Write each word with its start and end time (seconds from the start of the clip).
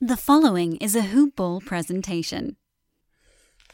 The 0.00 0.16
following 0.16 0.76
is 0.76 0.94
a 0.94 1.02
Hoop 1.02 1.36
Ball 1.36 1.60
presentation. 1.60 2.56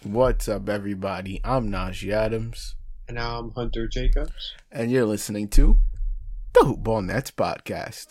What's 0.03 0.49
up, 0.49 0.69
everybody? 0.69 1.41
I'm 1.45 1.71
Najee 1.71 2.13
Adams, 2.13 2.77
And 3.09 3.17
now 3.17 3.39
I'm 3.39 3.51
Hunter 3.53 3.87
Jacobs. 3.87 4.55
and 4.73 4.91
you're 4.91 5.07
listening 5.07 5.49
to 5.49 5.79
the 6.55 6.65
Hoop 6.65 6.83
Ball 6.83 7.03
Nets 7.03 7.31
podcast. 7.31 8.09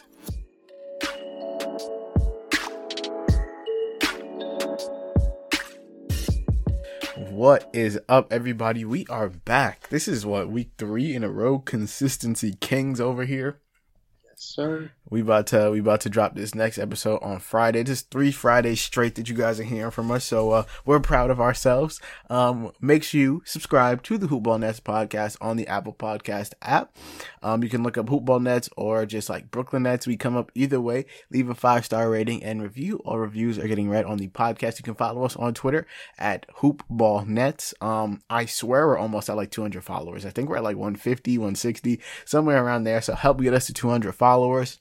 What 7.15 7.69
is 7.73 7.99
up, 8.09 8.31
everybody? 8.33 8.85
We 8.85 9.05
are 9.09 9.29
back. 9.29 9.89
This 9.89 10.07
is 10.07 10.25
what 10.25 10.49
week 10.49 10.71
three 10.77 11.13
in 11.15 11.23
a 11.23 11.29
row. 11.29 11.59
Consistency 11.59 12.53
kings 12.59 12.99
over 12.99 13.25
here. 13.25 13.59
Yes, 14.23 14.35
sir. 14.37 14.91
We 15.13 15.21
about 15.21 15.45
to 15.47 15.69
we 15.69 15.77
about 15.77 16.01
to 16.01 16.09
drop 16.09 16.33
this 16.33 16.55
next 16.55 16.79
episode 16.79 17.19
on 17.21 17.37
Friday. 17.37 17.83
Just 17.83 18.09
three 18.09 18.31
Fridays 18.31 18.81
straight 18.81 19.13
that 19.13 19.29
you 19.29 19.35
guys 19.35 19.59
are 19.59 19.63
hearing 19.63 19.91
from 19.91 20.09
us. 20.09 20.25
So 20.25 20.49
uh, 20.49 20.63
we're 20.85 20.99
proud 20.99 21.29
of 21.29 21.39
ourselves. 21.39 22.01
Um, 22.31 22.71
make 22.81 23.03
sure 23.03 23.21
you 23.21 23.43
subscribe 23.45 24.01
to 24.03 24.17
the 24.17 24.25
Hoopball 24.25 24.61
Nets 24.61 24.79
podcast 24.79 25.37
on 25.39 25.55
the 25.55 25.67
Apple 25.67 25.93
Podcast 25.93 26.53
app. 26.63 26.97
Um, 27.43 27.61
you 27.61 27.69
can 27.69 27.83
look 27.83 27.95
up 27.95 28.07
Hoopball 28.07 28.41
Nets 28.41 28.71
or 28.75 29.05
just 29.05 29.29
like 29.29 29.51
Brooklyn 29.51 29.83
Nets. 29.83 30.07
We 30.07 30.17
come 30.17 30.35
up 30.35 30.51
either 30.55 30.81
way. 30.81 31.05
Leave 31.29 31.47
a 31.47 31.53
five 31.53 31.85
star 31.85 32.09
rating 32.09 32.43
and 32.43 32.63
review. 32.63 32.99
All 33.05 33.19
reviews 33.19 33.59
are 33.59 33.67
getting 33.67 33.91
read 33.91 34.05
on 34.05 34.17
the 34.17 34.29
podcast. 34.29 34.79
You 34.79 34.83
can 34.83 34.95
follow 34.95 35.25
us 35.25 35.35
on 35.35 35.53
Twitter 35.53 35.85
at 36.17 36.47
Hoopball 36.55 37.27
Nets. 37.27 37.75
Um, 37.81 38.23
I 38.31 38.47
swear 38.47 38.87
we're 38.87 38.97
almost 38.97 39.29
at 39.29 39.35
like 39.35 39.51
200 39.51 39.83
followers. 39.83 40.25
I 40.25 40.31
think 40.31 40.49
we're 40.49 40.57
at 40.57 40.63
like 40.63 40.75
150, 40.75 41.37
160, 41.37 42.01
somewhere 42.25 42.65
around 42.65 42.85
there. 42.85 42.99
So 42.99 43.13
help 43.13 43.41
get 43.41 43.53
us 43.53 43.67
to 43.67 43.73
200 43.73 44.11
followers. 44.13 44.79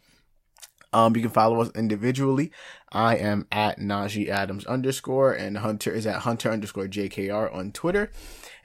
Um, 0.93 1.17
you 1.17 1.23
can 1.23 1.31
follow 1.31 1.61
us 1.61 1.71
individually. 1.75 2.53
I 2.91 3.17
am 3.17 3.47
at 3.51 3.79
Najee 3.79 4.29
Adams 4.29 4.67
underscore 4.67 5.33
and 5.33 5.59
Hunter 5.59 5.91
is 5.91 6.07
at 6.07 6.21
Hunter 6.23 6.51
underscore 6.51 6.87
JKR 6.87 7.55
on 7.55 7.73
Twitter. 7.73 8.11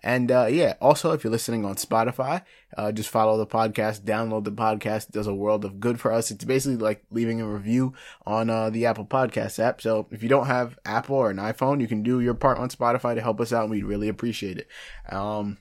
And, 0.03 0.31
uh, 0.31 0.45
yeah, 0.45 0.75
also 0.79 1.11
if 1.11 1.23
you're 1.23 1.31
listening 1.31 1.65
on 1.65 1.75
Spotify, 1.75 2.43
uh, 2.77 2.91
just 2.91 3.09
follow 3.09 3.37
the 3.37 3.47
podcast, 3.47 4.01
download 4.01 4.43
the 4.43 4.51
podcast. 4.51 5.09
It 5.09 5.13
does 5.13 5.27
a 5.27 5.33
world 5.33 5.65
of 5.65 5.79
good 5.79 5.99
for 5.99 6.11
us. 6.11 6.29
It's 6.29 6.43
basically 6.43 6.77
like 6.77 7.03
leaving 7.09 7.41
a 7.41 7.47
review 7.47 7.93
on, 8.25 8.49
uh, 8.49 8.69
the 8.69 8.85
Apple 8.85 9.05
podcast 9.05 9.59
app. 9.59 9.81
So 9.81 10.07
if 10.11 10.21
you 10.21 10.29
don't 10.29 10.47
have 10.47 10.77
Apple 10.85 11.15
or 11.15 11.29
an 11.29 11.37
iPhone, 11.37 11.81
you 11.81 11.87
can 11.87 12.03
do 12.03 12.19
your 12.19 12.35
part 12.35 12.59
on 12.59 12.69
Spotify 12.69 13.15
to 13.15 13.21
help 13.21 13.41
us 13.41 13.51
out 13.51 13.63
and 13.63 13.71
we'd 13.71 13.85
really 13.85 14.09
appreciate 14.09 14.57
it. 14.57 14.67
Um, 15.13 15.57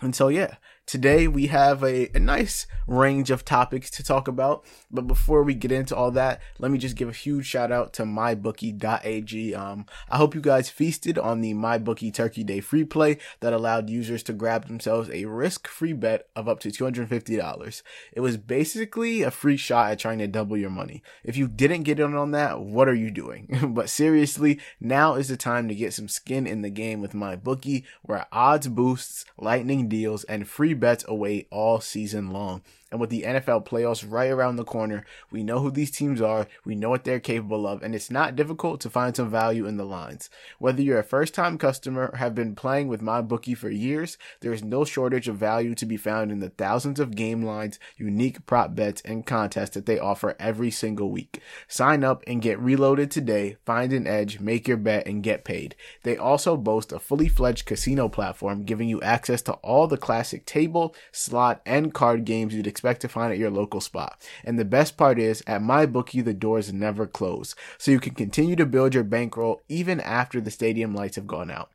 and 0.00 0.14
so, 0.14 0.28
yeah, 0.28 0.56
today 0.86 1.26
we 1.26 1.48
have 1.48 1.82
a, 1.82 2.08
a 2.16 2.20
nice 2.20 2.66
range 2.86 3.30
of 3.30 3.44
topics 3.44 3.90
to 3.90 4.04
talk 4.04 4.28
about. 4.28 4.64
But 4.90 5.06
before 5.06 5.42
we 5.42 5.54
get 5.54 5.72
into 5.72 5.96
all 5.96 6.12
that, 6.12 6.40
let 6.58 6.70
me 6.70 6.78
just 6.78 6.96
give 6.96 7.08
a 7.08 7.12
huge 7.12 7.46
shout 7.46 7.72
out 7.72 7.92
to 7.94 8.04
mybookie.ag. 8.04 9.54
Um, 9.54 9.86
I 10.08 10.16
hope 10.16 10.34
you 10.34 10.40
guys 10.40 10.70
feasted 10.70 11.18
on 11.18 11.40
the 11.40 11.54
MyBookie 11.54 12.14
Turkey 12.14 12.44
Day 12.44 12.60
free 12.60 12.84
play 12.84 13.18
that 13.40 13.52
allowed 13.52 13.90
users 13.90 14.22
to 14.24 14.32
grab 14.32 14.66
themselves 14.66 15.10
a 15.10 15.24
risk 15.24 15.66
free 15.66 15.92
bet 15.92 16.28
of 16.36 16.48
up 16.48 16.60
to 16.60 16.68
$250. 16.68 17.82
It 18.12 18.20
was 18.20 18.36
basically 18.36 19.22
a 19.22 19.30
free 19.30 19.56
shot 19.56 19.90
at 19.90 19.98
trying 19.98 20.18
to 20.18 20.28
double 20.28 20.56
your 20.56 20.70
money. 20.70 21.02
If 21.24 21.36
you 21.36 21.48
didn't 21.48 21.82
get 21.82 21.98
in 21.98 22.14
on 22.14 22.30
that, 22.30 22.60
what 22.60 22.88
are 22.88 22.94
you 22.94 23.10
doing? 23.10 23.48
but 23.74 23.90
seriously, 23.90 24.60
now 24.80 25.14
is 25.14 25.28
the 25.28 25.36
time 25.36 25.68
to 25.68 25.74
get 25.74 25.92
some 25.92 26.08
skin 26.08 26.46
in 26.46 26.62
the 26.62 26.70
game 26.70 27.00
with 27.00 27.12
MyBookie, 27.12 27.84
where 28.02 28.26
odds 28.30 28.68
boosts, 28.68 29.24
lightning 29.36 29.88
deals, 29.88 30.22
and 30.24 30.48
free 30.48 30.74
bets 30.76 31.04
away 31.08 31.46
all 31.50 31.80
season 31.80 32.30
long. 32.30 32.62
And 32.92 33.00
with 33.00 33.10
the 33.10 33.22
NFL 33.22 33.66
playoffs 33.66 34.04
right 34.08 34.30
around 34.30 34.56
the 34.56 34.64
corner, 34.64 35.04
we 35.32 35.42
know 35.42 35.58
who 35.58 35.72
these 35.72 35.90
teams 35.90 36.20
are, 36.20 36.46
we 36.64 36.76
know 36.76 36.90
what 36.90 37.02
they're 37.02 37.18
capable 37.18 37.66
of, 37.66 37.82
and 37.82 37.96
it's 37.96 38.12
not 38.12 38.36
difficult 38.36 38.80
to 38.82 38.90
find 38.90 39.16
some 39.16 39.28
value 39.28 39.66
in 39.66 39.76
the 39.76 39.84
lines. 39.84 40.30
Whether 40.60 40.82
you're 40.82 41.00
a 41.00 41.04
first 41.04 41.34
time 41.34 41.58
customer 41.58 42.10
or 42.12 42.18
have 42.18 42.34
been 42.36 42.54
playing 42.54 42.86
with 42.86 43.02
MyBookie 43.02 43.56
for 43.56 43.70
years, 43.70 44.18
there 44.40 44.52
is 44.52 44.62
no 44.62 44.84
shortage 44.84 45.26
of 45.26 45.36
value 45.36 45.74
to 45.74 45.84
be 45.84 45.96
found 45.96 46.30
in 46.30 46.38
the 46.38 46.50
thousands 46.50 47.00
of 47.00 47.16
game 47.16 47.42
lines, 47.42 47.80
unique 47.96 48.46
prop 48.46 48.76
bets, 48.76 49.02
and 49.04 49.26
contests 49.26 49.70
that 49.70 49.86
they 49.86 49.98
offer 49.98 50.36
every 50.38 50.70
single 50.70 51.10
week. 51.10 51.40
Sign 51.66 52.04
up 52.04 52.22
and 52.24 52.40
get 52.40 52.60
reloaded 52.60 53.10
today, 53.10 53.56
find 53.66 53.92
an 53.92 54.06
edge, 54.06 54.38
make 54.38 54.68
your 54.68 54.76
bet, 54.76 55.08
and 55.08 55.24
get 55.24 55.44
paid. 55.44 55.74
They 56.04 56.16
also 56.16 56.56
boast 56.56 56.92
a 56.92 57.00
fully 57.00 57.28
fledged 57.28 57.66
casino 57.66 58.08
platform 58.08 58.62
giving 58.62 58.88
you 58.88 59.02
access 59.02 59.42
to 59.42 59.54
all 59.54 59.88
the 59.88 59.96
classic 59.96 60.46
table, 60.46 60.94
slot, 61.10 61.60
and 61.66 61.92
card 61.92 62.24
games 62.24 62.54
you'd 62.54 62.75
expect 62.76 63.00
to 63.00 63.08
find 63.08 63.32
at 63.32 63.38
your 63.38 63.50
local 63.50 63.80
spot. 63.80 64.22
And 64.44 64.58
the 64.58 64.64
best 64.66 64.98
part 64.98 65.18
is, 65.18 65.42
at 65.46 65.62
MyBookie, 65.62 66.22
the 66.22 66.34
doors 66.34 66.74
never 66.74 67.06
close, 67.06 67.54
so 67.78 67.90
you 67.90 67.98
can 67.98 68.12
continue 68.12 68.54
to 68.56 68.66
build 68.66 68.92
your 68.94 69.02
bankroll 69.02 69.62
even 69.66 69.98
after 69.98 70.42
the 70.42 70.50
stadium 70.50 70.94
lights 70.94 71.16
have 71.16 71.26
gone 71.26 71.50
out. 71.50 71.70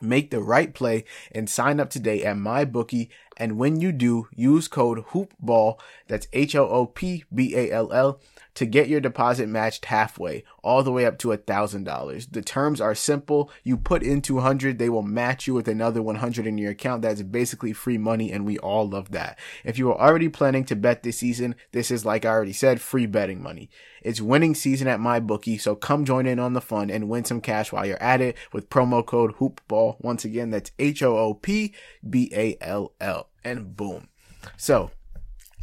Make 0.00 0.30
the 0.30 0.40
right 0.40 0.72
play 0.72 1.04
and 1.32 1.50
sign 1.50 1.80
up 1.80 1.90
today 1.90 2.22
at 2.24 2.36
MyBookie. 2.36 3.08
And 3.40 3.56
when 3.56 3.80
you 3.80 3.90
do, 3.90 4.28
use 4.36 4.68
code 4.68 4.98
HOOPBALL, 4.98 5.80
that's 6.08 6.28
H 6.34 6.54
O 6.54 6.68
O 6.68 6.84
P 6.84 7.24
B 7.34 7.56
A 7.56 7.72
L 7.72 7.90
L, 7.90 8.20
to 8.54 8.66
get 8.66 8.88
your 8.88 9.00
deposit 9.00 9.48
matched 9.48 9.86
halfway, 9.86 10.44
all 10.62 10.82
the 10.82 10.92
way 10.92 11.06
up 11.06 11.18
to 11.20 11.32
a 11.32 11.38
thousand 11.38 11.84
dollars. 11.84 12.26
The 12.26 12.42
terms 12.42 12.82
are 12.82 12.94
simple. 12.94 13.50
You 13.64 13.78
put 13.78 14.02
in 14.02 14.20
200, 14.20 14.78
they 14.78 14.90
will 14.90 15.00
match 15.00 15.46
you 15.46 15.54
with 15.54 15.68
another 15.68 16.02
100 16.02 16.46
in 16.46 16.58
your 16.58 16.72
account. 16.72 17.00
That's 17.00 17.22
basically 17.22 17.72
free 17.72 17.96
money, 17.96 18.30
and 18.30 18.44
we 18.44 18.58
all 18.58 18.86
love 18.86 19.10
that. 19.12 19.38
If 19.64 19.78
you 19.78 19.90
are 19.90 19.98
already 19.98 20.28
planning 20.28 20.64
to 20.66 20.76
bet 20.76 21.02
this 21.02 21.20
season, 21.20 21.54
this 21.72 21.90
is 21.90 22.04
like 22.04 22.26
I 22.26 22.28
already 22.28 22.52
said, 22.52 22.82
free 22.82 23.06
betting 23.06 23.42
money. 23.42 23.70
It's 24.02 24.20
winning 24.20 24.54
season 24.54 24.86
at 24.86 25.00
MyBookie, 25.00 25.60
so 25.60 25.74
come 25.74 26.04
join 26.04 26.26
in 26.26 26.38
on 26.38 26.52
the 26.52 26.60
fun 26.60 26.90
and 26.90 27.08
win 27.08 27.24
some 27.24 27.40
cash 27.40 27.72
while 27.72 27.86
you're 27.86 28.02
at 28.02 28.20
it 28.20 28.36
with 28.52 28.68
promo 28.68 29.04
code 29.04 29.36
HOOPBALL. 29.36 29.96
Once 30.00 30.26
again, 30.26 30.50
that's 30.50 30.72
H 30.78 31.02
O 31.02 31.16
O 31.16 31.32
P 31.32 31.72
B 32.08 32.30
A 32.34 32.56
L 32.60 32.92
L, 33.00 33.29
and 33.44 33.76
boom. 33.76 34.08
So 34.56 34.90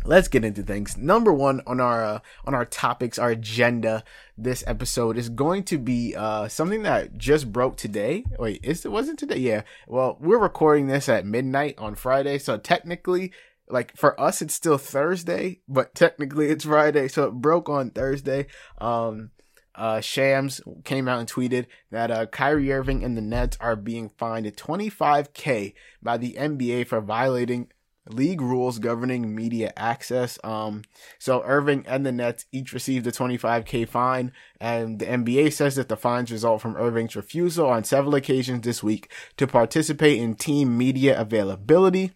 let's 0.07 0.27
get 0.27 0.45
into 0.45 0.63
things. 0.63 0.97
Number 0.97 1.33
one 1.33 1.61
on 1.67 1.79
our 1.79 2.03
uh, 2.03 2.19
on 2.45 2.53
our 2.53 2.65
topics, 2.65 3.19
our 3.19 3.31
agenda 3.31 4.03
this 4.37 4.63
episode 4.67 5.17
is 5.17 5.29
going 5.29 5.63
to 5.63 5.77
be 5.77 6.15
uh, 6.15 6.47
something 6.47 6.83
that 6.83 7.17
just 7.17 7.51
broke 7.51 7.77
today. 7.77 8.23
Wait, 8.39 8.63
is 8.63 8.85
it 8.85 8.91
wasn't 8.91 9.19
today? 9.19 9.37
Yeah. 9.37 9.63
Well, 9.87 10.17
we're 10.19 10.37
recording 10.37 10.87
this 10.87 11.09
at 11.09 11.25
midnight 11.25 11.75
on 11.77 11.95
Friday, 11.95 12.37
so 12.39 12.57
technically. 12.57 13.31
Like 13.69 13.97
for 13.97 14.17
us, 14.17 14.41
it's 14.41 14.53
still 14.53 14.77
Thursday, 14.77 15.59
but 15.67 15.93
technically 15.93 16.47
it's 16.47 16.63
Friday, 16.63 17.09
so 17.09 17.25
it 17.25 17.33
broke 17.33 17.67
on 17.67 17.89
Thursday. 17.89 18.47
Um, 18.77 19.31
uh, 19.77 20.01
Shams 20.01 20.61
came 20.83 21.07
out 21.07 21.19
and 21.19 21.29
tweeted 21.29 21.67
that 21.91 22.11
uh, 22.11 22.25
Kyrie 22.25 22.73
Irving 22.73 23.03
and 23.03 23.15
the 23.15 23.21
Nets 23.21 23.57
are 23.59 23.75
being 23.75 24.09
fined 24.09 24.47
25k 24.47 25.73
by 26.01 26.17
the 26.17 26.33
NBA 26.33 26.87
for 26.87 26.99
violating 26.99 27.69
league 28.09 28.41
rules 28.41 28.79
governing 28.79 29.35
media 29.35 29.73
access. 29.75 30.39
Um, 30.43 30.83
so 31.19 31.41
Irving 31.43 31.85
and 31.87 32.05
the 32.05 32.11
Nets 32.11 32.45
each 32.51 32.73
received 32.73 33.07
a 33.07 33.11
25k 33.11 33.87
fine, 33.87 34.31
and 34.59 34.99
the 34.99 35.05
NBA 35.05 35.53
says 35.53 35.75
that 35.75 35.89
the 35.89 35.97
fines 35.97 36.31
result 36.31 36.61
from 36.61 36.75
Irving's 36.75 37.15
refusal 37.15 37.67
on 37.67 37.83
several 37.83 38.15
occasions 38.15 38.61
this 38.61 38.81
week 38.83 39.11
to 39.37 39.47
participate 39.47 40.19
in 40.19 40.35
team 40.35 40.77
media 40.77 41.19
availability. 41.19 42.11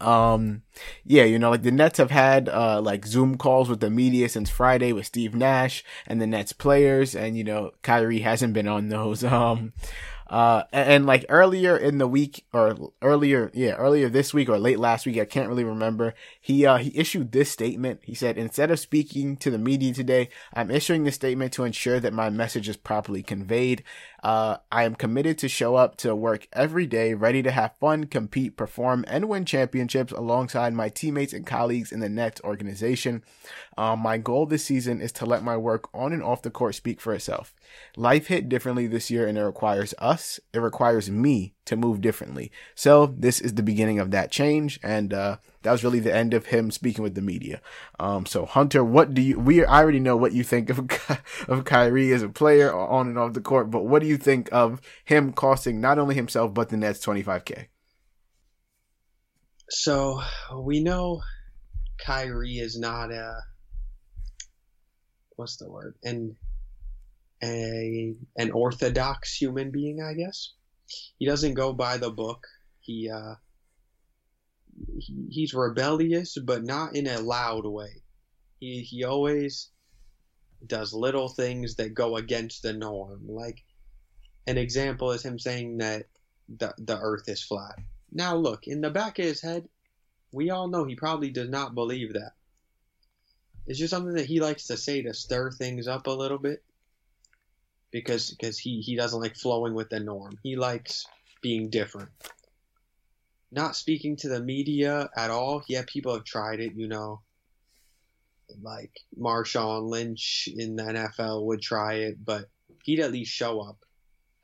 Um, 0.00 0.62
yeah, 1.04 1.24
you 1.24 1.38
know, 1.38 1.50
like 1.50 1.62
the 1.62 1.70
Nets 1.70 1.98
have 1.98 2.10
had 2.10 2.48
uh 2.48 2.80
like 2.80 3.06
Zoom 3.06 3.36
calls 3.36 3.68
with 3.68 3.80
the 3.80 3.90
media 3.90 4.28
since 4.28 4.50
Friday 4.50 4.92
with 4.92 5.06
Steve 5.06 5.34
Nash 5.34 5.84
and 6.06 6.20
the 6.20 6.26
Nets 6.26 6.52
players, 6.52 7.14
and 7.14 7.36
you 7.36 7.44
know, 7.44 7.72
Kyrie 7.82 8.20
hasn't 8.20 8.54
been 8.54 8.68
on 8.68 8.88
those. 8.88 9.24
Um, 9.32 9.72
uh, 10.28 10.64
and, 10.72 10.88
and, 10.90 11.06
like 11.06 11.26
earlier 11.28 11.76
in 11.76 11.98
the 11.98 12.06
week 12.06 12.44
or 12.52 12.76
earlier, 13.02 13.50
yeah, 13.54 13.74
earlier 13.74 14.08
this 14.08 14.32
week 14.32 14.48
or 14.48 14.58
late 14.58 14.78
last 14.78 15.04
week, 15.04 15.18
I 15.18 15.24
can't 15.24 15.48
really 15.48 15.64
remember. 15.64 16.14
He, 16.40 16.64
uh, 16.64 16.78
he 16.78 16.96
issued 16.96 17.32
this 17.32 17.50
statement. 17.50 18.00
He 18.04 18.14
said, 18.14 18.38
instead 18.38 18.70
of 18.70 18.78
speaking 18.78 19.36
to 19.38 19.50
the 19.50 19.58
media 19.58 19.92
today, 19.92 20.28
I'm 20.54 20.70
issuing 20.70 21.04
this 21.04 21.16
statement 21.16 21.52
to 21.54 21.64
ensure 21.64 22.00
that 22.00 22.12
my 22.12 22.30
message 22.30 22.68
is 22.68 22.76
properly 22.76 23.22
conveyed. 23.22 23.84
Uh, 24.22 24.58
I 24.70 24.84
am 24.84 24.94
committed 24.94 25.36
to 25.38 25.48
show 25.48 25.74
up 25.74 25.96
to 25.98 26.14
work 26.14 26.46
every 26.52 26.86
day, 26.86 27.14
ready 27.14 27.42
to 27.42 27.50
have 27.50 27.76
fun, 27.80 28.04
compete, 28.04 28.56
perform, 28.56 29.04
and 29.08 29.28
win 29.28 29.44
championships 29.44 30.12
alongside 30.12 30.74
my 30.74 30.88
teammates 30.88 31.32
and 31.32 31.44
colleagues 31.44 31.90
in 31.90 32.00
the 32.00 32.08
Nets 32.08 32.40
organization. 32.44 33.24
Um, 33.76 33.98
my 33.98 34.18
goal 34.18 34.46
this 34.46 34.64
season 34.64 35.00
is 35.00 35.10
to 35.12 35.26
let 35.26 35.42
my 35.42 35.56
work 35.56 35.88
on 35.92 36.12
and 36.12 36.22
off 36.22 36.42
the 36.42 36.50
court 36.50 36.76
speak 36.76 37.00
for 37.00 37.12
itself. 37.12 37.52
Life 37.96 38.26
hit 38.26 38.48
differently 38.48 38.86
this 38.86 39.10
year 39.10 39.26
and 39.26 39.36
it 39.36 39.42
requires 39.42 39.94
us, 39.98 40.40
it 40.52 40.58
requires 40.58 41.10
me 41.10 41.54
to 41.64 41.76
move 41.76 42.00
differently. 42.00 42.50
So 42.74 43.06
this 43.06 43.40
is 43.40 43.54
the 43.54 43.62
beginning 43.62 43.98
of 43.98 44.10
that 44.10 44.30
change. 44.30 44.80
And, 44.82 45.12
uh, 45.12 45.36
that 45.62 45.72
was 45.72 45.84
really 45.84 46.00
the 46.00 46.14
end 46.14 46.34
of 46.34 46.46
him 46.46 46.70
speaking 46.70 47.02
with 47.02 47.14
the 47.14 47.22
media. 47.22 47.60
Um, 47.98 48.26
so 48.26 48.44
Hunter, 48.44 48.84
what 48.84 49.14
do 49.14 49.22
you, 49.22 49.38
we, 49.38 49.64
I 49.64 49.82
already 49.82 50.00
know 50.00 50.16
what 50.16 50.32
you 50.32 50.42
think 50.42 50.70
of, 50.70 50.78
of 51.48 51.64
Kyrie 51.64 52.12
as 52.12 52.22
a 52.22 52.28
player 52.28 52.74
on 52.74 53.08
and 53.08 53.18
off 53.18 53.32
the 53.32 53.40
court, 53.40 53.70
but 53.70 53.84
what 53.84 54.02
do 54.02 54.08
you 54.08 54.16
think 54.16 54.48
of 54.52 54.80
him 55.04 55.32
costing 55.32 55.80
not 55.80 55.98
only 55.98 56.14
himself, 56.14 56.52
but 56.52 56.68
the 56.68 56.76
Nets 56.76 57.04
25K? 57.04 57.66
So 59.68 60.20
we 60.60 60.82
know 60.82 61.22
Kyrie 62.04 62.58
is 62.58 62.78
not 62.78 63.10
a, 63.10 63.34
what's 65.36 65.56
the 65.56 65.70
word? 65.70 65.94
And 66.02 66.34
a, 67.42 68.14
an 68.36 68.50
orthodox 68.52 69.34
human 69.34 69.70
being, 69.70 70.00
I 70.02 70.14
guess. 70.14 70.52
He 71.18 71.26
doesn't 71.26 71.54
go 71.54 71.72
by 71.72 71.96
the 71.96 72.10
book. 72.10 72.46
He, 72.80 73.10
uh, 73.10 73.34
he, 74.98 75.26
he's 75.30 75.54
rebellious, 75.54 76.36
but 76.38 76.64
not 76.64 76.94
in 76.94 77.06
a 77.06 77.20
loud 77.20 77.66
way. 77.66 78.02
He 78.58 78.82
he 78.82 79.04
always 79.04 79.70
does 80.66 80.92
little 80.92 81.28
things 81.28 81.76
that 81.76 81.94
go 81.94 82.16
against 82.16 82.62
the 82.62 82.72
norm. 82.72 83.22
Like 83.26 83.62
an 84.46 84.58
example 84.58 85.10
is 85.12 85.24
him 85.24 85.38
saying 85.38 85.78
that 85.78 86.06
the 86.48 86.74
the 86.78 86.98
Earth 86.98 87.28
is 87.28 87.42
flat. 87.42 87.76
Now 88.12 88.36
look, 88.36 88.66
in 88.66 88.80
the 88.80 88.90
back 88.90 89.18
of 89.18 89.24
his 89.24 89.40
head, 89.40 89.68
we 90.32 90.50
all 90.50 90.68
know 90.68 90.84
he 90.84 90.94
probably 90.94 91.30
does 91.30 91.48
not 91.48 91.74
believe 91.74 92.12
that. 92.12 92.32
It's 93.66 93.78
just 93.78 93.90
something 93.90 94.14
that 94.14 94.26
he 94.26 94.40
likes 94.40 94.66
to 94.66 94.76
say 94.76 95.02
to 95.02 95.14
stir 95.14 95.50
things 95.52 95.86
up 95.86 96.06
a 96.06 96.10
little 96.10 96.38
bit. 96.38 96.62
Because 97.92 98.30
because 98.30 98.58
he, 98.58 98.80
he 98.80 98.96
doesn't 98.96 99.20
like 99.20 99.36
flowing 99.36 99.74
with 99.74 99.90
the 99.90 100.00
norm. 100.00 100.38
He 100.42 100.56
likes 100.56 101.06
being 101.42 101.70
different 101.70 102.10
not 103.52 103.76
speaking 103.76 104.16
to 104.16 104.28
the 104.28 104.40
media 104.40 105.10
at 105.14 105.30
all. 105.30 105.62
Yeah, 105.68 105.82
people 105.86 106.14
have 106.14 106.24
tried 106.24 106.60
it, 106.60 106.72
you 106.74 106.88
know. 106.88 107.20
Like 108.60 108.92
Marshawn 109.18 109.88
Lynch 109.88 110.48
in 110.56 110.76
the 110.76 110.82
NFL 110.82 111.44
would 111.44 111.60
try 111.60 111.94
it, 111.94 112.24
but 112.24 112.46
he'd 112.84 113.00
at 113.00 113.12
least 113.12 113.32
show 113.32 113.60
up. 113.60 113.76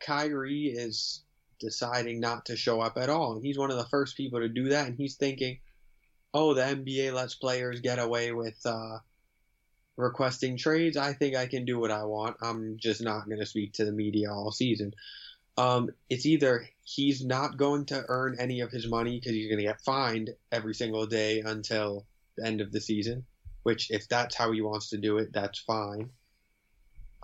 Kyrie 0.01 0.67
is 0.67 1.25
deciding 1.59 2.21
not 2.21 2.47
to 2.47 2.56
show 2.56 2.81
up 2.81 2.99
at 2.99 3.09
all. 3.09 3.35
And 3.35 3.44
he's 3.44 3.59
one 3.59 3.71
of 3.71 3.79
the 3.79 3.87
first 3.87 4.17
people 4.17 4.41
to 4.41 4.49
do 4.49 4.69
that. 4.69 4.87
And 4.87 4.97
he's 4.97 5.17
thinking, 5.17 5.59
oh, 6.33 6.55
the 6.55 6.62
NBA 6.62 7.12
lets 7.12 7.35
players 7.35 7.81
get 7.81 7.99
away 7.99 8.33
with 8.33 8.59
uh, 8.65 8.99
requesting 9.99 10.56
trades. 10.56 10.97
I 10.97 11.12
think 11.12 11.37
I 11.37 11.47
can 11.47 11.67
do 11.67 11.79
what 11.79 11.91
I 11.91 12.05
want. 12.05 12.39
I'm 12.41 12.79
just 12.79 13.03
not 13.03 13.27
going 13.27 13.41
to 13.41 13.47
speak 13.47 13.75
to 13.75 13.85
the 13.85 13.93
media 13.93 14.33
all 14.33 14.50
season 14.50 14.95
um, 15.59 15.91
it's 16.09 16.25
either 16.25 16.69
he's 16.85 17.25
not 17.25 17.56
going 17.56 17.87
to 17.87 18.05
earn 18.09 18.37
any 18.39 18.61
of 18.61 18.71
his 18.71 18.89
money 18.89 19.19
because 19.19 19.33
he's 19.33 19.49
going 19.49 19.59
to 19.59 19.65
get 19.65 19.81
fined 19.81 20.31
every 20.53 20.73
single 20.73 21.05
day 21.05 21.41
until 21.41 22.06
the 22.37 22.47
end 22.47 22.61
of 22.61 22.71
the 22.71 22.81
season, 22.81 23.27
which 23.65 23.91
if 23.91 24.09
that's 24.09 24.37
how 24.37 24.53
he 24.53 24.61
wants 24.62 24.91
to 24.91 24.99
do 24.99 25.19
it, 25.19 25.33
that's 25.33 25.59
fine. 25.59 26.11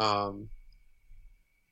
Um, 0.01 0.49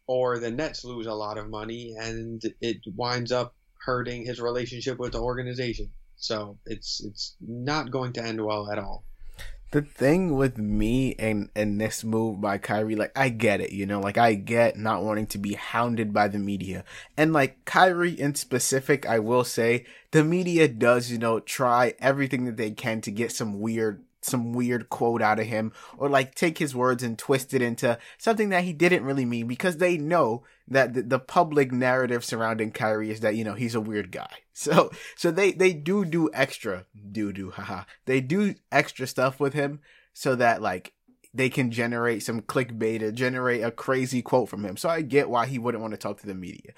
or 0.06 0.38
the 0.38 0.52
Nets 0.52 0.84
lose 0.84 1.06
a 1.06 1.12
lot 1.12 1.36
of 1.36 1.50
money 1.50 1.96
and 1.98 2.40
it 2.60 2.76
winds 2.94 3.32
up 3.32 3.56
hurting 3.84 4.24
his 4.24 4.40
relationship 4.40 5.00
with 5.00 5.12
the 5.12 5.20
organization. 5.20 5.90
So 6.14 6.58
it's 6.64 7.02
it's 7.04 7.34
not 7.40 7.90
going 7.90 8.12
to 8.12 8.22
end 8.22 8.44
well 8.44 8.70
at 8.70 8.78
all 8.78 9.02
the 9.72 9.82
thing 9.82 10.36
with 10.36 10.58
me 10.58 11.14
and 11.18 11.48
and 11.56 11.80
this 11.80 12.04
move 12.04 12.40
by 12.40 12.58
Kyrie, 12.58 12.94
like 12.94 13.12
I 13.16 13.30
get 13.30 13.60
it, 13.60 13.72
you 13.72 13.86
know, 13.86 14.00
like 14.00 14.18
I 14.18 14.34
get 14.34 14.76
not 14.76 15.02
wanting 15.02 15.26
to 15.28 15.38
be 15.38 15.54
hounded 15.54 16.12
by 16.12 16.28
the 16.28 16.38
media. 16.38 16.84
And 17.16 17.32
like 17.32 17.64
Kyrie 17.64 18.18
in 18.18 18.34
specific, 18.34 19.06
I 19.06 19.18
will 19.18 19.44
say 19.44 19.86
the 20.10 20.24
media 20.24 20.68
does, 20.68 21.10
you 21.10 21.18
know, 21.18 21.40
try 21.40 21.94
everything 21.98 22.44
that 22.44 22.58
they 22.58 22.70
can 22.70 23.00
to 23.00 23.10
get 23.10 23.32
some 23.32 23.60
weird 23.60 24.04
some 24.22 24.52
weird 24.52 24.88
quote 24.88 25.20
out 25.20 25.38
of 25.38 25.46
him 25.46 25.72
or 25.98 26.08
like 26.08 26.34
take 26.34 26.58
his 26.58 26.74
words 26.74 27.02
and 27.02 27.18
twist 27.18 27.52
it 27.52 27.60
into 27.60 27.98
something 28.18 28.48
that 28.50 28.64
he 28.64 28.72
didn't 28.72 29.04
really 29.04 29.24
mean 29.24 29.46
because 29.46 29.76
they 29.76 29.98
know 29.98 30.42
that 30.68 30.94
the, 30.94 31.02
the, 31.02 31.18
public 31.18 31.72
narrative 31.72 32.24
surrounding 32.24 32.70
Kyrie 32.70 33.10
is 33.10 33.20
that, 33.20 33.34
you 33.34 33.44
know, 33.44 33.54
he's 33.54 33.74
a 33.74 33.80
weird 33.80 34.10
guy. 34.10 34.30
So, 34.54 34.90
so 35.16 35.30
they, 35.30 35.52
they 35.52 35.72
do 35.72 36.04
do 36.04 36.28
extra, 36.34 36.84
do 37.10 37.32
do, 37.32 37.50
haha. 37.50 37.84
They 38.04 38.20
do 38.20 38.54
extra 38.70 39.06
stuff 39.06 39.40
with 39.40 39.54
him 39.54 39.80
so 40.12 40.34
that 40.34 40.60
like 40.60 40.92
they 41.34 41.48
can 41.48 41.70
generate 41.70 42.22
some 42.22 42.42
clickbait 42.42 43.00
or 43.02 43.12
generate 43.12 43.64
a 43.64 43.70
crazy 43.70 44.20
quote 44.20 44.50
from 44.50 44.64
him. 44.64 44.76
So 44.76 44.88
I 44.88 45.00
get 45.00 45.30
why 45.30 45.46
he 45.46 45.58
wouldn't 45.58 45.80
want 45.80 45.92
to 45.92 45.98
talk 45.98 46.20
to 46.20 46.26
the 46.26 46.34
media. 46.34 46.72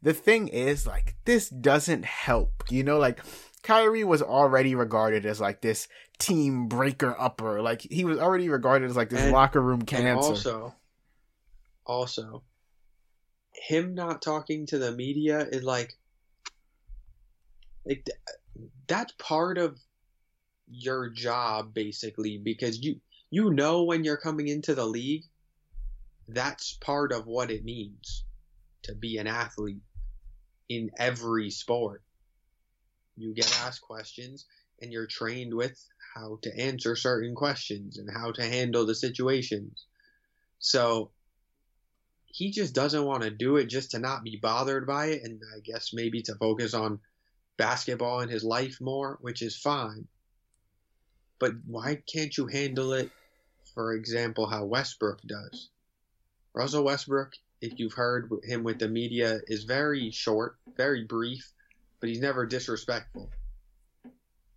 The 0.00 0.14
thing 0.14 0.48
is 0.48 0.86
like, 0.86 1.16
this 1.26 1.50
doesn't 1.50 2.06
help, 2.06 2.64
you 2.70 2.82
know, 2.82 2.98
like, 2.98 3.20
Kyrie 3.62 4.04
was 4.04 4.22
already 4.22 4.74
regarded 4.74 5.26
as 5.26 5.40
like 5.40 5.60
this 5.60 5.88
team 6.18 6.68
breaker 6.68 7.14
upper. 7.18 7.60
Like 7.62 7.82
he 7.82 8.04
was 8.04 8.18
already 8.18 8.48
regarded 8.48 8.90
as 8.90 8.96
like 8.96 9.10
this 9.10 9.20
and, 9.20 9.32
locker 9.32 9.60
room 9.60 9.82
cancer. 9.82 10.28
also, 10.28 10.74
also, 11.86 12.42
him 13.52 13.94
not 13.94 14.22
talking 14.22 14.66
to 14.66 14.78
the 14.78 14.92
media 14.92 15.40
is 15.40 15.62
like, 15.62 15.94
like 17.84 18.08
that's 18.86 19.12
part 19.18 19.58
of 19.58 19.78
your 20.70 21.08
job 21.08 21.72
basically 21.72 22.38
because 22.38 22.82
you 22.82 23.00
you 23.30 23.50
know 23.50 23.84
when 23.84 24.04
you're 24.04 24.18
coming 24.18 24.48
into 24.48 24.74
the 24.74 24.84
league 24.84 25.24
that's 26.28 26.74
part 26.74 27.10
of 27.10 27.26
what 27.26 27.50
it 27.50 27.64
means 27.64 28.24
to 28.82 28.94
be 28.94 29.16
an 29.16 29.26
athlete 29.26 29.80
in 30.68 30.90
every 30.98 31.48
sport 31.48 32.02
you 33.18 33.34
get 33.34 33.60
asked 33.64 33.82
questions 33.82 34.46
and 34.80 34.92
you're 34.92 35.06
trained 35.06 35.52
with 35.54 35.78
how 36.14 36.38
to 36.42 36.58
answer 36.58 36.96
certain 36.96 37.34
questions 37.34 37.98
and 37.98 38.08
how 38.10 38.32
to 38.32 38.42
handle 38.42 38.86
the 38.86 38.94
situations. 38.94 39.86
So 40.58 41.10
he 42.26 42.50
just 42.50 42.74
doesn't 42.74 43.04
want 43.04 43.22
to 43.22 43.30
do 43.30 43.56
it 43.56 43.66
just 43.66 43.92
to 43.92 43.98
not 43.98 44.22
be 44.22 44.38
bothered 44.40 44.86
by 44.86 45.06
it 45.06 45.22
and 45.24 45.40
I 45.56 45.60
guess 45.60 45.92
maybe 45.92 46.22
to 46.22 46.34
focus 46.36 46.74
on 46.74 47.00
basketball 47.56 48.20
in 48.20 48.28
his 48.28 48.44
life 48.44 48.78
more, 48.80 49.18
which 49.20 49.42
is 49.42 49.56
fine. 49.56 50.06
But 51.38 51.52
why 51.66 52.02
can't 52.12 52.36
you 52.36 52.46
handle 52.46 52.92
it, 52.92 53.10
for 53.74 53.94
example, 53.94 54.46
how 54.46 54.64
Westbrook 54.64 55.20
does? 55.22 55.70
Russell 56.54 56.84
Westbrook, 56.84 57.32
if 57.60 57.78
you've 57.78 57.92
heard 57.92 58.30
him 58.42 58.64
with 58.64 58.78
the 58.78 58.88
media, 58.88 59.40
is 59.46 59.64
very 59.64 60.10
short, 60.10 60.56
very 60.76 61.04
brief, 61.04 61.52
but 62.00 62.08
he's 62.08 62.20
never 62.20 62.46
disrespectful. 62.46 63.30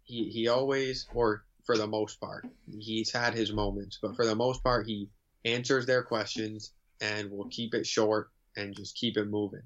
He 0.04 0.30
he 0.30 0.48
always, 0.48 1.08
or 1.14 1.46
for 1.64 1.78
the 1.78 1.88
most 1.88 2.20
part, 2.20 2.48
he's 2.80 3.12
had 3.12 3.34
his 3.34 3.52
moments, 3.52 4.00
but 4.02 4.16
for 4.16 4.26
the 4.26 4.36
most 4.36 4.64
part, 4.64 4.88
he 4.88 5.10
answers 5.46 5.86
their 5.86 6.04
questions 6.04 6.72
and 7.00 7.32
will 7.32 7.48
keep 7.50 7.74
it 7.74 7.86
short 7.86 8.30
and 8.56 8.76
just 8.76 8.96
keep 8.96 9.18
it 9.18 9.26
moving. 9.26 9.64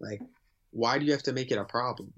Like, 0.00 0.20
why 0.70 0.98
do 0.98 1.04
you 1.04 1.12
have 1.12 1.22
to 1.24 1.32
make 1.32 1.50
it 1.50 1.58
a 1.58 1.64
problem? 1.64 2.12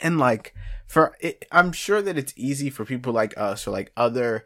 And 0.00 0.18
like, 0.18 0.54
for 0.86 1.16
it, 1.20 1.44
I'm 1.52 1.72
sure 1.72 2.02
that 2.02 2.18
it's 2.18 2.34
easy 2.36 2.70
for 2.70 2.84
people 2.84 3.12
like 3.12 3.36
us 3.38 3.66
or 3.66 3.70
like 3.70 3.92
other 3.96 4.44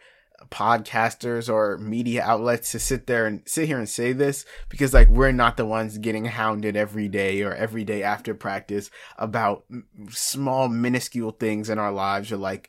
podcasters 0.50 1.52
or 1.52 1.78
media 1.78 2.23
outlets 2.23 2.73
to 2.73 2.78
sit 2.78 3.07
there 3.07 3.26
and 3.26 3.42
sit 3.45 3.66
here 3.66 3.78
and 3.78 3.88
say 3.88 4.12
this 4.12 4.45
because 4.68 4.95
like 4.95 5.09
we're 5.09 5.33
not 5.33 5.57
the 5.57 5.66
ones 5.66 5.99
getting 5.99 6.25
hounded 6.26 6.76
every 6.76 7.09
day 7.09 7.42
or 7.42 7.52
every 7.54 7.85
day 7.85 8.02
after 8.02 8.35
practice 8.35 8.90
about 9.18 9.64
small 10.11 10.68
minuscule 10.68 11.33
things 11.33 11.68
in 11.68 11.78
our 11.78 11.92
lives 11.92 12.30
or 12.30 12.37
like 12.37 12.68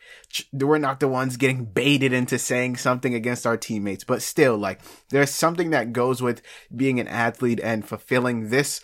we're 0.52 0.78
not 0.80 1.00
the 1.00 1.08
ones 1.08 1.38
getting 1.38 1.64
baited 1.64 2.12
into 2.12 2.40
saying 2.40 2.76
something 2.76 3.14
against 3.14 3.46
our 3.46 3.58
teammates. 3.58 4.04
But 4.04 4.24
still 4.24 4.58
like 4.58 4.82
there's 5.10 5.32
something 5.32 5.70
that 5.70 5.94
goes 5.94 6.22
with 6.22 6.42
being 6.76 7.00
an 7.00 7.08
athlete 7.08 7.60
and 7.62 7.88
fulfilling 7.88 8.50
this 8.50 8.82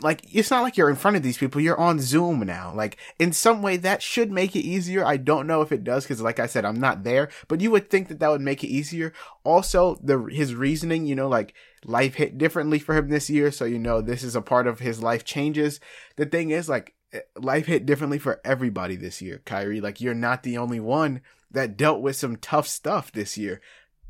like 0.00 0.22
it's 0.32 0.50
not 0.50 0.62
like 0.62 0.76
you're 0.76 0.90
in 0.90 0.96
front 0.96 1.16
of 1.16 1.22
these 1.22 1.38
people. 1.38 1.60
You're 1.60 1.78
on 1.78 2.00
zoom 2.00 2.40
now. 2.40 2.72
Like 2.74 2.98
in 3.18 3.32
some 3.32 3.62
way 3.62 3.76
that 3.78 4.00
should 4.00 4.30
make 4.30 4.54
it 4.54 4.60
easier. 4.60 5.04
I 5.04 5.16
don't 5.16 5.46
know 5.46 5.60
if 5.60 5.72
it 5.72 5.84
does 5.84 6.04
because 6.04 6.22
like 6.22 6.38
i 6.38 6.46
said 6.46 6.64
i'm 6.64 6.80
not 6.80 7.02
there. 7.02 7.28
But 7.48 7.60
you 7.60 7.72
would 7.72 7.90
think 7.90 8.08
that 8.08 8.20
that 8.20 8.27
would 8.30 8.40
make 8.40 8.64
it 8.64 8.68
easier. 8.68 9.12
Also 9.44 9.98
the 10.02 10.18
his 10.30 10.54
reasoning 10.54 11.06
you 11.06 11.14
know 11.14 11.28
like 11.28 11.54
life 11.84 12.14
hit 12.14 12.38
differently 12.38 12.78
for 12.78 12.96
him 12.96 13.08
this 13.08 13.30
year 13.30 13.50
so 13.50 13.64
you 13.64 13.78
know 13.78 14.00
this 14.00 14.22
is 14.22 14.34
a 14.34 14.42
part 14.42 14.66
of 14.66 14.80
his 14.80 15.02
life 15.02 15.24
changes. 15.24 15.80
The 16.16 16.26
thing 16.26 16.50
is 16.50 16.68
like 16.68 16.94
eh, 17.12 17.20
life 17.36 17.66
hit 17.66 17.86
differently 17.86 18.18
for 18.18 18.40
everybody 18.44 18.96
this 18.96 19.22
year 19.22 19.42
kyrie. 19.44 19.80
Like 19.80 20.00
you're 20.00 20.14
not 20.14 20.42
the 20.42 20.58
only 20.58 20.80
one 20.80 21.20
that 21.50 21.76
dealt 21.76 22.00
with 22.02 22.16
some 22.16 22.36
tough 22.36 22.68
stuff 22.68 23.12
this 23.12 23.38
year. 23.38 23.60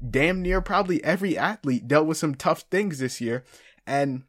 Damn 0.09 0.43
near 0.43 0.61
probably 0.61 1.03
every 1.03 1.37
athlete 1.37 1.89
dealt 1.89 2.07
with 2.07 2.19
some 2.19 2.35
tough 2.35 2.63
things 2.71 2.99
this 2.99 3.21
year. 3.21 3.45
And 3.87 4.25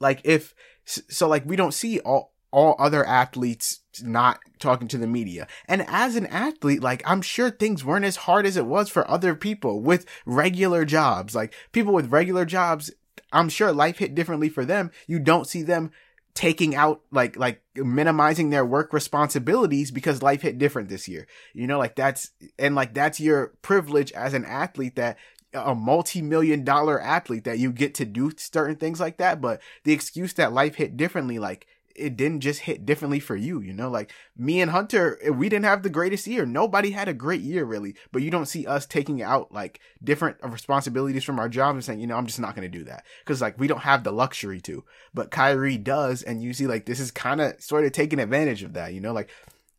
like 0.00 0.20
if 0.24 0.54
so, 0.84 1.28
like 1.28 1.44
we 1.44 1.56
don't 1.56 1.74
see 1.74 1.98
all 2.00 2.32
all 2.56 2.74
other 2.78 3.04
athletes 3.04 3.80
not 4.02 4.40
talking 4.58 4.88
to 4.88 4.96
the 4.96 5.06
media. 5.06 5.46
And 5.68 5.84
as 5.88 6.16
an 6.16 6.24
athlete, 6.28 6.82
like 6.82 7.02
I'm 7.04 7.20
sure 7.20 7.50
things 7.50 7.84
weren't 7.84 8.06
as 8.06 8.16
hard 8.16 8.46
as 8.46 8.56
it 8.56 8.64
was 8.64 8.88
for 8.88 9.08
other 9.10 9.34
people 9.34 9.82
with 9.82 10.06
regular 10.24 10.86
jobs. 10.86 11.34
Like 11.34 11.52
people 11.72 11.92
with 11.92 12.10
regular 12.10 12.46
jobs, 12.46 12.90
I'm 13.30 13.50
sure 13.50 13.72
life 13.72 13.98
hit 13.98 14.14
differently 14.14 14.48
for 14.48 14.64
them. 14.64 14.90
You 15.06 15.18
don't 15.18 15.46
see 15.46 15.62
them 15.62 15.90
taking 16.32 16.74
out 16.74 17.02
like 17.12 17.36
like 17.36 17.60
minimizing 17.74 18.48
their 18.48 18.64
work 18.64 18.94
responsibilities 18.94 19.90
because 19.90 20.22
life 20.22 20.40
hit 20.40 20.56
different 20.56 20.88
this 20.88 21.06
year. 21.06 21.26
You 21.52 21.66
know, 21.66 21.78
like 21.78 21.94
that's 21.94 22.30
and 22.58 22.74
like 22.74 22.94
that's 22.94 23.20
your 23.20 23.48
privilege 23.60 24.12
as 24.12 24.32
an 24.32 24.46
athlete 24.46 24.96
that 24.96 25.18
a 25.52 25.74
multi-million 25.74 26.64
dollar 26.64 26.98
athlete 27.00 27.44
that 27.44 27.58
you 27.58 27.70
get 27.70 27.94
to 27.94 28.06
do 28.06 28.30
certain 28.36 28.76
things 28.76 29.00
like 29.00 29.16
that 29.16 29.40
but 29.40 29.62
the 29.84 29.92
excuse 29.92 30.34
that 30.34 30.52
life 30.52 30.74
hit 30.74 30.98
differently 30.98 31.38
like 31.38 31.66
it 31.98 32.16
didn't 32.16 32.40
just 32.40 32.60
hit 32.60 32.86
differently 32.86 33.20
for 33.20 33.36
you 33.36 33.60
you 33.60 33.72
know? 33.72 33.88
Like 33.90 34.12
me 34.36 34.60
and 34.60 34.70
hunter 34.70 35.18
eh, 35.22 35.30
we 35.30 35.48
didn't 35.48 35.64
have 35.64 35.82
the 35.82 35.90
greatest 35.90 36.26
year. 36.26 36.46
Nobody 36.46 36.90
had 36.90 37.08
a 37.08 37.14
great 37.14 37.40
year 37.40 37.64
really. 37.64 37.94
But 38.12 38.22
you 38.22 38.30
don't 38.30 38.46
see 38.46 38.66
us 38.66 38.86
taking 38.86 39.22
out 39.22 39.52
like 39.52 39.80
different 40.02 40.36
responsibilities 40.42 41.24
from 41.24 41.38
our 41.38 41.48
job 41.48 41.74
and 41.74 41.84
saying 41.84 42.00
you 42.00 42.06
know 42.06 42.16
i'm 42.16 42.26
just 42.26 42.40
not 42.40 42.54
going 42.54 42.70
to 42.70 42.78
do 42.78 42.84
that. 42.84 43.04
Because 43.24 43.40
like 43.40 43.58
we 43.58 43.66
don't 43.66 43.80
have 43.80 44.04
the 44.04 44.12
luxury 44.12 44.60
to. 44.62 44.84
But 45.14 45.30
kyrie 45.30 45.78
does 45.78 46.22
and 46.22 46.42
you 46.42 46.52
see 46.52 46.66
like 46.66 46.86
this 46.86 47.00
is 47.00 47.10
kind 47.10 47.40
of 47.40 47.60
sort 47.60 47.84
of 47.84 47.92
taking 47.92 48.18
advantage 48.18 48.62
of 48.62 48.74
that 48.74 48.94
you 48.94 49.00
know? 49.00 49.12
Like 49.12 49.30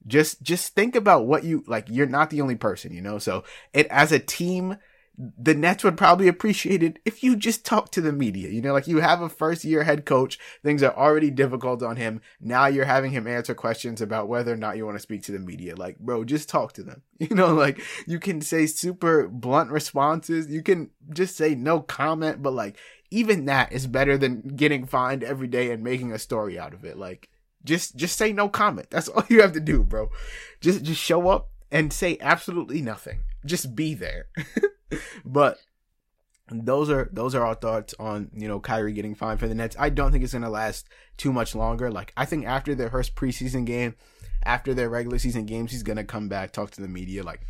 just 0.06 0.42
just 0.42 0.74
think 0.74 0.96
about 0.96 1.26
what 1.26 1.44
you 1.44 1.64
like 1.68 1.88
you're 1.90 2.08
not 2.08 2.30
the 2.30 2.42
only 2.42 2.56
person 2.56 2.94
you 2.94 3.02
know? 3.02 3.20
So 3.20 3.44
it 3.74 3.88
as 3.88 4.12
a 4.12 4.20
team 4.20 4.78
the 5.18 5.56
Nets 5.56 5.84
would 5.84 5.98
probably 5.98 6.28
appreciate 6.28 6.84
it 6.84 7.00
if 7.04 7.24
you 7.24 7.36
just 7.36 7.66
talk 7.66 7.92
to 7.92 8.02
the 8.02 8.12
media. 8.12 8.50
You 8.50 8.62
know, 8.62 8.74
like 8.74 8.88
you 8.88 8.98
have 9.00 9.22
a 9.22 9.30
first 9.30 9.66
year 9.66 9.84
head 9.84 10.06
coach, 10.06 10.38
things 10.64 10.84
are 10.84 10.96
already 10.96 11.32
difficult 11.32 11.82
on 11.82 11.96
him. 11.96 12.22
Now 12.40 12.68
you're 12.68 12.86
having 12.86 13.12
him 13.12 13.26
answer 13.26 13.56
questions 13.56 14.00
about 14.00 14.28
whether 14.28 14.54
or 14.54 14.58
not 14.58 14.78
you 14.78 14.86
want 14.86 14.96
to 14.96 15.02
speak 15.02 15.24
to 15.24 15.32
the 15.32 15.40
media. 15.40 15.76
Like, 15.76 15.98
bro, 15.98 16.24
just 16.24 16.50
talk 16.50 16.74
to 16.74 16.84
them. 16.84 17.02
You 17.20 17.36
know, 17.36 17.52
like 17.52 17.82
you 18.06 18.20
can 18.20 18.42
say 18.42 18.68
super 18.68 19.28
blunt 19.28 19.72
responses. 19.72 20.52
You 20.52 20.62
can 20.62 20.92
just 21.10 21.36
say 21.36 21.56
no 21.56 21.80
comment, 21.80 22.44
but 22.44 22.54
like 22.54 22.78
even 23.10 23.46
that 23.46 23.72
is 23.72 23.88
better 23.88 24.20
than 24.20 24.42
getting 24.56 24.86
fined 24.86 25.24
every 25.24 25.48
day 25.48 25.72
and 25.72 25.84
making 25.84 26.12
a 26.12 26.20
story 26.20 26.60
out 26.60 26.76
of 26.76 26.86
it. 26.86 26.96
Like 26.96 27.30
just 27.64 27.96
just 27.96 28.18
say 28.18 28.32
no 28.34 28.50
comment. 28.50 28.92
That's 28.92 29.08
all 29.10 29.24
you 29.30 29.42
have 29.42 29.54
to 29.54 29.60
do, 29.60 29.84
bro. 29.84 30.10
Just 30.62 30.84
just 30.84 31.02
show 31.02 31.28
up 31.28 31.50
and 31.72 31.92
say 31.92 32.18
absolutely 32.22 32.82
nothing. 32.82 33.22
Just 33.48 33.76
be 33.76 33.94
there. 33.94 34.28
but 35.26 35.58
those 36.50 36.90
are 36.90 37.10
those 37.12 37.36
are 37.36 37.46
our 37.46 37.56
thoughts 37.56 37.94
on 38.00 38.30
you 38.34 38.48
know 38.48 38.60
Kyrie 38.60 38.94
getting 38.94 39.16
fined 39.16 39.40
for 39.40 39.48
the 39.48 39.56
Nets. 39.56 39.76
I 39.78 39.90
don't 39.90 40.12
think 40.12 40.24
it's 40.24 40.34
gonna 40.34 40.50
last 40.50 40.88
too 41.18 41.34
much 41.34 41.56
longer. 41.56 41.92
Like 41.92 42.14
I 42.16 42.26
think 42.26 42.46
after 42.46 42.74
their 42.74 42.90
first 42.90 43.16
preseason 43.16 43.66
game, 43.66 43.96
after 44.44 44.74
their 44.74 44.90
regular 44.90 45.20
season 45.20 45.46
games, 45.46 45.72
he's 45.72 45.84
gonna 45.84 46.06
come 46.06 46.30
back 46.30 46.52
talk 46.52 46.72
to 46.72 46.82
the 46.82 46.88
media. 46.88 47.24
Like 47.24 47.42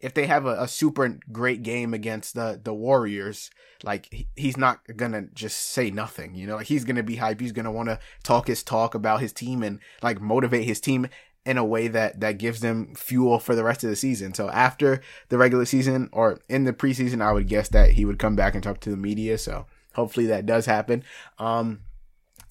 if 0.00 0.14
they 0.14 0.26
have 0.26 0.46
a, 0.46 0.62
a 0.62 0.68
super 0.68 1.18
great 1.30 1.62
game 1.62 1.92
against 1.92 2.34
the 2.34 2.58
the 2.62 2.72
Warriors, 2.72 3.50
like 3.84 4.08
he, 4.10 4.28
he's 4.36 4.56
not 4.56 4.80
gonna 4.96 5.26
just 5.34 5.58
say 5.58 5.90
nothing. 5.90 6.34
You 6.34 6.46
know, 6.46 6.56
like 6.56 6.66
he's 6.66 6.84
gonna 6.84 7.02
be 7.02 7.16
hype. 7.16 7.40
He's 7.40 7.52
gonna 7.52 7.72
want 7.72 7.90
to 7.90 7.98
talk 8.22 8.46
his 8.46 8.62
talk 8.62 8.94
about 8.94 9.20
his 9.20 9.34
team 9.34 9.62
and 9.62 9.80
like 10.02 10.20
motivate 10.20 10.64
his 10.64 10.80
team 10.80 11.08
in 11.46 11.56
a 11.56 11.64
way 11.64 11.86
that 11.86 12.18
that 12.20 12.38
gives 12.38 12.60
them 12.60 12.92
fuel 12.96 13.38
for 13.38 13.54
the 13.54 13.62
rest 13.64 13.84
of 13.84 13.88
the 13.88 13.96
season. 13.96 14.34
So 14.34 14.50
after 14.50 15.00
the 15.28 15.38
regular 15.38 15.64
season 15.64 16.10
or 16.12 16.40
in 16.48 16.64
the 16.64 16.72
preseason, 16.72 17.22
I 17.22 17.32
would 17.32 17.48
guess 17.48 17.68
that 17.68 17.92
he 17.92 18.04
would 18.04 18.18
come 18.18 18.34
back 18.34 18.54
and 18.54 18.62
talk 18.62 18.80
to 18.80 18.90
the 18.90 18.96
media. 18.96 19.38
So 19.38 19.66
hopefully 19.94 20.26
that 20.26 20.44
does 20.44 20.66
happen. 20.66 21.04
Um, 21.38 21.82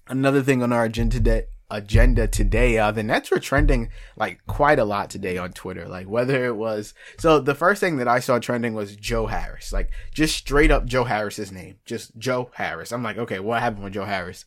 another 0.08 0.42
thing 0.42 0.64
on 0.64 0.72
our 0.72 0.86
agenda 0.86 1.18
today, 1.18 1.48
agenda 1.70 2.26
today, 2.26 2.78
uh, 2.78 2.92
the 2.92 3.04
Nets 3.04 3.32
were 3.32 3.40
trending 3.40 3.90
like 4.16 4.40
quite 4.48 4.80
a 4.80 4.86
lot 4.86 5.10
today 5.10 5.38
on 5.38 5.52
Twitter. 5.52 5.90
Like 5.90 6.08
whether 6.08 6.46
it 6.46 6.56
was, 6.56 6.94
so 7.20 7.40
the 7.40 7.54
first 7.54 7.82
thing 7.82 7.98
that 7.98 8.08
I 8.08 8.22
saw 8.22 8.40
trending 8.40 8.76
was 8.76 8.96
Joe 8.96 9.28
Harris, 9.28 9.74
like 9.74 9.92
just 10.14 10.38
straight 10.38 10.72
up 10.72 10.86
Joe 10.86 11.04
Harris's 11.04 11.52
name, 11.52 11.80
just 11.84 12.18
Joe 12.18 12.50
Harris. 12.54 12.94
I'm 12.94 13.04
like, 13.04 13.18
okay, 13.18 13.40
what 13.42 13.62
happened 13.62 13.84
with 13.84 13.94
Joe 13.94 14.06
Harris? 14.06 14.46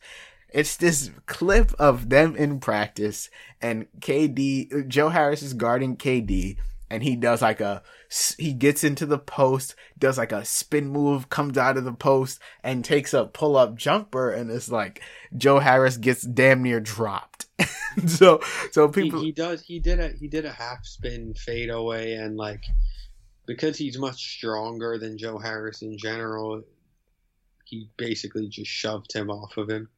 It's 0.51 0.77
this 0.77 1.11
clip 1.25 1.73
of 1.79 2.09
them 2.09 2.35
in 2.35 2.59
practice 2.59 3.29
and 3.61 3.87
KD, 3.99 4.87
Joe 4.87 5.09
Harris 5.09 5.43
is 5.43 5.53
guarding 5.53 5.97
KD 5.97 6.57
and 6.89 7.03
he 7.03 7.15
does 7.15 7.41
like 7.41 7.61
a, 7.61 7.83
he 8.37 8.53
gets 8.53 8.83
into 8.83 9.05
the 9.05 9.19
post, 9.19 9.75
does 9.97 10.17
like 10.17 10.31
a 10.31 10.43
spin 10.43 10.89
move, 10.89 11.29
comes 11.29 11.57
out 11.57 11.77
of 11.77 11.83
the 11.83 11.93
post 11.93 12.39
and 12.63 12.83
takes 12.83 13.13
a 13.13 13.25
pull 13.25 13.55
up 13.55 13.75
jumper 13.75 14.31
and 14.31 14.49
it's 14.49 14.71
like 14.71 15.01
Joe 15.37 15.59
Harris 15.59 15.97
gets 15.97 16.23
damn 16.23 16.63
near 16.63 16.79
dropped. 16.79 17.45
so, 18.07 18.41
so 18.71 18.87
people, 18.87 19.19
he, 19.19 19.27
he 19.27 19.31
does, 19.31 19.61
he 19.61 19.79
did 19.79 19.99
a, 19.99 20.09
he 20.09 20.27
did 20.27 20.45
a 20.45 20.51
half 20.51 20.85
spin 20.85 21.33
fade 21.35 21.69
away 21.69 22.13
and 22.13 22.37
like, 22.37 22.63
because 23.45 23.77
he's 23.77 23.97
much 23.97 24.37
stronger 24.37 24.97
than 24.97 25.17
Joe 25.17 25.37
Harris 25.37 25.81
in 25.81 25.97
general, 25.97 26.63
he 27.65 27.89
basically 27.97 28.47
just 28.47 28.71
shoved 28.71 29.13
him 29.13 29.29
off 29.29 29.57
of 29.57 29.69
him. 29.69 29.89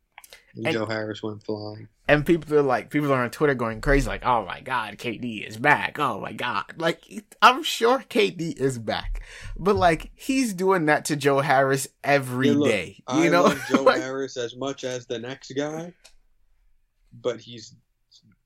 And, 0.55 0.73
Joe 0.73 0.85
Harris 0.85 1.23
went 1.23 1.43
flying. 1.43 1.87
And 2.07 2.25
people 2.25 2.53
are 2.55 2.61
like, 2.61 2.89
people 2.89 3.11
are 3.13 3.23
on 3.23 3.31
Twitter 3.31 3.53
going 3.53 3.79
crazy, 3.79 4.07
like, 4.07 4.25
oh 4.25 4.45
my 4.45 4.59
god, 4.59 4.97
KD 4.97 5.47
is 5.47 5.57
back. 5.57 5.97
Oh 5.97 6.19
my 6.19 6.33
god. 6.33 6.65
Like, 6.77 7.01
I'm 7.41 7.63
sure 7.63 7.99
KD 7.99 8.57
is 8.59 8.77
back. 8.77 9.23
But 9.57 9.75
like, 9.75 10.11
he's 10.15 10.53
doing 10.53 10.87
that 10.87 11.05
to 11.05 11.15
Joe 11.15 11.39
Harris 11.39 11.87
every 12.03 12.49
yeah, 12.49 12.55
look, 12.55 12.67
day. 12.69 13.03
You 13.13 13.23
I 13.23 13.29
know? 13.29 13.43
love 13.43 13.65
Joe 13.69 13.83
like, 13.83 14.01
Harris 14.01 14.35
as 14.35 14.55
much 14.55 14.83
as 14.83 15.05
the 15.05 15.19
next 15.19 15.53
guy, 15.55 15.93
but 17.13 17.39
he's 17.39 17.75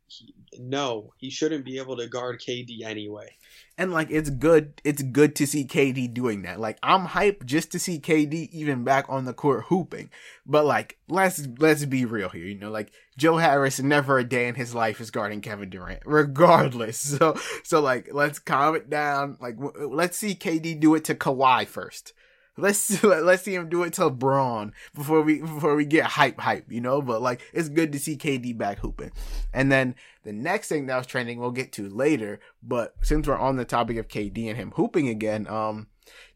he, 0.07 0.33
no, 0.59 1.13
he 1.17 1.29
shouldn't 1.29 1.65
be 1.65 1.77
able 1.77 1.97
to 1.97 2.07
guard 2.07 2.39
KD 2.39 2.83
anyway. 2.83 3.35
And 3.77 3.91
like 3.91 4.09
it's 4.09 4.29
good 4.29 4.81
it's 4.83 5.01
good 5.01 5.35
to 5.35 5.47
see 5.47 5.65
KD 5.65 6.13
doing 6.13 6.43
that. 6.43 6.59
Like 6.59 6.77
I'm 6.81 7.07
hyped 7.07 7.45
just 7.45 7.71
to 7.74 7.79
see 7.79 8.00
KD 8.00 8.50
even 8.51 8.83
back 8.83 9.05
on 9.09 9.25
the 9.25 9.33
court 9.33 9.65
hooping. 9.65 10.09
But 10.45 10.65
like 10.65 10.97
let's 11.09 11.47
let's 11.59 11.85
be 11.85 12.05
real 12.05 12.29
here, 12.29 12.45
you 12.45 12.57
know, 12.57 12.71
like 12.71 12.91
Joe 13.17 13.38
Harris 13.38 13.79
never 13.79 14.17
a 14.17 14.24
day 14.24 14.47
in 14.47 14.55
his 14.55 14.74
life 14.74 15.01
is 15.01 15.12
guarding 15.12 15.41
Kevin 15.41 15.69
Durant 15.69 16.01
regardless. 16.05 16.97
So 16.97 17.35
so 17.63 17.81
like 17.81 18.09
let's 18.13 18.39
calm 18.39 18.75
it 18.75 18.89
down. 18.89 19.38
Like 19.41 19.57
w- 19.57 19.93
let's 19.93 20.17
see 20.17 20.35
KD 20.35 20.79
do 20.79 20.95
it 20.95 21.03
to 21.05 21.15
Kawhi 21.15 21.67
first. 21.67 22.13
Let's 22.57 23.03
let's 23.03 23.43
see 23.43 23.55
him 23.55 23.69
do 23.69 23.83
it 23.83 23.93
to 23.93 24.09
Bron 24.09 24.74
before 24.93 25.21
we 25.21 25.39
before 25.39 25.75
we 25.75 25.85
get 25.85 26.05
hype 26.05 26.39
hype, 26.39 26.71
you 26.71 26.81
know. 26.81 27.01
But 27.01 27.21
like 27.21 27.41
it's 27.53 27.69
good 27.69 27.91
to 27.91 28.00
see 28.00 28.17
KD 28.17 28.57
back 28.57 28.79
hooping. 28.79 29.12
And 29.53 29.71
then 29.71 29.95
the 30.24 30.33
next 30.33 30.69
thing 30.69 30.85
that 30.85 30.97
was 30.97 31.07
trending, 31.07 31.39
we'll 31.39 31.51
get 31.51 31.71
to 31.74 31.89
later. 31.89 32.39
But 32.63 32.95
since 33.01 33.27
we're 33.27 33.38
on 33.38 33.57
the 33.57 33.65
topic 33.65 33.97
of 33.97 34.07
KD 34.07 34.47
and 34.47 34.57
him 34.57 34.71
hooping 34.75 35.07
again, 35.09 35.47
um, 35.47 35.88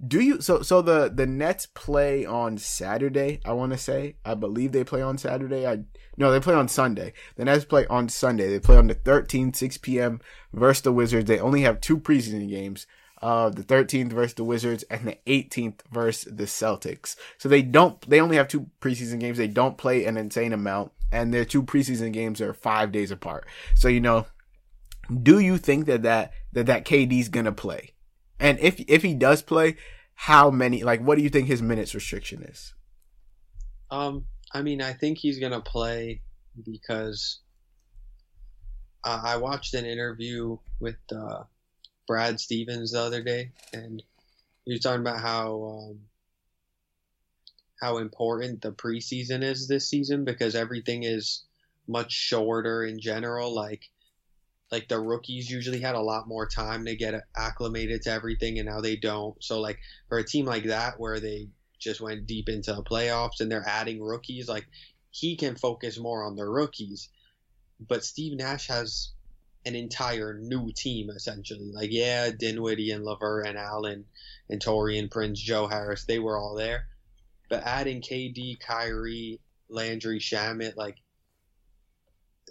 do 0.06 0.20
you 0.20 0.42
so 0.42 0.62
so 0.62 0.82
the 0.82 1.10
the 1.14 1.26
Nets 1.26 1.66
play 1.66 2.26
on 2.26 2.58
Saturday? 2.58 3.40
I 3.46 3.54
want 3.54 3.72
to 3.72 3.78
say 3.78 4.16
I 4.26 4.34
believe 4.34 4.72
they 4.74 4.84
play 4.84 5.02
on 5.02 5.18
Saturday. 5.18 5.66
I 5.66 5.84
no, 6.18 6.32
they 6.32 6.42
play 6.42 6.54
on 6.54 6.68
Sunday. 6.68 7.14
The 7.38 7.46
Nets 7.46 7.64
play 7.64 7.86
on 7.88 8.10
Sunday. 8.10 8.50
They 8.50 8.60
play 8.60 8.76
on 8.76 8.88
the 8.88 8.96
13th, 8.96 9.56
6 9.56 9.78
p.m. 9.78 10.20
versus 10.52 10.82
the 10.82 10.92
Wizards. 10.92 11.30
They 11.30 11.40
only 11.40 11.62
have 11.62 11.80
two 11.80 11.98
preseason 11.98 12.50
games 12.50 12.88
uh, 13.22 13.50
the 13.50 13.64
13th 13.64 14.14
versus 14.14 14.34
the 14.36 14.44
Wizards 14.44 14.84
and 14.84 15.08
the 15.08 15.18
18th 15.28 15.82
versus 15.92 16.34
the 16.34 16.46
Celtics. 16.46 17.16
So 17.38 17.50
they 17.50 17.62
don't, 17.62 18.02
they 18.10 18.22
only 18.22 18.38
have 18.38 18.48
two 18.48 18.68
preseason 18.82 19.20
games. 19.20 19.38
They 19.38 19.48
don't 19.48 19.78
play 19.78 20.06
an 20.06 20.18
insane 20.18 20.54
amount 20.54 20.92
and 21.12 21.34
their 21.34 21.46
two 21.46 21.64
preseason 21.64 22.14
games 22.14 22.42
are 22.42 22.54
five 22.54 22.92
days 22.92 23.12
apart. 23.12 23.48
So, 23.76 23.88
you 23.88 24.00
know, 24.00 24.28
do 25.24 25.40
you 25.40 25.58
think 25.58 25.86
that 25.88 26.04
that, 26.04 26.34
that, 26.54 26.68
that 26.68 26.86
KD's 26.86 27.30
gonna 27.30 27.52
play? 27.52 27.94
And 28.40 28.60
if 28.60 28.80
if 28.88 29.02
he 29.02 29.14
does 29.14 29.42
play, 29.42 29.76
how 30.14 30.50
many? 30.50 30.84
Like, 30.84 31.02
what 31.02 31.18
do 31.18 31.24
you 31.24 31.30
think 31.30 31.48
his 31.48 31.62
minutes 31.62 31.94
restriction 31.94 32.44
is? 32.44 32.74
Um, 33.92 34.26
I 34.54 34.62
mean, 34.62 34.82
I 34.82 34.94
think 34.94 35.18
he's 35.18 35.40
gonna 35.40 35.62
play 35.62 36.22
because 36.64 37.40
uh, 39.04 39.22
I 39.24 39.38
watched 39.38 39.74
an 39.74 39.86
interview 39.86 40.58
with 40.80 40.98
uh, 41.12 41.44
Brad 42.10 42.40
Stevens 42.40 42.94
the 42.94 43.02
other 43.02 43.22
day, 43.22 43.52
and 43.72 44.02
he 44.66 44.74
was 44.74 44.82
talking 44.82 45.02
about 45.02 45.20
how 45.20 45.92
um, 45.92 46.00
how 47.80 48.00
important 48.00 48.64
the 48.64 48.72
preseason 48.72 49.44
is 49.44 49.68
this 49.68 49.88
season 49.88 50.26
because 50.26 50.56
everything 50.56 51.04
is 51.04 51.44
much 51.88 52.12
shorter 52.12 52.84
in 52.84 53.00
general. 53.00 53.54
Like 53.54 53.92
like 54.72 54.88
the 54.88 55.00
rookies 55.00 55.52
usually 55.52 55.82
had 55.82 55.94
a 55.94 56.02
lot 56.02 56.28
more 56.28 56.48
time 56.48 56.84
to 56.86 56.96
get 56.96 57.26
acclimated 57.38 58.02
to 58.02 58.12
everything, 58.12 58.58
and 58.58 58.68
now 58.68 58.82
they 58.82 58.96
don't. 58.96 59.36
So 59.44 59.62
like 59.62 59.78
for 60.08 60.18
a 60.18 60.26
team 60.26 60.46
like 60.48 60.64
that 60.64 61.00
where 61.00 61.20
they 61.20 61.50
just 61.78 62.02
went 62.02 62.26
deep 62.26 62.50
into 62.50 62.74
the 62.74 62.84
playoffs 62.84 63.40
and 63.40 63.52
they're 63.52 63.68
adding 63.68 64.02
rookies, 64.02 64.50
like 64.50 64.66
he 65.12 65.36
can 65.36 65.56
focus 65.56 66.00
more 66.00 66.24
on 66.24 66.36
the 66.36 66.50
rookies. 66.50 67.10
But 67.80 68.04
Steve 68.04 68.36
Nash 68.36 68.68
has 68.68 69.12
an 69.70 69.76
entire 69.76 70.34
new 70.34 70.72
team 70.76 71.10
essentially. 71.10 71.72
Like 71.72 71.92
yeah, 71.92 72.32
Dinwiddie 72.32 72.92
and 72.92 73.06
LeVert 73.06 73.48
and 73.48 73.58
Allen 73.58 74.06
and 74.50 74.60
Taurean 74.60 75.10
Prince, 75.10 75.40
Joe 75.40 75.68
Harris, 75.68 76.06
they 76.06 76.20
were 76.20 76.38
all 76.38 76.56
there. 76.56 76.86
But 77.50 77.64
adding 77.64 78.02
KD, 78.02 78.60
Kyrie, 78.60 79.40
Landry, 79.70 80.20
Shamet, 80.20 80.76
like 80.76 80.98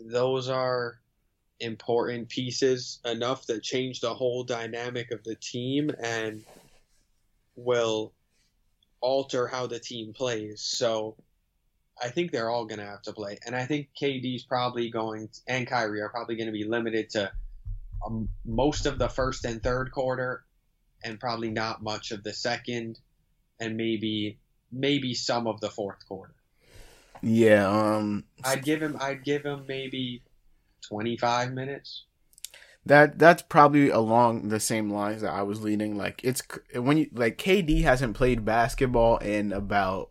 those 0.01 0.49
are 0.49 1.01
important 1.61 2.29
pieces 2.29 3.01
enough 3.05 3.47
that 3.47 3.65
change 3.65 4.01
the 4.01 4.15
whole 4.15 4.45
dynamic 4.45 5.11
of 5.11 5.25
the 5.25 5.35
team 5.35 5.91
and 6.01 6.45
will 7.57 8.13
alter 9.01 9.49
how 9.49 9.67
the 9.67 9.81
team 9.81 10.13
plays. 10.13 10.63
So 10.63 11.17
I 12.03 12.09
think 12.09 12.31
they're 12.31 12.51
all 12.51 12.65
going 12.67 12.79
to 12.79 12.87
have 12.87 13.03
to 13.03 13.13
play. 13.13 13.39
And 13.45 13.57
I 13.57 13.67
think 13.67 13.89
KD's 14.01 14.45
probably 14.45 14.91
going, 14.91 15.29
to, 15.29 15.41
and 15.49 15.67
Kyrie 15.67 16.01
are 16.01 16.09
probably 16.09 16.37
going 16.37 16.47
to 16.47 16.53
be 16.53 16.65
limited 16.65 17.11
to 17.11 17.31
um, 18.07 18.29
most 18.45 18.87
of 18.87 18.99
the 18.99 19.09
first 19.09 19.45
and 19.45 19.63
third 19.63 19.91
quarter 19.91 20.45
and 21.05 21.19
probably 21.19 21.51
not 21.51 21.83
much 21.83 22.11
of 22.11 22.23
the 22.23 22.33
second 22.33 22.99
and 23.61 23.77
maybe 23.77 24.39
maybe 24.71 25.15
some 25.15 25.47
of 25.47 25.61
the 25.61 25.71
fourth 25.71 26.07
quarter. 26.07 26.35
Yeah, 27.23 27.69
um 27.69 28.25
I'd 28.45 28.65
give 28.65 28.83
him 28.83 28.97
I'd 29.01 29.25
give 29.25 29.45
him 29.45 29.65
maybe 29.67 30.23
25 30.89 31.53
minutes. 31.53 32.05
That 32.87 33.19
that's 33.19 33.43
probably 33.43 33.91
along 33.91 34.49
the 34.49 34.61
same 34.61 34.91
lines 34.91 35.23
that 35.23 35.33
I 35.33 35.43
was 35.43 35.63
leading. 35.63 35.97
Like 35.97 36.21
it's 36.23 36.43
when 36.75 36.99
you 36.99 37.09
like 37.13 37.39
KD 37.39 37.83
hasn't 37.83 38.17
played 38.17 38.45
basketball 38.45 39.19
in 39.19 39.53
about 39.53 40.11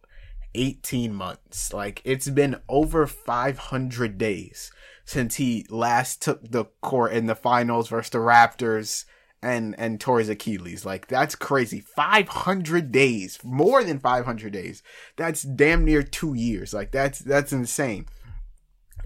18 0.57 1.13
months. 1.13 1.71
Like 1.71 2.01
it's 2.03 2.29
been 2.29 2.57
over 2.67 3.07
500 3.07 4.17
days 4.17 4.71
since 5.05 5.35
he 5.35 5.65
last 5.69 6.21
took 6.21 6.51
the 6.51 6.65
court 6.81 7.13
in 7.13 7.27
the 7.27 7.35
finals 7.35 7.87
versus 7.87 8.09
the 8.09 8.17
Raptors 8.17 9.05
and 9.41 9.75
and 9.77 10.01
tore 10.01 10.19
his 10.19 10.29
Achilles. 10.29 10.85
Like 10.85 11.07
that's 11.07 11.35
crazy. 11.35 11.79
500 11.79 12.91
days, 12.91 13.39
more 13.43 13.83
than 13.83 13.99
500 13.99 14.51
days. 14.51 14.83
That's 15.15 15.43
damn 15.43 15.85
near 15.85 16.03
2 16.03 16.33
years. 16.33 16.73
Like 16.73 16.91
that's 16.91 17.19
that's 17.19 17.53
insane. 17.53 18.07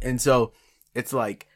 And 0.02 0.20
so 0.20 0.54
it's 0.96 1.14
like 1.14 1.48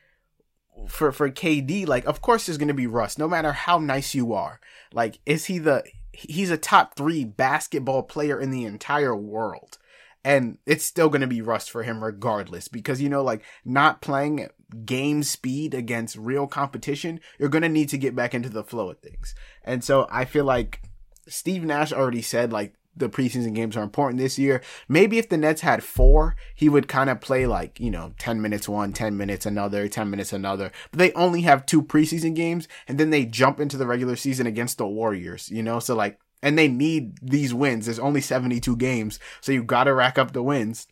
for 0.88 1.12
for 1.12 1.30
KD, 1.32 1.88
like 1.88 2.06
of 2.06 2.22
course 2.22 2.46
there's 2.46 2.58
gonna 2.58 2.74
be 2.74 2.88
rust, 2.88 3.18
no 3.18 3.28
matter 3.28 3.54
how 3.54 3.80
nice 3.80 4.14
you 4.14 4.34
are. 4.34 4.60
Like, 4.94 5.20
is 5.26 5.46
he 5.46 5.58
the 5.58 5.84
he's 6.16 6.50
a 6.50 6.58
top 6.58 6.96
three 6.96 7.24
basketball 7.26 8.04
player 8.04 8.40
in 8.40 8.52
the 8.52 8.66
entire 8.66 9.16
world. 9.16 9.78
And 10.26 10.58
it's 10.66 10.84
still 10.84 11.08
gonna 11.08 11.28
be 11.28 11.42
rust 11.42 11.72
for 11.72 11.84
him 11.84 12.04
regardless. 12.04 12.68
Because 12.68 13.00
you 13.00 13.08
know, 13.08 13.24
like 13.24 13.44
not 13.64 14.02
playing 14.02 14.50
game 14.84 15.24
speed 15.24 15.74
against 15.74 16.18
real 16.18 16.48
competition, 16.48 17.22
you're 17.40 17.48
gonna 17.48 17.70
need 17.70 17.90
to 17.90 17.98
get 17.98 18.16
back 18.16 18.34
into 18.34 18.50
the 18.50 18.64
flow 18.64 18.90
of 18.90 19.00
things. 19.00 19.36
And 19.64 19.84
so 19.84 20.08
I 20.12 20.26
feel 20.26 20.44
like 20.44 20.82
Steve 21.28 21.64
Nash 21.64 21.94
already 21.94 22.22
said 22.22 22.52
like 22.52 22.74
the 22.96 23.10
preseason 23.10 23.54
games 23.54 23.76
are 23.76 23.84
important 23.84 24.20
this 24.20 24.40
year. 24.40 24.62
Maybe 24.88 25.18
if 25.18 25.30
the 25.30 25.38
Nets 25.38 25.62
had 25.62 25.84
four, 25.84 26.36
he 26.56 26.70
would 26.70 26.88
kind 26.88 27.10
of 27.10 27.22
play 27.22 27.46
like, 27.46 27.80
you 27.80 27.92
know, 27.92 28.14
10 28.20 28.42
minutes 28.42 28.70
one, 28.70 28.94
10 28.94 29.18
minutes 29.18 29.46
another, 29.46 29.88
10 29.88 30.10
minutes 30.10 30.34
another. 30.34 30.72
But 30.92 31.00
they 31.00 31.12
only 31.14 31.42
have 31.42 31.66
two 31.66 31.84
preseason 31.84 32.36
games 32.36 32.68
and 32.88 32.98
then 32.98 33.10
they 33.10 33.26
jump 33.26 33.60
into 33.60 33.78
the 33.78 33.88
regular 33.88 34.16
season 34.16 34.48
against 34.48 34.78
the 34.78 34.88
Warriors, 34.88 35.50
you 35.50 35.62
know? 35.62 35.80
So 35.80 35.96
like, 35.96 36.20
and 36.46 36.60
they 36.60 36.68
need 36.68 37.18
these 37.24 37.56
wins. 37.56 37.86
There's 37.86 37.98
only 37.98 38.22
72 38.22 38.78
games. 38.78 39.20
So 39.42 39.52
you 39.52 39.64
gotta 39.64 39.96
rack 39.96 40.20
up 40.20 40.32
the 40.32 40.44
wins. 40.44 40.88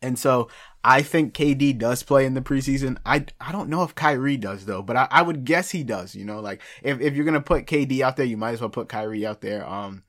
And 0.00 0.16
so 0.16 0.48
I 0.84 1.02
think 1.02 1.34
KD 1.34 1.76
does 1.76 2.04
play 2.04 2.24
in 2.24 2.34
the 2.34 2.40
preseason. 2.40 2.96
I, 3.04 3.26
I 3.40 3.50
don't 3.50 3.68
know 3.68 3.82
if 3.82 3.96
Kyrie 3.96 4.36
does 4.36 4.66
though, 4.66 4.80
but 4.80 4.96
I, 4.96 5.08
I 5.10 5.22
would 5.22 5.44
guess 5.44 5.72
he 5.72 5.82
does, 5.82 6.14
you 6.14 6.24
know, 6.24 6.40
like 6.40 6.62
if, 6.84 7.00
if 7.00 7.14
you're 7.14 7.24
going 7.24 7.34
to 7.34 7.40
put 7.40 7.66
KD 7.66 8.00
out 8.00 8.16
there, 8.16 8.24
you 8.24 8.36
might 8.36 8.52
as 8.52 8.60
well 8.60 8.70
put 8.70 8.88
Kyrie 8.88 9.26
out 9.26 9.40
there. 9.40 9.68
Um, 9.68 10.04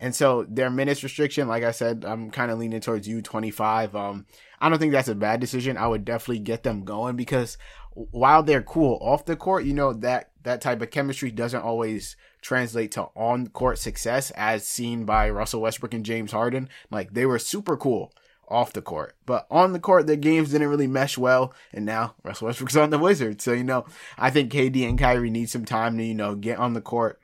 and 0.00 0.14
so 0.14 0.46
their 0.48 0.70
minutes 0.70 1.02
restriction, 1.02 1.46
like 1.46 1.62
I 1.62 1.72
said, 1.72 2.04
I'm 2.06 2.30
kind 2.30 2.50
of 2.50 2.58
leaning 2.58 2.80
towards 2.80 3.06
you 3.06 3.20
25. 3.20 3.94
Um, 3.94 4.24
I 4.58 4.70
don't 4.70 4.78
think 4.78 4.92
that's 4.92 5.08
a 5.08 5.14
bad 5.14 5.38
decision. 5.38 5.76
I 5.76 5.86
would 5.86 6.06
definitely 6.06 6.40
get 6.40 6.62
them 6.62 6.84
going 6.84 7.14
because 7.14 7.58
while 7.92 8.42
they're 8.42 8.62
cool 8.62 8.98
off 9.02 9.26
the 9.26 9.36
court, 9.36 9.64
you 9.64 9.74
know, 9.74 9.92
that, 9.92 10.30
that 10.44 10.62
type 10.62 10.80
of 10.80 10.90
chemistry 10.90 11.30
doesn't 11.30 11.60
always 11.60 12.16
translate 12.48 12.90
to 12.92 13.02
on 13.14 13.48
court 13.48 13.78
success 13.78 14.30
as 14.30 14.66
seen 14.66 15.04
by 15.04 15.28
Russell 15.28 15.60
Westbrook 15.60 15.92
and 15.92 16.04
James 16.04 16.32
Harden. 16.32 16.70
Like 16.90 17.12
they 17.12 17.26
were 17.26 17.38
super 17.38 17.76
cool 17.76 18.10
off 18.48 18.72
the 18.72 18.80
court, 18.80 19.14
but 19.26 19.46
on 19.50 19.74
the 19.74 19.78
court, 19.78 20.06
their 20.06 20.16
games 20.16 20.50
didn't 20.50 20.68
really 20.68 20.86
mesh 20.86 21.18
well. 21.18 21.52
And 21.74 21.84
now 21.84 22.14
Russell 22.22 22.46
Westbrook's 22.46 22.76
on 22.84 22.88
the 22.88 22.98
Wizards. 22.98 23.44
So, 23.44 23.52
you 23.52 23.64
know, 23.64 23.84
I 24.16 24.30
think 24.30 24.50
KD 24.50 24.88
and 24.88 24.98
Kyrie 24.98 25.28
need 25.28 25.50
some 25.50 25.66
time 25.66 25.98
to, 25.98 26.04
you 26.04 26.14
know, 26.14 26.34
get 26.34 26.58
on 26.58 26.72
the 26.72 26.80
court 26.80 27.20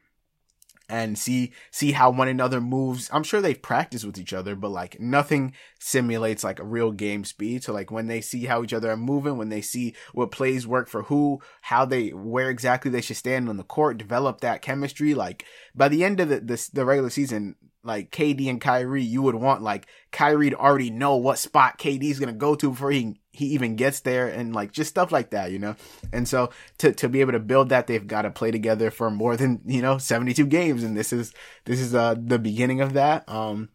and 0.88 1.18
see 1.18 1.52
see 1.70 1.92
how 1.92 2.10
one 2.10 2.28
another 2.28 2.60
moves. 2.60 3.08
I'm 3.12 3.22
sure 3.22 3.40
they've 3.40 3.60
practiced 3.60 4.04
with 4.04 4.18
each 4.18 4.32
other, 4.32 4.54
but 4.54 4.70
like 4.70 5.00
nothing 5.00 5.54
simulates 5.78 6.44
like 6.44 6.58
a 6.58 6.64
real 6.64 6.92
game 6.92 7.24
speed. 7.24 7.64
So 7.64 7.72
like 7.72 7.90
when 7.90 8.06
they 8.06 8.20
see 8.20 8.44
how 8.44 8.62
each 8.62 8.72
other 8.72 8.90
are 8.90 8.96
moving, 8.96 9.38
when 9.38 9.48
they 9.48 9.60
see 9.60 9.94
what 10.12 10.30
plays 10.30 10.66
work 10.66 10.88
for 10.88 11.04
who, 11.04 11.40
how 11.62 11.84
they 11.84 12.10
where 12.10 12.50
exactly 12.50 12.90
they 12.90 13.00
should 13.00 13.16
stand 13.16 13.48
on 13.48 13.56
the 13.56 13.64
court, 13.64 13.98
develop 13.98 14.40
that 14.40 14.62
chemistry. 14.62 15.14
Like 15.14 15.44
by 15.74 15.88
the 15.88 16.04
end 16.04 16.20
of 16.20 16.28
the 16.28 16.40
the, 16.40 16.70
the 16.72 16.84
regular 16.84 17.10
season, 17.10 17.56
like 17.82 18.10
KD 18.10 18.48
and 18.48 18.60
Kyrie, 18.60 19.02
you 19.02 19.22
would 19.22 19.34
want 19.34 19.62
like 19.62 19.86
Kyrie 20.12 20.50
to 20.50 20.56
already 20.56 20.90
know 20.90 21.16
what 21.16 21.38
spot 21.38 21.78
KD's 21.78 22.18
gonna 22.18 22.32
go 22.32 22.54
to 22.54 22.70
before 22.70 22.90
he 22.90 23.16
he 23.34 23.46
even 23.46 23.74
gets 23.74 24.00
there 24.00 24.28
and 24.28 24.54
like 24.54 24.70
just 24.70 24.90
stuff 24.90 25.10
like 25.10 25.30
that, 25.30 25.50
you 25.50 25.58
know? 25.58 25.74
And 26.12 26.28
so 26.28 26.50
to, 26.78 26.92
to 26.92 27.08
be 27.08 27.20
able 27.20 27.32
to 27.32 27.40
build 27.40 27.70
that, 27.70 27.88
they've 27.88 28.06
got 28.06 28.22
to 28.22 28.30
play 28.30 28.52
together 28.52 28.92
for 28.92 29.10
more 29.10 29.36
than, 29.36 29.60
you 29.66 29.82
know, 29.82 29.98
72 29.98 30.46
games. 30.46 30.84
And 30.84 30.96
this 30.96 31.12
is, 31.12 31.34
this 31.64 31.80
is, 31.80 31.94
uh, 31.94 32.14
the 32.16 32.38
beginning 32.38 32.80
of 32.80 32.92
that. 32.92 33.28
Um, 33.28 33.70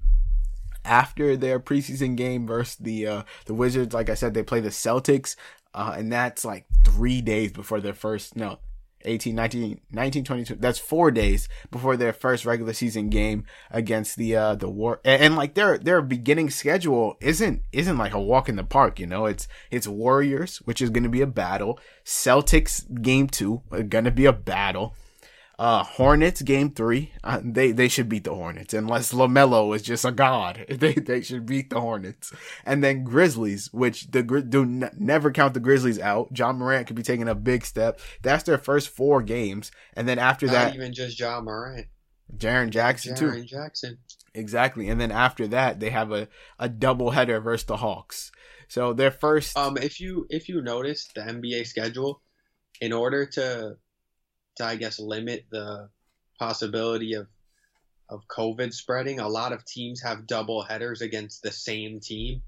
after 0.85 1.35
their 1.35 1.59
preseason 1.59 2.15
game 2.15 2.47
versus 2.47 2.77
the, 2.77 3.05
uh, 3.05 3.23
the 3.45 3.53
Wizards, 3.53 3.93
like 3.93 4.09
I 4.09 4.13
said, 4.13 4.33
they 4.33 4.43
play 4.43 4.61
the 4.61 4.69
Celtics. 4.69 5.35
Uh, 5.73 5.93
and 5.97 6.11
that's 6.11 6.45
like 6.45 6.65
three 6.85 7.21
days 7.21 7.51
before 7.51 7.81
their 7.81 7.93
first, 7.93 8.37
no, 8.37 8.59
18, 9.05 9.35
19, 9.35 9.81
19, 9.91 10.23
22. 10.23 10.55
That's 10.55 10.79
four 10.79 11.11
days 11.11 11.47
before 11.71 11.97
their 11.97 12.13
first 12.13 12.45
regular 12.45 12.73
season 12.73 13.09
game 13.09 13.45
against 13.71 14.17
the, 14.17 14.35
uh, 14.35 14.55
the 14.55 14.69
war. 14.69 14.99
And, 15.03 15.21
and, 15.21 15.35
like 15.35 15.53
their, 15.53 15.77
their 15.77 16.01
beginning 16.01 16.49
schedule 16.49 17.17
isn't, 17.21 17.61
isn't 17.71 17.97
like 17.97 18.13
a 18.13 18.21
walk 18.21 18.49
in 18.49 18.55
the 18.55 18.63
park, 18.63 18.99
you 18.99 19.07
know, 19.07 19.25
it's, 19.25 19.47
it's 19.71 19.87
Warriors, 19.87 20.57
which 20.65 20.81
is 20.81 20.89
to 21.03 21.09
be 21.09 21.21
a 21.21 21.27
battle. 21.27 21.79
Celtics 22.05 23.01
game 23.01 23.27
two, 23.27 23.61
going 23.69 24.05
to 24.05 24.11
be 24.11 24.25
a 24.25 24.33
battle. 24.33 24.95
Uh, 25.59 25.83
Hornets 25.83 26.41
game 26.41 26.71
three. 26.71 27.11
Uh, 27.21 27.41
they 27.43 27.73
they 27.73 27.89
should 27.89 28.07
beat 28.07 28.23
the 28.23 28.33
Hornets 28.33 28.73
unless 28.73 29.11
LaMelo 29.11 29.75
is 29.75 29.81
just 29.81 30.05
a 30.05 30.11
god. 30.11 30.65
They 30.79 30.93
they 30.93 31.21
should 31.21 31.45
beat 31.45 31.69
the 31.69 31.81
Hornets. 31.81 32.31
And 32.65 32.81
then 32.81 33.03
Grizzlies, 33.03 33.67
which 33.73 34.09
the 34.11 34.23
do 34.23 34.61
n- 34.61 34.89
never 34.97 35.31
count 35.31 35.53
the 35.53 35.59
Grizzlies 35.59 35.99
out. 35.99 36.31
John 36.31 36.57
Morant 36.57 36.87
could 36.87 36.95
be 36.95 37.03
taking 37.03 37.27
a 37.27 37.35
big 37.35 37.65
step. 37.65 37.99
That's 38.21 38.43
their 38.43 38.57
first 38.57 38.87
four 38.87 39.21
games, 39.21 39.69
and 39.97 40.07
then 40.07 40.17
after 40.17 40.45
Not 40.45 40.53
that, 40.53 40.75
even 40.75 40.93
just 40.93 41.19
Ja 41.19 41.41
Morant, 41.41 41.87
Jaren 42.33 42.69
Jackson 42.69 43.17
too. 43.17 43.25
Jaren 43.25 43.45
Jackson. 43.45 43.97
Exactly, 44.33 44.87
and 44.87 45.01
then 45.01 45.11
after 45.11 45.45
that, 45.47 45.81
they 45.81 45.89
have 45.89 46.13
a 46.13 46.29
a 46.57 46.69
double 46.69 47.11
header 47.11 47.41
versus 47.41 47.65
the 47.65 47.77
Hawks. 47.77 48.31
So 48.69 48.93
their 48.93 49.11
first. 49.11 49.57
Um, 49.57 49.75
if 49.75 49.99
you 49.99 50.25
if 50.29 50.47
you 50.47 50.61
notice 50.61 51.09
the 51.13 51.21
NBA 51.21 51.67
schedule, 51.67 52.21
in 52.79 52.93
order 52.93 53.25
to 53.25 53.75
to 54.59 54.65
I 54.65 54.75
guess 54.75 54.99
limit 54.99 55.45
the 55.49 55.89
possibility 56.37 57.13
of 57.13 57.27
of 58.09 58.27
COVID 58.27 58.73
spreading. 58.73 59.19
A 59.19 59.27
lot 59.27 59.51
of 59.51 59.65
teams 59.65 60.01
have 60.01 60.27
double 60.27 60.63
headers 60.63 61.01
against 61.01 61.43
the 61.43 61.51
same 61.51 61.99
team 61.99 62.41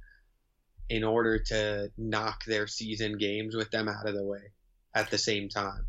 in 0.89 1.03
order 1.03 1.39
to 1.39 1.91
knock 1.97 2.43
their 2.45 2.67
season 2.67 3.17
games 3.17 3.55
with 3.55 3.71
them 3.71 3.87
out 3.87 4.07
of 4.07 4.15
the 4.15 4.23
way 4.23 4.51
at 4.93 5.09
the 5.09 5.17
same 5.17 5.49
time. 5.49 5.85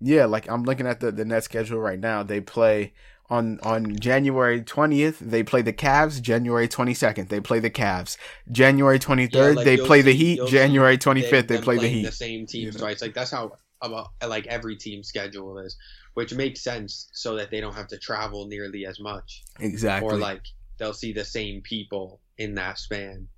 Yeah, 0.00 0.26
like 0.26 0.48
I'm 0.48 0.64
looking 0.64 0.86
at 0.86 1.00
the 1.00 1.10
the 1.10 1.24
net 1.24 1.44
schedule 1.44 1.78
right 1.78 1.98
now. 1.98 2.22
They 2.22 2.40
play 2.40 2.92
on 3.28 3.58
on 3.62 3.96
January 3.96 4.62
20th, 4.62 5.18
they 5.18 5.42
play 5.42 5.62
the 5.62 5.72
Cavs. 5.72 6.20
January 6.20 6.68
22nd, 6.68 7.28
they 7.28 7.40
play 7.40 7.58
the 7.58 7.70
Cavs. 7.70 8.16
January 8.52 8.98
23rd, 8.98 9.32
Yeah, 9.32 9.48
like, 9.48 9.64
they 9.64 9.76
play 9.76 10.02
the 10.02 10.12
Heat. 10.12 10.40
January 10.46 10.98
25th, 10.98 11.48
they 11.48 11.60
play 11.60 11.78
the 11.78 11.88
Heat. 11.88 12.04
The 12.04 12.12
same 12.12 12.46
teams 12.46 12.74
know? 12.74 12.82
twice. 12.82 13.02
Like 13.02 13.14
that's 13.14 13.30
how 13.30 13.52
about 13.82 14.08
like 14.26 14.46
every 14.46 14.76
team 14.76 15.02
schedule 15.02 15.58
is, 15.58 15.76
which 16.14 16.34
makes 16.34 16.62
sense 16.62 17.08
so 17.12 17.36
that 17.36 17.50
they 17.50 17.60
don't 17.60 17.74
have 17.74 17.88
to 17.88 17.98
travel 17.98 18.46
nearly 18.46 18.86
as 18.86 18.98
much, 19.00 19.42
Exactly. 19.60 20.08
or 20.08 20.18
like 20.18 20.42
they'll 20.78 20.94
see 20.94 21.12
the 21.12 21.24
same 21.24 21.60
people 21.62 22.20
in 22.38 22.54
that 22.54 22.78
span. 22.78 23.28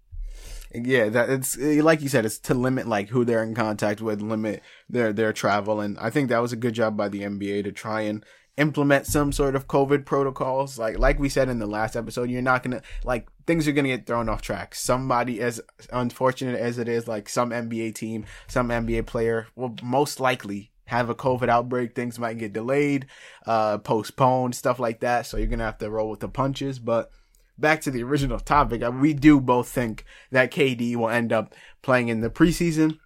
Yeah, 0.72 1.08
that 1.08 1.30
it's 1.30 1.58
eh, 1.58 1.80
like 1.82 2.02
you 2.02 2.08
said, 2.08 2.26
it's 2.26 2.38
to 2.40 2.54
limit 2.54 2.86
like 2.86 3.08
who 3.08 3.24
they're 3.24 3.42
in 3.42 3.54
contact 3.54 4.00
with, 4.00 4.20
limit 4.20 4.62
their 4.88 5.12
their 5.12 5.32
travel, 5.32 5.80
and 5.80 5.98
I 5.98 6.10
think 6.10 6.28
that 6.28 6.42
was 6.42 6.52
a 6.52 6.56
good 6.56 6.74
job 6.74 6.96
by 6.96 7.08
the 7.08 7.22
NBA 7.22 7.64
to 7.64 7.72
try 7.72 8.02
and 8.02 8.24
implement 8.58 9.06
some 9.06 9.32
sort 9.32 9.54
of 9.54 9.68
COVID 9.68 10.04
protocols. 10.04 10.78
Like 10.78 10.98
like 10.98 11.18
we 11.18 11.28
said 11.28 11.48
in 11.48 11.58
the 11.58 11.66
last 11.66 11.96
episode, 11.96 12.28
you're 12.28 12.42
not 12.42 12.62
gonna 12.62 12.82
like 13.04 13.28
things 13.46 13.66
are 13.66 13.72
gonna 13.72 13.88
get 13.88 14.06
thrown 14.06 14.28
off 14.28 14.42
track. 14.42 14.74
Somebody, 14.74 15.40
as 15.40 15.60
unfortunate 15.92 16.60
as 16.60 16.78
it 16.78 16.88
is, 16.88 17.08
like 17.08 17.28
some 17.28 17.50
NBA 17.50 17.94
team, 17.94 18.26
some 18.48 18.68
NBA 18.68 19.06
player 19.06 19.46
will 19.54 19.74
most 19.82 20.20
likely 20.20 20.70
have 20.86 21.08
a 21.08 21.14
COVID 21.14 21.48
outbreak. 21.48 21.94
Things 21.94 22.18
might 22.18 22.38
get 22.38 22.52
delayed, 22.52 23.06
uh, 23.46 23.78
postponed, 23.78 24.54
stuff 24.54 24.78
like 24.78 25.00
that. 25.00 25.26
So 25.26 25.36
you're 25.36 25.46
gonna 25.46 25.64
have 25.64 25.78
to 25.78 25.90
roll 25.90 26.10
with 26.10 26.20
the 26.20 26.28
punches, 26.28 26.78
but 26.78 27.10
back 27.56 27.80
to 27.82 27.90
the 27.90 28.02
original 28.02 28.40
topic, 28.40 28.82
uh, 28.82 28.90
we 28.90 29.14
do 29.14 29.40
both 29.40 29.68
think 29.68 30.04
that 30.32 30.50
KD 30.50 30.96
will 30.96 31.08
end 31.08 31.32
up 31.32 31.54
playing 31.82 32.08
in 32.08 32.20
the 32.20 32.30
preseason. 32.30 32.98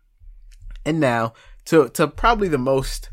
And 0.85 0.99
now 0.99 1.35
to 1.67 1.91
to 1.91 2.09
probably 2.09 2.49
the 2.49 2.59
most 2.59 3.11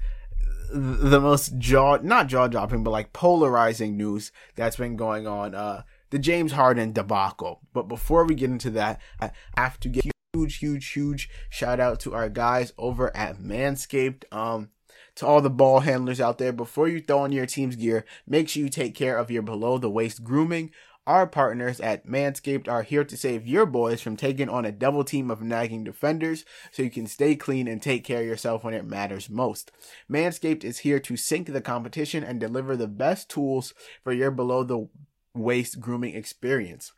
the 0.72 1.20
most 1.20 1.58
jaw 1.58 1.98
not 2.02 2.28
jaw 2.28 2.48
dropping 2.48 2.84
but 2.84 2.92
like 2.92 3.14
polarizing 3.14 3.98
news 3.98 4.32
that's 4.56 4.76
been 4.76 4.96
going 4.96 5.26
on 5.28 5.56
uh 5.56 5.82
the 6.12 6.20
James 6.20 6.54
Harden 6.54 6.92
debacle. 6.92 7.62
But 7.72 7.88
before 7.88 8.26
we 8.26 8.34
get 8.34 8.50
into 8.50 8.72
that, 8.72 9.00
I 9.20 9.32
have 9.56 9.80
to 9.82 9.90
give 9.90 10.12
huge 10.34 10.58
huge 10.58 10.92
huge 10.92 11.30
shout 11.50 11.80
out 11.80 12.00
to 12.02 12.14
our 12.14 12.30
guys 12.30 12.74
over 12.78 13.16
at 13.16 13.38
Manscaped. 13.38 14.24
Um 14.32 14.70
to 15.16 15.28
all 15.28 15.42
the 15.42 15.50
ball 15.50 15.82
handlers 15.82 16.22
out 16.22 16.38
there, 16.38 16.54
before 16.54 16.88
you 16.88 17.02
throw 17.02 17.20
on 17.20 17.34
your 17.34 17.46
team's 17.46 17.76
gear, 17.76 18.06
make 18.26 18.48
sure 18.48 18.64
you 18.64 18.70
take 18.70 18.96
care 18.96 19.18
of 19.18 19.30
your 19.30 19.42
below 19.42 19.78
the 19.78 19.90
waist 19.90 20.24
grooming. 20.24 20.72
Our 21.10 21.26
partners 21.26 21.80
at 21.80 22.06
Manscaped 22.06 22.68
are 22.68 22.84
here 22.84 23.04
to 23.04 23.18
save 23.18 23.48
your 23.48 23.66
boys 23.66 24.00
from 24.00 24.16
taking 24.16 24.48
on 24.48 24.64
a 24.64 24.72
double 24.72 25.04
team 25.04 25.32
of 25.32 25.42
nagging 25.42 25.84
defenders 25.84 26.46
so 26.72 26.84
you 26.84 26.92
can 26.92 27.08
stay 27.08 27.36
clean 27.36 27.68
and 27.68 27.82
take 27.82 28.04
care 28.04 28.20
of 28.20 28.28
yourself 28.28 28.64
when 28.64 28.76
it 28.76 28.86
matters 28.86 29.28
most. 29.28 29.72
Manscaped 30.08 30.64
is 30.64 30.78
here 30.78 31.00
to 31.00 31.18
sink 31.18 31.48
the 31.48 31.62
competition 31.62 32.24
and 32.24 32.40
deliver 32.40 32.78
the 32.78 32.88
best 32.88 33.28
tools 33.28 33.74
for 34.04 34.14
your 34.14 34.30
below 34.30 34.64
the 34.64 34.88
waist 35.34 35.80
grooming 35.80 36.14
experience. 36.14 36.92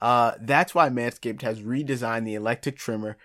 Uh, 0.00 0.32
that's 0.40 0.74
why 0.74 0.88
Manscaped 0.88 1.42
has 1.42 1.60
redesigned 1.60 2.24
the 2.24 2.34
electric 2.34 2.78
trimmer 2.78 3.18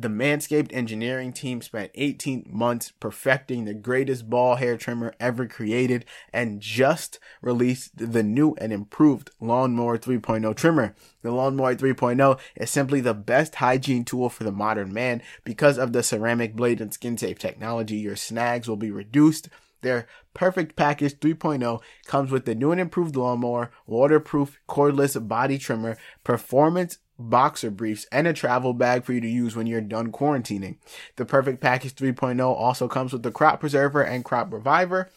the 0.00 0.08
Manscaped 0.08 0.72
engineering 0.72 1.32
team 1.32 1.60
spent 1.60 1.90
18 1.94 2.46
months 2.50 2.92
perfecting 3.00 3.64
the 3.64 3.74
greatest 3.74 4.30
ball 4.30 4.56
hair 4.56 4.76
trimmer 4.76 5.12
ever 5.20 5.46
created 5.46 6.04
and 6.32 6.60
just 6.60 7.18
released 7.42 7.90
the 7.96 8.22
new 8.22 8.54
and 8.58 8.72
improved 8.72 9.30
Lawnmower 9.40 9.98
3.0 9.98 10.56
trimmer. 10.56 10.94
The 11.22 11.30
Lawnmower 11.32 11.74
3.0 11.74 12.38
is 12.56 12.70
simply 12.70 13.00
the 13.00 13.14
best 13.14 13.56
hygiene 13.56 14.04
tool 14.04 14.28
for 14.30 14.44
the 14.44 14.52
modern 14.52 14.92
man 14.92 15.22
because 15.44 15.76
of 15.78 15.92
the 15.92 16.02
ceramic 16.02 16.56
blade 16.56 16.80
and 16.80 16.94
skin 16.94 17.18
safe 17.18 17.38
technology. 17.38 17.96
Your 17.96 18.16
snags 18.16 18.68
will 18.68 18.76
be 18.76 18.90
reduced. 18.90 19.48
Their 19.82 20.06
Perfect 20.34 20.76
Package 20.76 21.18
3.0 21.18 21.80
comes 22.06 22.30
with 22.30 22.44
the 22.44 22.54
new 22.54 22.70
and 22.70 22.80
improved 22.80 23.16
lawnmower, 23.16 23.70
waterproof 23.86 24.60
cordless 24.68 25.16
body 25.26 25.58
trimmer, 25.58 25.96
performance 26.22 26.98
boxer 27.20 27.70
briefs, 27.70 28.06
and 28.10 28.26
a 28.26 28.32
travel 28.32 28.72
bag 28.72 29.04
for 29.04 29.12
you 29.12 29.20
to 29.20 29.28
use 29.28 29.54
when 29.54 29.66
you're 29.66 29.80
done 29.80 30.10
quarantining. 30.10 30.78
The 31.16 31.24
Perfect 31.24 31.60
Package 31.60 31.94
3.0 31.94 32.40
also 32.40 32.88
comes 32.88 33.12
with 33.12 33.22
the 33.22 33.30
Crop 33.30 33.60
Preserver 33.60 34.02
and 34.02 34.24
Crop 34.24 34.52
Reviver. 34.52 35.10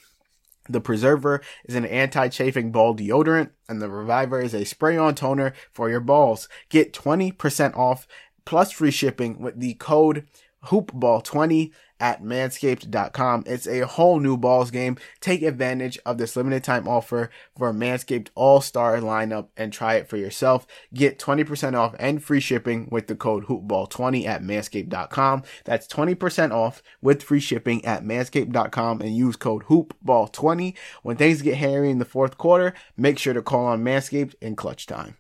The 0.70 0.82
Preserver 0.82 1.42
is 1.66 1.76
an 1.76 1.86
anti-chafing 1.86 2.72
ball 2.72 2.96
deodorant, 2.96 3.50
and 3.68 3.82
the 3.82 3.90
Reviver 3.90 4.42
is 4.42 4.54
a 4.54 4.64
spray-on 4.64 5.16
toner 5.16 5.54
for 5.72 5.90
your 5.90 6.00
balls. 6.00 6.48
Get 6.70 6.94
20% 6.94 7.76
off 7.78 8.08
plus 8.46 8.72
free 8.72 8.92
shipping 8.92 9.40
with 9.40 9.60
the 9.60 9.74
code 9.76 10.28
hoopball20 10.66 11.72
at 12.04 12.22
manscaped.com. 12.22 13.46
It's 13.48 13.66
a 13.66 13.88
whole 13.88 14.20
new 14.20 14.36
balls 14.36 14.72
game. 14.72 14.98
Take 15.22 15.42
advantage 15.42 15.98
of 16.06 16.18
this 16.18 16.36
limited 16.36 16.62
time 16.62 16.86
offer 16.86 17.30
for 17.58 17.70
a 17.70 17.74
Manscaped 17.74 18.28
All 18.36 18.60
Star 18.60 18.98
lineup 18.98 19.48
and 19.56 19.72
try 19.72 19.96
it 19.96 20.10
for 20.10 20.18
yourself. 20.18 20.68
Get 20.94 21.18
20% 21.18 21.76
off 21.76 21.96
and 21.98 22.22
free 22.22 22.42
shipping 22.42 22.90
with 22.92 23.08
the 23.08 23.16
code 23.16 23.46
hoopball20 23.46 24.26
at 24.28 24.44
manscaped.com. 24.44 25.44
That's 25.64 25.88
20% 25.88 26.52
off 26.52 26.84
with 27.02 27.24
free 27.24 27.40
shipping 27.40 27.86
at 27.86 28.04
manscaped.com 28.04 29.00
and 29.00 29.16
use 29.16 29.38
code 29.38 29.64
hoopball20. 29.64 30.76
When 31.04 31.16
things 31.16 31.42
get 31.42 31.56
hairy 31.56 31.90
in 31.90 32.00
the 32.00 32.06
fourth 32.06 32.38
quarter, 32.38 32.74
make 32.98 33.18
sure 33.18 33.34
to 33.34 33.42
call 33.42 33.66
on 33.66 33.82
Manscaped 33.82 34.36
in 34.42 34.58
clutch 34.58 34.88
time. 34.88 35.16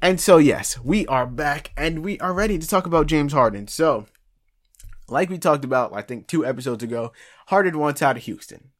And 0.00 0.18
so, 0.18 0.38
yes, 0.38 0.80
we 0.80 1.06
are 1.08 1.26
back 1.26 1.72
and 1.76 2.02
we 2.02 2.18
are 2.20 2.32
ready 2.32 2.58
to 2.58 2.66
talk 2.66 2.86
about 2.86 3.06
James 3.06 3.34
Harden. 3.34 3.68
So, 3.68 4.06
like 5.10 5.30
we 5.30 5.38
talked 5.38 5.64
about, 5.64 5.92
I 5.94 6.02
think 6.02 6.26
two 6.26 6.46
episodes 6.46 6.82
ago, 6.82 7.12
Harden 7.48 7.78
wants 7.78 8.02
out 8.02 8.16
of 8.16 8.22
Houston. 8.24 8.70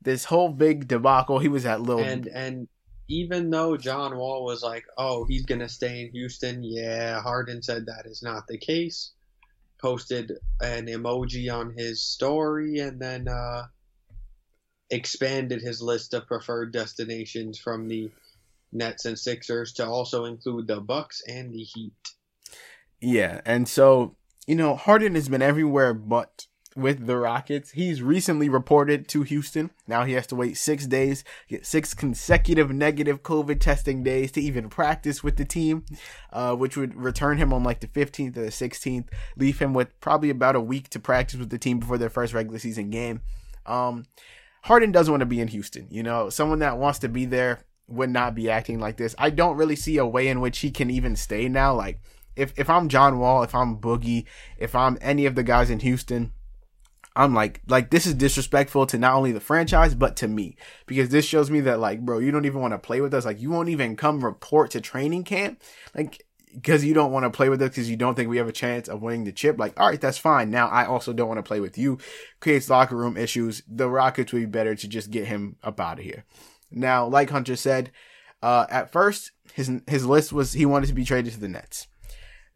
This 0.00 0.26
whole 0.26 0.50
big 0.50 0.86
debacle, 0.86 1.38
he 1.38 1.48
was 1.48 1.66
at 1.66 1.80
little. 1.80 2.02
And 2.02 2.28
and 2.28 2.68
even 3.08 3.50
though 3.50 3.76
John 3.76 4.16
Wall 4.16 4.44
was 4.44 4.62
like, 4.62 4.84
"Oh, 4.96 5.24
he's 5.24 5.46
gonna 5.46 5.68
stay 5.68 6.02
in 6.02 6.12
Houston," 6.12 6.62
yeah, 6.62 7.20
Harden 7.20 7.62
said 7.62 7.86
that 7.86 8.06
is 8.06 8.22
not 8.22 8.46
the 8.46 8.58
case. 8.58 9.12
Posted 9.80 10.32
an 10.60 10.86
emoji 10.86 11.52
on 11.52 11.72
his 11.76 12.04
story 12.04 12.80
and 12.80 13.00
then 13.00 13.28
uh, 13.28 13.66
expanded 14.90 15.62
his 15.62 15.80
list 15.80 16.14
of 16.14 16.26
preferred 16.26 16.72
destinations 16.72 17.58
from 17.58 17.88
the 17.88 18.10
Nets 18.72 19.04
and 19.04 19.18
Sixers 19.18 19.72
to 19.74 19.86
also 19.86 20.26
include 20.26 20.66
the 20.66 20.80
Bucks 20.80 21.22
and 21.26 21.52
the 21.52 21.62
Heat. 21.62 21.92
yeah, 23.00 23.40
and 23.46 23.66
so 23.68 24.16
you 24.48 24.54
know, 24.54 24.74
Harden 24.74 25.14
has 25.14 25.28
been 25.28 25.42
everywhere 25.42 25.92
but 25.92 26.46
with 26.74 27.06
the 27.06 27.18
Rockets. 27.18 27.72
He's 27.72 28.00
recently 28.00 28.48
reported 28.48 29.06
to 29.08 29.22
Houston. 29.22 29.70
Now 29.86 30.04
he 30.04 30.14
has 30.14 30.26
to 30.28 30.36
wait 30.36 30.56
six 30.56 30.86
days, 30.86 31.22
get 31.48 31.66
six 31.66 31.92
consecutive 31.92 32.70
negative 32.70 33.22
COVID 33.22 33.60
testing 33.60 34.02
days 34.02 34.32
to 34.32 34.40
even 34.40 34.70
practice 34.70 35.22
with 35.22 35.36
the 35.36 35.44
team, 35.44 35.84
uh, 36.32 36.56
which 36.56 36.78
would 36.78 36.94
return 36.96 37.36
him 37.36 37.52
on 37.52 37.62
like 37.62 37.80
the 37.80 37.88
15th 37.88 38.38
or 38.38 38.42
the 38.42 38.46
16th, 38.46 39.08
leave 39.36 39.58
him 39.58 39.74
with 39.74 40.00
probably 40.00 40.30
about 40.30 40.56
a 40.56 40.60
week 40.60 40.88
to 40.90 40.98
practice 40.98 41.38
with 41.38 41.50
the 41.50 41.58
team 41.58 41.78
before 41.78 41.98
their 41.98 42.08
first 42.08 42.32
regular 42.32 42.58
season 42.58 42.88
game. 42.88 43.20
Um, 43.66 44.06
Harden 44.62 44.92
doesn't 44.92 45.12
want 45.12 45.20
to 45.20 45.26
be 45.26 45.40
in 45.40 45.48
Houston. 45.48 45.88
You 45.90 46.02
know, 46.02 46.30
someone 46.30 46.60
that 46.60 46.78
wants 46.78 47.00
to 47.00 47.08
be 47.10 47.26
there 47.26 47.60
would 47.86 48.10
not 48.10 48.34
be 48.34 48.48
acting 48.48 48.80
like 48.80 48.96
this. 48.96 49.14
I 49.18 49.28
don't 49.28 49.58
really 49.58 49.76
see 49.76 49.98
a 49.98 50.06
way 50.06 50.28
in 50.28 50.40
which 50.40 50.60
he 50.60 50.70
can 50.70 50.88
even 50.88 51.16
stay 51.16 51.48
now. 51.50 51.74
Like, 51.74 52.00
if 52.38 52.58
if 52.58 52.70
I'm 52.70 52.88
John 52.88 53.18
Wall, 53.18 53.42
if 53.42 53.54
I'm 53.54 53.78
Boogie, 53.78 54.24
if 54.58 54.74
I'm 54.74 54.96
any 55.00 55.26
of 55.26 55.34
the 55.34 55.42
guys 55.42 55.70
in 55.70 55.80
Houston, 55.80 56.32
I'm 57.16 57.34
like 57.34 57.60
like 57.66 57.90
this 57.90 58.06
is 58.06 58.14
disrespectful 58.14 58.86
to 58.86 58.98
not 58.98 59.14
only 59.14 59.32
the 59.32 59.40
franchise 59.40 59.94
but 59.94 60.16
to 60.16 60.28
me 60.28 60.56
because 60.86 61.08
this 61.08 61.24
shows 61.24 61.50
me 61.50 61.60
that 61.60 61.80
like 61.80 62.00
bro, 62.00 62.18
you 62.18 62.30
don't 62.30 62.46
even 62.46 62.60
want 62.60 62.74
to 62.74 62.78
play 62.78 63.00
with 63.00 63.12
us. 63.12 63.24
Like 63.24 63.40
you 63.40 63.50
won't 63.50 63.68
even 63.68 63.96
come 63.96 64.24
report 64.24 64.70
to 64.70 64.80
training 64.80 65.24
camp. 65.24 65.60
Like 65.94 66.24
because 66.54 66.84
you 66.84 66.94
don't 66.94 67.12
want 67.12 67.24
to 67.24 67.30
play 67.30 67.48
with 67.48 67.60
us 67.60 67.70
because 67.70 67.90
you 67.90 67.96
don't 67.96 68.14
think 68.14 68.30
we 68.30 68.38
have 68.38 68.48
a 68.48 68.52
chance 68.52 68.88
of 68.88 69.02
winning 69.02 69.24
the 69.24 69.32
chip. 69.32 69.58
Like, 69.58 69.78
all 69.78 69.88
right, 69.88 70.00
that's 70.00 70.18
fine. 70.18 70.50
Now 70.50 70.68
I 70.68 70.86
also 70.86 71.12
don't 71.12 71.28
want 71.28 71.38
to 71.38 71.42
play 71.42 71.60
with 71.60 71.76
you. 71.76 71.98
Creates 72.40 72.70
locker 72.70 72.96
room 72.96 73.16
issues. 73.16 73.62
The 73.68 73.88
Rockets 73.88 74.32
would 74.32 74.40
be 74.40 74.46
better 74.46 74.74
to 74.74 74.88
just 74.88 75.10
get 75.10 75.26
him 75.26 75.56
up 75.62 75.80
out 75.80 75.98
of 75.98 76.04
here. 76.04 76.24
Now, 76.70 77.06
like 77.06 77.30
Hunter 77.30 77.56
said, 77.56 77.90
uh, 78.42 78.66
at 78.70 78.92
first 78.92 79.32
his 79.54 79.70
his 79.88 80.06
list 80.06 80.32
was 80.32 80.52
he 80.52 80.66
wanted 80.66 80.86
to 80.86 80.94
be 80.94 81.04
traded 81.04 81.32
to 81.32 81.40
the 81.40 81.48
Nets. 81.48 81.87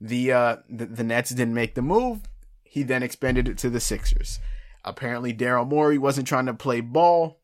The, 0.05 0.33
uh, 0.33 0.57
the 0.69 0.87
the 0.87 1.05
Nets 1.05 1.31
didn't 1.31 1.55
make 1.55 1.77
the 1.77 1.83
move. 1.83 2.23
He 2.65 2.83
then 2.83 3.05
expanded 3.05 3.49
it 3.49 3.57
to 3.59 3.71
the 3.71 3.79
Sixers. 3.79 4.41
Apparently, 4.85 5.33
Daryl 5.33 5.69
Morey 5.69 5.97
wasn't 5.97 6.27
trying 6.27 6.47
to 6.47 6.55
play 6.55 6.81
ball, 6.81 7.39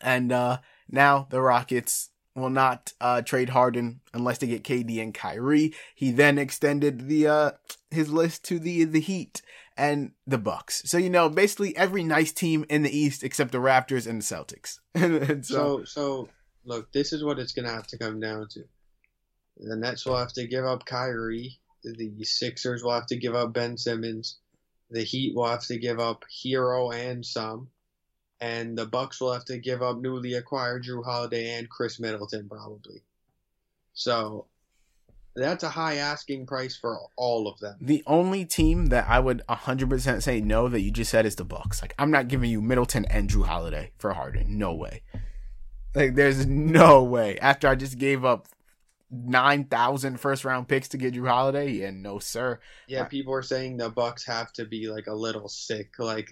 and 0.00 0.32
uh, 0.32 0.58
now 0.88 1.26
the 1.28 1.42
Rockets 1.42 2.08
will 2.34 2.50
not 2.50 2.92
uh, 3.00 3.20
trade 3.20 3.50
Harden 3.50 4.00
unless 4.14 4.38
they 4.38 4.46
get 4.46 4.64
KD 4.64 5.02
and 5.02 5.12
Kyrie. 5.12 5.74
He 5.94 6.10
then 6.10 6.38
extended 6.38 7.08
the 7.08 7.26
uh, 7.26 7.50
his 7.90 8.10
list 8.10 8.44
to 8.44 8.58
the 8.58 8.84
the 8.84 9.00
Heat 9.00 9.42
and 9.76 10.12
the 10.26 10.38
Bucks. 10.38 10.82
So 10.86 10.96
you 10.96 11.10
know, 11.10 11.28
basically 11.28 11.76
every 11.76 12.02
nice 12.02 12.32
team 12.32 12.64
in 12.70 12.82
the 12.82 12.96
East 12.96 13.22
except 13.22 13.52
the 13.52 13.58
Raptors 13.58 14.06
and 14.06 14.22
the 14.22 14.24
Celtics. 14.24 14.78
and 14.94 15.44
So 15.44 15.84
so 15.84 16.28
look, 16.64 16.92
this 16.92 17.12
is 17.12 17.22
what 17.22 17.38
it's 17.38 17.52
gonna 17.52 17.72
have 17.72 17.86
to 17.88 17.98
come 17.98 18.20
down 18.20 18.48
to. 18.52 18.64
The 19.60 19.76
Nets 19.76 20.06
will 20.06 20.16
have 20.16 20.32
to 20.34 20.46
give 20.46 20.64
up 20.64 20.84
Kyrie. 20.84 21.58
The 21.84 22.24
Sixers 22.24 22.82
will 22.82 22.92
have 22.92 23.06
to 23.06 23.16
give 23.16 23.34
up 23.34 23.52
Ben 23.52 23.76
Simmons. 23.76 24.36
the 24.90 25.02
Heat 25.02 25.34
will 25.34 25.46
have 25.46 25.64
to 25.66 25.78
give 25.78 26.00
up 26.00 26.24
Herro 26.30 26.94
and 26.94 27.24
some, 27.24 27.68
and 28.40 28.76
the 28.76 28.86
Bucks 28.86 29.20
will 29.20 29.32
have 29.32 29.44
to 29.46 29.58
give 29.58 29.82
up 29.82 29.98
newly 29.98 30.34
acquired 30.34 30.84
Jrue 30.84 31.04
Holiday 31.04 31.58
and 31.58 31.68
Khris 31.68 32.00
Middleton 32.00 32.48
probably. 32.48 33.02
So 33.92 34.46
that's 35.34 35.62
a 35.62 35.68
high 35.68 35.96
asking 35.96 36.46
price 36.46 36.76
for 36.76 36.98
all 37.16 37.48
of 37.48 37.58
them. 37.60 37.76
The 37.80 38.02
only 38.06 38.44
team 38.44 38.86
that 38.86 39.06
I 39.08 39.20
would 39.20 39.42
100% 39.48 40.22
say 40.22 40.40
no 40.40 40.68
that 40.68 40.80
you 40.80 40.90
just 40.90 41.10
said 41.10 41.26
is 41.26 41.36
the 41.36 41.44
Bucks. 41.44 41.82
Like 41.82 41.94
I'm 41.98 42.10
not 42.10 42.28
giving 42.28 42.50
you 42.50 42.60
Middleton 42.60 43.04
and 43.06 43.28
Jrue 43.28 43.46
Holiday 43.46 43.92
for 43.98 44.12
Harden. 44.14 44.58
No 44.58 44.72
way. 44.72 45.02
Like 45.94 46.14
there's 46.14 46.46
no 46.46 47.02
way. 47.02 47.38
After 47.38 47.68
I 47.68 47.74
just 47.74 47.98
gave 47.98 48.24
up 48.24 48.48
9,000 49.10 50.18
first 50.20 50.44
round 50.44 50.68
picks 50.68 50.88
to 50.88 50.98
get 50.98 51.14
Jrue 51.14 51.28
Holiday, 51.28 51.70
yeah, 51.70 51.90
no 51.90 52.18
sir. 52.18 52.60
Yeah, 52.86 53.04
people 53.04 53.32
are 53.34 53.42
saying 53.42 53.76
the 53.76 53.90
Bucks 53.90 54.24
have 54.26 54.52
to 54.54 54.64
be 54.64 54.88
like 54.88 55.06
a 55.06 55.14
little 55.14 55.48
sick. 55.48 55.98
Like 55.98 56.30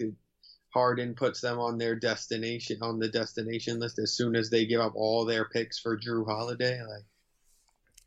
Harden 0.73 1.15
puts 1.15 1.41
them 1.41 1.59
on 1.59 1.77
their 1.77 1.95
destination 1.95 2.77
on 2.81 2.99
the 2.99 3.09
destination 3.09 3.79
list 3.79 3.99
as 3.99 4.13
soon 4.13 4.35
as 4.35 4.49
they 4.49 4.65
give 4.65 4.81
up 4.81 4.93
all 4.95 5.25
their 5.25 5.45
picks 5.45 5.79
for 5.79 5.97
Jrue 5.97 6.25
Holiday. 6.25 6.79
Like 6.81 7.05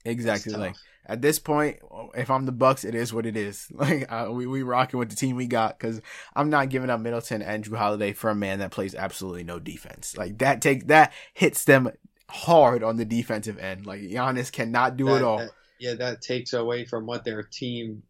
Exactly. 0.04 0.54
Like 0.54 0.76
at 1.06 1.22
this 1.22 1.38
point, 1.38 1.78
if 2.14 2.30
I'm 2.30 2.46
the 2.46 2.52
Bucks, 2.52 2.84
it 2.84 2.94
is 2.94 3.12
what 3.12 3.26
it 3.26 3.36
is. 3.36 3.68
Like 3.80 4.10
uh, 4.12 4.28
we 4.30 4.46
we 4.46 4.62
rocking 4.62 4.98
with 4.98 5.10
the 5.10 5.16
team 5.16 5.36
we 5.36 5.46
got 5.46 5.78
because 5.78 6.00
I'm 6.36 6.50
not 6.50 6.68
giving 6.68 6.90
up 6.90 7.00
Middleton 7.00 7.40
and 7.42 7.64
Jrue 7.64 7.76
Holiday 7.76 8.12
for 8.12 8.30
a 8.30 8.34
man 8.34 8.58
that 8.58 8.70
plays 8.70 8.94
absolutely 8.94 9.42
no 9.42 9.58
defense. 9.58 10.16
Like 10.16 10.38
that 10.38 10.60
take 10.60 10.88
that 10.88 11.12
hits 11.32 11.64
them 11.64 11.90
hard 12.30 12.82
on 12.82 12.96
the 12.96 13.04
defensive 13.04 13.58
end. 13.58 13.86
Like 13.86 14.00
Giannis 14.00 14.52
cannot 14.52 14.96
do 14.96 15.06
that, 15.06 15.16
it 15.16 15.22
all. 15.22 15.38
That, 15.38 15.50
yeah, 15.78 15.94
that 15.94 16.22
takes 16.22 16.52
away 16.52 16.84
from 16.84 17.06
what 17.06 17.24
their 17.24 17.42
team 17.42 18.02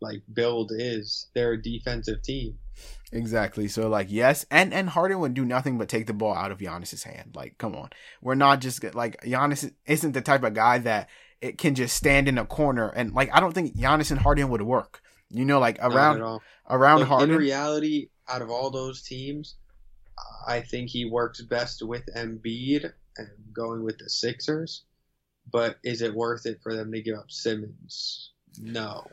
like 0.00 0.22
build 0.32 0.72
is. 0.74 1.28
They're 1.34 1.52
a 1.52 1.62
defensive 1.62 2.22
team. 2.22 2.58
Exactly. 3.12 3.68
So 3.68 3.88
like 3.88 4.08
yes, 4.10 4.44
and 4.50 4.74
and 4.74 4.88
Harden 4.88 5.20
would 5.20 5.34
do 5.34 5.44
nothing 5.44 5.78
but 5.78 5.88
take 5.88 6.06
the 6.06 6.12
ball 6.12 6.34
out 6.34 6.50
of 6.50 6.58
Giannis's 6.58 7.04
hand. 7.04 7.32
Like 7.34 7.58
come 7.58 7.74
on, 7.74 7.90
we're 8.20 8.34
not 8.34 8.60
just 8.60 8.82
like 8.94 9.20
Giannis 9.22 9.72
isn't 9.86 10.12
the 10.12 10.20
type 10.20 10.42
of 10.42 10.54
guy 10.54 10.78
that 10.78 11.08
it 11.40 11.58
can 11.58 11.74
just 11.74 11.96
stand 11.96 12.28
in 12.28 12.38
a 12.38 12.44
corner 12.44 12.88
and 12.88 13.12
like 13.12 13.30
I 13.32 13.40
don't 13.40 13.52
think 13.52 13.76
Giannis 13.76 14.10
and 14.10 14.20
Harden 14.20 14.48
would 14.48 14.62
work. 14.62 15.00
You 15.30 15.44
know, 15.44 15.58
like 15.58 15.78
around 15.80 16.40
around 16.68 17.00
Look, 17.00 17.08
Harden. 17.08 17.30
In 17.30 17.36
reality, 17.36 18.08
out 18.28 18.42
of 18.42 18.50
all 18.50 18.70
those 18.70 19.02
teams, 19.02 19.56
I 20.46 20.60
think 20.60 20.90
he 20.90 21.04
works 21.04 21.40
best 21.42 21.82
with 21.82 22.04
Embiid 22.16 22.92
and 23.16 23.28
going 23.52 23.84
with 23.84 23.98
the 23.98 24.08
Sixers. 24.08 24.82
But 25.52 25.76
is 25.84 26.02
it 26.02 26.14
worth 26.14 26.46
it 26.46 26.60
for 26.62 26.74
them 26.74 26.90
to 26.92 27.02
give 27.02 27.18
up 27.18 27.30
Simmons? 27.30 28.32
No, 28.60 29.06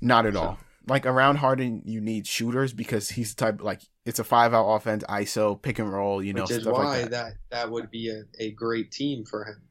not 0.00 0.26
at 0.26 0.36
all. 0.36 0.58
Like 0.86 1.06
around 1.06 1.36
Harden, 1.36 1.82
you 1.84 2.00
need 2.00 2.26
shooters 2.26 2.72
because 2.72 3.10
he's 3.10 3.34
the 3.34 3.44
type 3.44 3.62
like 3.62 3.82
it's 4.04 4.18
a 4.18 4.24
five 4.24 4.54
out 4.54 4.66
offense, 4.68 5.04
ISO, 5.08 5.60
pick 5.60 5.78
and 5.78 5.92
roll. 5.92 6.22
You 6.22 6.32
know, 6.32 6.42
which 6.42 6.52
is 6.52 6.66
why 6.66 7.00
like 7.00 7.02
that. 7.04 7.10
that 7.10 7.32
that 7.50 7.70
would 7.70 7.90
be 7.90 8.10
a, 8.10 8.22
a 8.38 8.52
great 8.52 8.90
team 8.90 9.24
for 9.24 9.44
him. 9.44 9.62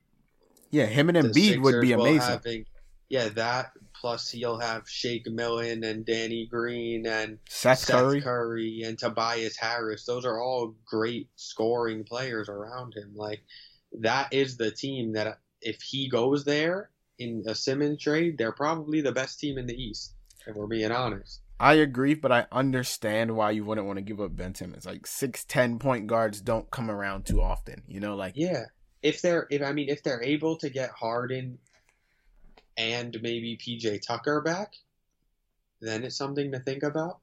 Yeah, 0.69 0.86
him 0.86 1.10
and 1.10 1.17
Embiid 1.17 1.62
would 1.62 1.82
be 1.82 1.93
amazing. 1.93 2.21
Having, 2.21 2.65
yeah, 3.10 3.30
that 3.30 3.71
plus 4.00 4.30
he'll 4.30 4.60
have 4.60 4.88
Shake 4.88 5.28
Milton 5.28 5.84
and 5.84 6.06
Danny 6.06 6.45
Green 6.45 7.06
and 7.08 7.39
Seth, 7.50 7.80
Seth 7.80 7.95
Curry. 7.95 8.21
Curry 8.21 8.82
and 8.86 8.97
Tobias 8.97 9.58
Harris. 9.58 10.06
Those 10.06 10.26
are 10.26 10.39
all 10.39 10.76
great 10.86 11.30
scoring 11.36 12.04
players 12.04 12.50
around 12.50 12.93
him. 12.95 13.13
Like 13.15 13.41
that 14.00 14.34
is 14.34 14.58
the 14.58 14.71
team 14.71 15.13
that 15.13 15.39
if 15.62 15.82
he 15.82 16.10
goes 16.10 16.45
there 16.45 16.89
in 17.19 17.43
a 17.47 17.56
Simmons 17.56 18.02
trade, 18.02 18.38
they're 18.38 18.52
probably 18.52 19.02
the 19.02 19.12
best 19.12 19.39
team 19.39 19.58
in 19.58 19.67
the 19.67 19.76
East. 19.76 20.13
If 20.45 20.56
we're 20.56 20.67
being 20.67 20.91
honest. 20.91 21.41
I 21.60 21.73
agree, 21.73 22.13
but 22.13 22.32
I 22.32 22.45
understand 22.52 23.36
why 23.36 23.52
you 23.52 23.65
wouldn't 23.65 23.88
want 23.88 23.97
to 23.97 24.04
give 24.04 24.21
up 24.21 24.36
Ben 24.36 24.54
Simmons. 24.54 24.86
Like 24.86 25.08
six, 25.08 25.43
ten 25.43 25.80
point 25.80 26.08
guards 26.08 26.39
don't 26.39 26.69
come 26.69 26.91
around 26.91 27.26
too 27.26 27.41
often. 27.41 27.82
You 27.88 28.00
know, 28.00 28.15
like 28.15 28.34
yeah, 28.36 28.65
if 29.02 29.21
they're 29.21 29.47
if 29.50 29.62
I 29.62 29.73
mean 29.73 29.89
if 29.89 30.04
they're 30.04 30.23
able 30.23 30.58
to 30.58 30.69
get 30.69 30.91
Harden 30.91 31.58
and 32.78 33.17
maybe 33.21 33.58
PJ 33.58 34.06
Tucker 34.06 34.41
back, 34.41 34.73
then 35.82 36.04
it's 36.04 36.15
something 36.15 36.52
to 36.52 36.60
think 36.60 36.84
about. 36.84 37.19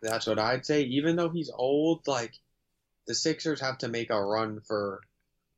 That's 0.00 0.26
what 0.26 0.38
I'd 0.38 0.66
say. 0.66 0.82
Even 0.82 1.16
though 1.16 1.28
he's 1.28 1.50
old, 1.54 2.08
like 2.08 2.32
the 3.06 3.14
Sixers 3.14 3.60
have 3.60 3.78
to 3.78 3.88
make 3.88 4.10
a 4.10 4.22
run 4.22 4.60
for 4.66 5.00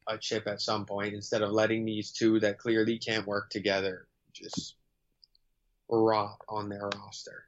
a 0.07 0.18
chip 0.18 0.46
at 0.46 0.61
some 0.61 0.85
point 0.85 1.14
instead 1.14 1.42
of 1.42 1.50
letting 1.50 1.85
these 1.85 2.12
two 2.12 2.40
that 2.40 2.59
clearly 2.59 2.98
can't 2.98 3.26
work 3.26 3.50
together 3.50 4.07
just 4.33 4.76
rot 5.88 6.38
on 6.48 6.68
their 6.68 6.88
roster. 6.96 7.44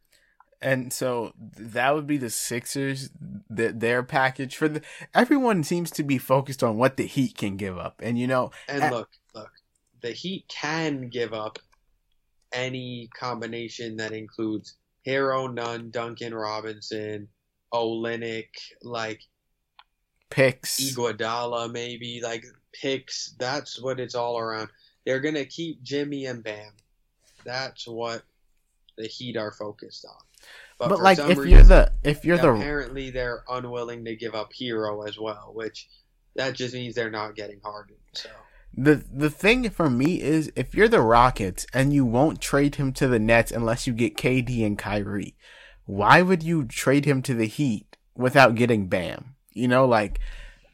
And 0.63 0.93
so 0.93 1.33
that 1.39 1.95
would 1.95 2.07
be 2.07 2.17
the 2.17 2.31
Sixers, 2.31 3.11
the, 3.51 3.73
their 3.73 4.03
package 4.03 4.57
for 4.57 4.69
the. 4.69 4.83
Everyone 5.15 5.63
seems 5.63 5.91
to 5.93 6.03
be 6.03 6.17
focused 6.17 6.63
on 6.63 6.79
what 6.79 6.97
the 6.97 7.05
Heat 7.07 7.37
can 7.37 7.59
give 7.59 7.77
up, 7.77 8.01
and 8.03 8.19
you 8.19 8.27
know. 8.27 8.53
And 8.67 8.83
at, 8.83 8.93
look, 8.93 9.11
look, 9.35 9.51
the 10.01 10.13
Heat 10.13 10.47
can 10.49 11.09
give 11.09 11.35
up 11.35 11.59
any 12.53 13.11
combination 13.15 13.99
that 13.99 14.13
includes 14.13 14.77
Herro, 15.07 15.53
Nunn, 15.53 15.91
Duncan 15.91 16.35
Robinson, 16.35 17.29
Olynyk, 17.75 18.49
like 18.83 19.21
picks, 20.31 20.81
Iguodala, 20.81 21.71
maybe 21.71 22.21
like 22.23 22.45
picks. 22.73 23.35
That's 23.39 23.81
what 23.81 24.01
it's 24.01 24.15
all 24.15 24.39
around. 24.39 24.69
They're 25.05 25.21
gonna 25.21 25.45
keep 25.45 25.83
Jimmy 25.83 26.27
and 26.27 26.43
Bam. 26.43 26.73
That's 27.45 27.87
what 27.87 28.23
the 28.97 29.07
Heat 29.07 29.37
are 29.37 29.53
focused 29.53 30.05
on. 30.05 30.17
But, 30.79 30.91
but 30.91 31.01
like, 31.01 31.19
if 31.19 31.39
reason, 31.39 31.49
you're 31.49 31.63
the 31.63 31.93
if 32.03 32.25
you're 32.25 32.39
the 32.39 32.53
apparently 32.53 33.11
they're 33.11 33.45
unwilling 33.49 34.05
to 34.05 34.17
give 34.17 34.35
up 34.35 34.53
Herro 34.53 35.09
as 35.09 35.19
well, 35.19 35.53
which 35.55 35.89
that 36.35 36.55
just 36.55 36.75
means 36.75 36.95
they're 36.95 37.11
not 37.11 37.35
getting 37.35 37.61
Harden. 37.63 37.97
So 38.13 38.29
the 38.77 39.03
the 39.11 39.31
thing 39.31 39.71
for 39.71 39.89
me 39.89 40.21
is 40.21 40.53
if 40.55 40.75
you're 40.75 40.89
the 40.89 41.01
Rockets 41.01 41.67
and 41.73 41.95
you 41.95 42.05
won't 42.05 42.41
trade 42.41 42.75
him 42.75 42.93
to 42.95 43.09
the 43.09 43.19
Nets 43.19 43.51
unless 43.51 43.87
you 43.87 43.95
get 43.95 44.19
KD 44.19 44.67
and 44.67 44.79
Kyrie, 44.79 45.37
why 45.87 46.21
would 46.21 46.43
you 46.43 46.65
trade 46.65 47.07
him 47.07 47.23
to 47.23 47.35
the 47.35 47.47
Heat 47.47 47.97
without 48.15 48.55
getting 48.55 48.89
Bam? 48.89 49.36
You 49.57 49.69
know, 49.69 49.87
like 49.87 50.21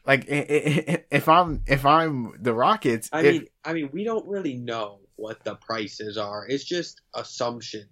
like 0.06 0.24
if 0.28 1.28
I'm 1.28 1.62
if 1.66 1.86
I'm 1.86 2.34
the 2.40 2.52
Rockets, 2.52 3.08
I 3.12 3.20
if, 3.20 3.32
mean, 3.32 3.46
I 3.64 3.72
mean, 3.72 3.90
we 3.92 4.04
don't 4.04 4.26
really 4.26 4.56
know 4.56 5.00
what 5.16 5.44
the 5.44 5.54
prices 5.54 6.18
are. 6.18 6.46
It's 6.48 6.64
just 6.64 7.00
assumption 7.14 7.86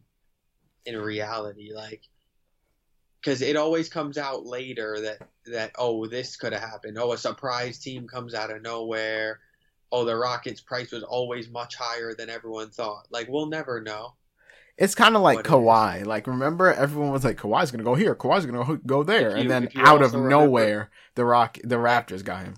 in 0.86 0.96
reality 0.96 1.72
like 1.74 2.02
because 3.20 3.42
it 3.42 3.54
always 3.54 3.88
comes 3.88 4.16
out 4.16 4.46
later 4.46 4.98
that 5.02 5.28
that 5.46 5.72
oh 5.78 6.06
this 6.06 6.36
could 6.36 6.52
have 6.52 6.62
happened. 6.62 6.98
Oh 6.98 7.12
a 7.12 7.18
surprise 7.18 7.78
team 7.78 8.08
comes 8.08 8.34
out 8.34 8.50
of 8.50 8.62
nowhere. 8.62 9.40
Oh 9.92 10.04
the 10.04 10.16
rockets 10.16 10.60
price 10.60 10.90
was 10.90 11.02
always 11.02 11.48
much 11.50 11.76
higher 11.76 12.14
than 12.14 12.30
everyone 12.30 12.70
thought. 12.70 13.06
Like 13.10 13.28
we'll 13.28 13.46
never 13.46 13.80
know 13.80 14.14
it's 14.80 14.96
kind 14.96 15.14
of 15.14 15.22
like 15.22 15.44
Kawhi. 15.44 16.04
Like, 16.04 16.26
remember, 16.26 16.72
everyone 16.72 17.12
was 17.12 17.24
like, 17.24 17.36
"Kawhi's 17.36 17.70
gonna 17.70 17.84
go 17.84 17.94
here, 17.94 18.16
Kawhi's 18.16 18.46
gonna 18.46 18.80
go 18.84 19.04
there," 19.04 19.30
you, 19.30 19.42
and 19.42 19.50
then 19.50 19.68
out 19.76 20.02
of 20.02 20.14
nowhere, 20.14 20.90
the 21.14 21.24
Rock, 21.24 21.58
the 21.62 21.76
Raptors 21.76 22.24
got 22.24 22.44
him. 22.44 22.54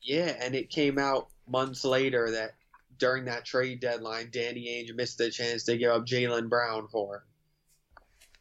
Yeah, 0.00 0.34
and 0.40 0.54
it 0.54 0.70
came 0.70 0.98
out 0.98 1.28
months 1.46 1.84
later 1.84 2.30
that 2.30 2.52
during 2.96 3.26
that 3.26 3.44
trade 3.44 3.80
deadline, 3.80 4.30
Danny 4.30 4.66
Ainge 4.66 4.96
missed 4.96 5.18
the 5.18 5.30
chance 5.30 5.64
to 5.64 5.76
give 5.76 5.90
up 5.90 6.06
Jaylen 6.06 6.48
Brown 6.48 6.88
for 6.88 7.16
him 7.16 7.22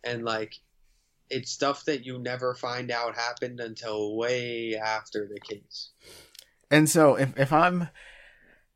and 0.05 0.23
like 0.23 0.55
it's 1.29 1.51
stuff 1.51 1.83
that 1.85 2.05
you 2.05 2.19
never 2.19 2.53
find 2.53 2.91
out 2.91 3.15
happened 3.15 3.59
until 3.59 4.15
way 4.15 4.75
after 4.77 5.27
the 5.27 5.39
case. 5.39 5.89
And 6.69 6.87
so 6.89 7.15
if 7.15 7.37
if 7.37 7.51
I'm 7.51 7.89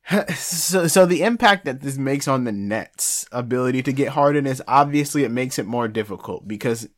so 0.36 0.88
so 0.88 1.06
the 1.06 1.22
impact 1.22 1.66
that 1.66 1.82
this 1.82 1.98
makes 1.98 2.28
on 2.28 2.44
the 2.44 2.52
Nets' 2.52 3.26
ability 3.32 3.84
to 3.84 3.94
get 3.94 4.10
Harden 4.10 4.48
is 4.48 4.62
obviously 4.68 5.24
it 5.24 5.32
makes 5.32 5.60
it 5.60 5.66
more 5.66 5.88
difficult 5.88 6.48
because 6.48 6.90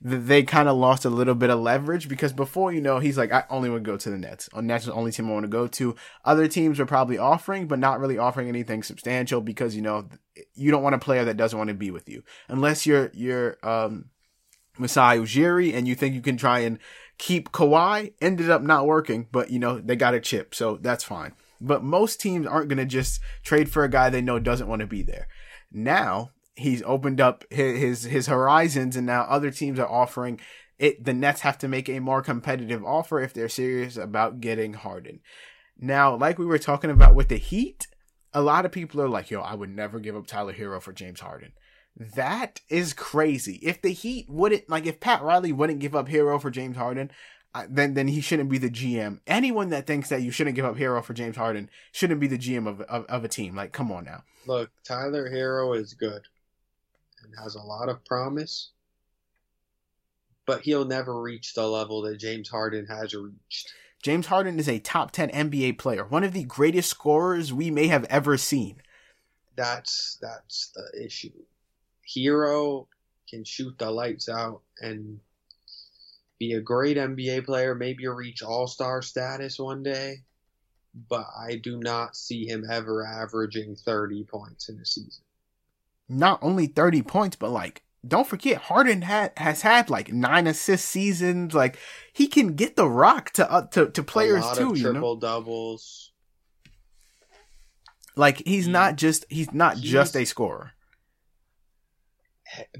they 0.00 0.44
kind 0.44 0.68
of 0.68 0.76
lost 0.76 1.04
a 1.04 1.10
little 1.10 1.34
bit 1.34 1.50
of 1.50 1.58
leverage 1.58 2.08
because 2.08 2.32
before 2.32 2.72
you 2.72 2.80
know 2.80 2.98
he's 2.98 3.18
like 3.18 3.32
I 3.32 3.44
only 3.50 3.68
want 3.68 3.84
to 3.84 3.90
go 3.90 3.96
to 3.96 4.10
the 4.10 4.18
Nets. 4.18 4.48
On 4.52 4.66
Nets 4.66 4.86
the 4.86 4.92
only 4.92 5.12
team 5.12 5.28
I 5.28 5.32
want 5.32 5.44
to 5.44 5.48
go 5.48 5.66
to. 5.66 5.96
Other 6.24 6.48
teams 6.48 6.78
are 6.80 6.86
probably 6.86 7.18
offering, 7.18 7.66
but 7.66 7.78
not 7.78 8.00
really 8.00 8.18
offering 8.18 8.48
anything 8.48 8.82
substantial 8.82 9.40
because 9.40 9.74
you 9.74 9.82
know 9.82 10.08
you 10.54 10.70
don't 10.70 10.82
want 10.82 10.94
a 10.94 11.00
player 11.00 11.24
that 11.24 11.36
doesn't 11.36 11.58
want 11.58 11.68
to 11.68 11.74
be 11.74 11.90
with 11.90 12.08
you 12.08 12.22
unless 12.48 12.86
you're 12.86 13.10
you're 13.12 13.58
um 13.62 14.06
Masai 14.78 15.18
Ujiri 15.18 15.74
and 15.74 15.88
you 15.88 15.94
think 15.94 16.14
you 16.14 16.20
can 16.20 16.36
try 16.36 16.60
and 16.60 16.78
keep 17.18 17.50
Kawhi. 17.50 18.12
Ended 18.20 18.50
up 18.50 18.62
not 18.62 18.86
working, 18.86 19.26
but 19.30 19.50
you 19.50 19.58
know 19.58 19.80
they 19.80 19.96
got 19.96 20.14
a 20.14 20.20
chip, 20.20 20.54
so 20.54 20.76
that's 20.76 21.04
fine. 21.04 21.32
But 21.60 21.82
most 21.82 22.20
teams 22.20 22.46
aren't 22.46 22.68
going 22.68 22.78
to 22.78 22.84
just 22.84 23.20
trade 23.42 23.68
for 23.68 23.84
a 23.84 23.90
guy 23.90 24.10
they 24.10 24.22
know 24.22 24.38
doesn't 24.38 24.68
want 24.68 24.80
to 24.80 24.86
be 24.86 25.02
there. 25.02 25.28
Now 25.72 26.30
he's 26.58 26.82
opened 26.82 27.20
up 27.20 27.44
his, 27.50 27.80
his 27.80 28.02
his 28.04 28.26
horizons, 28.26 28.96
and 28.96 29.06
now 29.06 29.22
other 29.22 29.50
teams 29.50 29.78
are 29.78 29.88
offering 29.88 30.40
it. 30.78 31.04
The 31.04 31.14
Nets 31.14 31.40
have 31.42 31.58
to 31.58 31.68
make 31.68 31.88
a 31.88 32.00
more 32.00 32.22
competitive 32.22 32.84
offer 32.84 33.20
if 33.20 33.32
they're 33.32 33.48
serious 33.48 33.96
about 33.96 34.40
getting 34.40 34.74
Harden. 34.74 35.20
Now, 35.78 36.16
like 36.16 36.38
we 36.38 36.46
were 36.46 36.58
talking 36.58 36.90
about 36.90 37.14
with 37.14 37.28
the 37.28 37.36
Heat, 37.36 37.86
a 38.34 38.42
lot 38.42 38.64
of 38.64 38.72
people 38.72 39.00
are 39.00 39.08
like, 39.08 39.30
"Yo, 39.30 39.40
I 39.40 39.54
would 39.54 39.70
never 39.70 40.00
give 40.00 40.16
up 40.16 40.26
Tyler 40.26 40.52
Herro 40.52 40.82
for 40.82 40.92
James 40.92 41.20
Harden." 41.20 41.52
That 41.96 42.60
is 42.68 42.92
crazy. 42.92 43.58
If 43.62 43.82
the 43.82 43.90
Heat 43.90 44.26
wouldn't 44.28 44.68
like, 44.68 44.86
if 44.86 45.00
Pat 45.00 45.22
Riley 45.22 45.52
wouldn't 45.52 45.80
give 45.80 45.96
up 45.96 46.08
Herro 46.08 46.40
for 46.40 46.50
James 46.50 46.76
Harden, 46.76 47.10
then 47.68 47.94
then 47.94 48.08
he 48.08 48.20
shouldn't 48.20 48.50
be 48.50 48.58
the 48.58 48.70
GM. 48.70 49.20
Anyone 49.26 49.70
that 49.70 49.86
thinks 49.86 50.08
that 50.08 50.22
you 50.22 50.30
shouldn't 50.30 50.56
give 50.56 50.64
up 50.64 50.76
Herro 50.76 51.02
for 51.02 51.14
James 51.14 51.36
Harden 51.36 51.70
shouldn't 51.92 52.20
be 52.20 52.26
the 52.26 52.38
GM 52.38 52.66
of 52.66 52.80
of, 52.82 53.06
of 53.06 53.24
a 53.24 53.28
team. 53.28 53.56
Like, 53.56 53.72
come 53.72 53.90
on 53.90 54.04
now. 54.04 54.24
Look, 54.46 54.70
Tyler 54.84 55.30
Herro 55.30 55.76
is 55.76 55.94
good 55.94 56.22
and 57.22 57.34
has 57.42 57.54
a 57.54 57.62
lot 57.62 57.88
of 57.88 58.04
promise, 58.04 58.70
but 60.46 60.62
he'll 60.62 60.84
never 60.84 61.20
reach 61.20 61.54
the 61.54 61.66
level 61.66 62.02
that 62.02 62.18
James 62.18 62.48
Harden 62.48 62.86
has 62.86 63.14
reached. 63.14 63.72
James 64.02 64.26
Harden 64.26 64.58
is 64.58 64.68
a 64.68 64.78
top 64.78 65.10
10 65.10 65.30
NBA 65.30 65.78
player, 65.78 66.04
one 66.04 66.22
of 66.22 66.32
the 66.32 66.44
greatest 66.44 66.88
scorers 66.88 67.52
we 67.52 67.70
may 67.70 67.88
have 67.88 68.04
ever 68.04 68.36
seen. 68.36 68.80
That's 69.56 70.18
that's 70.20 70.70
the 70.74 71.04
issue. 71.04 71.32
Herro 72.14 72.86
can 73.28 73.44
shoot 73.44 73.76
the 73.78 73.90
lights 73.90 74.28
out 74.28 74.62
and 74.80 75.20
be 76.38 76.52
a 76.52 76.60
great 76.60 76.96
NBA 76.96 77.44
player, 77.44 77.74
maybe 77.74 78.06
reach 78.06 78.42
all-star 78.42 79.02
status 79.02 79.58
one 79.58 79.82
day, 79.82 80.22
but 81.08 81.26
I 81.38 81.56
do 81.56 81.78
not 81.78 82.16
see 82.16 82.46
him 82.46 82.64
ever 82.70 83.04
averaging 83.06 83.76
30 83.76 84.24
points 84.24 84.68
in 84.68 84.78
a 84.78 84.84
season. 84.84 85.24
Not 86.08 86.38
only 86.42 86.66
30 86.66 87.02
points, 87.02 87.36
but 87.36 87.50
like 87.50 87.82
don't 88.06 88.26
forget 88.26 88.58
Harden 88.62 89.02
had 89.02 89.32
has 89.36 89.62
had 89.62 89.90
like 89.90 90.12
nine 90.12 90.46
assist 90.46 90.86
seasons. 90.86 91.52
Like 91.52 91.76
he 92.12 92.28
can 92.28 92.54
get 92.54 92.76
the 92.76 92.88
rock 92.88 93.30
to 93.32 93.50
uh, 93.50 93.66
to 93.68 93.90
to 93.90 94.02
players 94.04 94.44
too. 94.56 94.74
you 94.76 94.92
know, 94.92 95.16
doubles. 95.16 96.12
Like 98.16 98.42
he's 98.46 98.68
not 98.68 98.96
just 98.96 99.26
he's 99.28 99.52
not 99.52 99.74
He's- 99.78 99.90
just 99.90 100.16
a 100.16 100.24
scorer. 100.24 100.72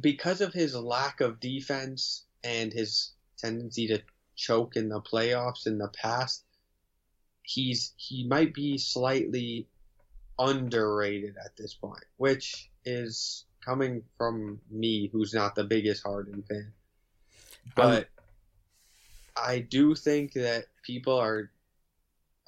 Because 0.00 0.40
of 0.40 0.54
his 0.54 0.74
lack 0.74 1.20
of 1.20 1.40
defense 1.40 2.24
and 2.42 2.72
his 2.72 3.12
tendency 3.38 3.88
to 3.88 4.02
choke 4.36 4.76
in 4.76 4.88
the 4.88 5.00
playoffs 5.00 5.66
in 5.66 5.78
the 5.78 5.88
past, 5.88 6.44
he's 7.42 7.92
he 7.96 8.26
might 8.26 8.54
be 8.54 8.78
slightly 8.78 9.66
underrated 10.38 11.36
at 11.44 11.56
this 11.56 11.74
point, 11.74 12.04
which 12.16 12.70
is 12.84 13.44
coming 13.64 14.02
from 14.16 14.60
me, 14.70 15.08
who's 15.12 15.34
not 15.34 15.54
the 15.54 15.64
biggest 15.64 16.02
Harden 16.04 16.42
fan. 16.42 16.72
But 17.74 18.08
I 19.36 19.60
do 19.60 19.94
think 19.94 20.32
that 20.34 20.66
people 20.82 21.18
are, 21.18 21.50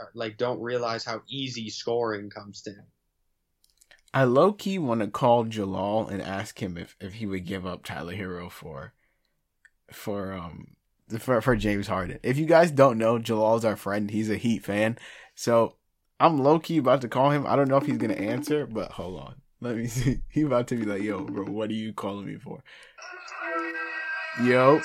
are 0.00 0.10
like 0.14 0.38
don't 0.38 0.60
realize 0.60 1.04
how 1.04 1.22
easy 1.28 1.70
scoring 1.70 2.30
comes 2.30 2.62
to 2.62 2.70
him. 2.70 2.86
I 4.12 4.24
low 4.24 4.52
key 4.52 4.78
want 4.78 5.02
to 5.02 5.06
call 5.06 5.44
Jalal 5.44 6.08
and 6.08 6.20
ask 6.20 6.60
him 6.60 6.76
if, 6.76 6.96
if 7.00 7.14
he 7.14 7.26
would 7.26 7.46
give 7.46 7.64
up 7.64 7.84
Tyler 7.84 8.14
Herro 8.14 8.50
for 8.50 8.92
for 9.92 10.32
um 10.32 10.76
for 11.18 11.40
for 11.40 11.56
James 11.56 11.86
Harden. 11.86 12.18
If 12.22 12.38
you 12.38 12.46
guys 12.46 12.70
don't 12.70 12.98
know, 12.98 13.18
Jalal's 13.18 13.64
our 13.64 13.76
friend. 13.76 14.10
He's 14.10 14.30
a 14.30 14.36
Heat 14.36 14.64
fan, 14.64 14.98
so 15.34 15.76
I'm 16.18 16.38
low 16.38 16.58
key 16.58 16.78
about 16.78 17.00
to 17.02 17.08
call 17.08 17.30
him. 17.30 17.46
I 17.46 17.56
don't 17.56 17.68
know 17.68 17.76
if 17.76 17.86
he's 17.86 17.98
gonna 17.98 18.14
answer, 18.14 18.66
but 18.66 18.92
hold 18.92 19.20
on. 19.20 19.34
Let 19.60 19.76
me 19.76 19.86
see. 19.88 20.20
He 20.28 20.42
about 20.42 20.68
to 20.68 20.76
be 20.76 20.84
like, 20.84 21.02
"Yo, 21.02 21.24
bro, 21.24 21.44
what 21.44 21.70
are 21.70 21.74
you 21.74 21.92
calling 21.92 22.26
me 22.26 22.36
for?" 22.36 22.62
Yo, 24.42 24.80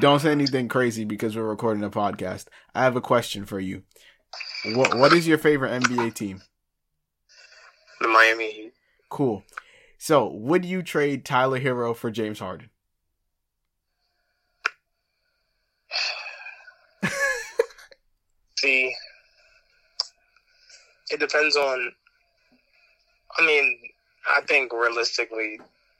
don't 0.00 0.20
say 0.20 0.32
anything 0.32 0.68
crazy 0.68 1.04
because 1.04 1.36
we're 1.36 1.44
recording 1.44 1.84
a 1.84 1.90
podcast. 1.90 2.46
I 2.74 2.82
have 2.84 2.96
a 2.96 3.00
question 3.00 3.44
for 3.46 3.60
you. 3.60 3.82
What 4.74 4.96
What 4.98 5.12
is 5.12 5.26
your 5.28 5.38
favorite 5.38 5.82
NBA 5.82 6.14
team? 6.14 6.42
The 8.00 8.08
Miami 8.08 8.50
Heat. 8.50 8.72
Cool. 9.10 9.44
So, 9.98 10.26
would 10.32 10.64
you 10.64 10.82
trade 10.82 11.24
Tyler 11.24 11.60
Herro 11.60 11.94
for 11.94 12.10
James 12.10 12.40
Harden? 12.40 12.70
See, 18.62 18.94
it 21.10 21.18
depends 21.18 21.56
on. 21.56 21.92
I 23.36 23.44
mean, 23.44 23.78
I 24.36 24.40
think 24.42 24.72
realistically, 24.72 25.58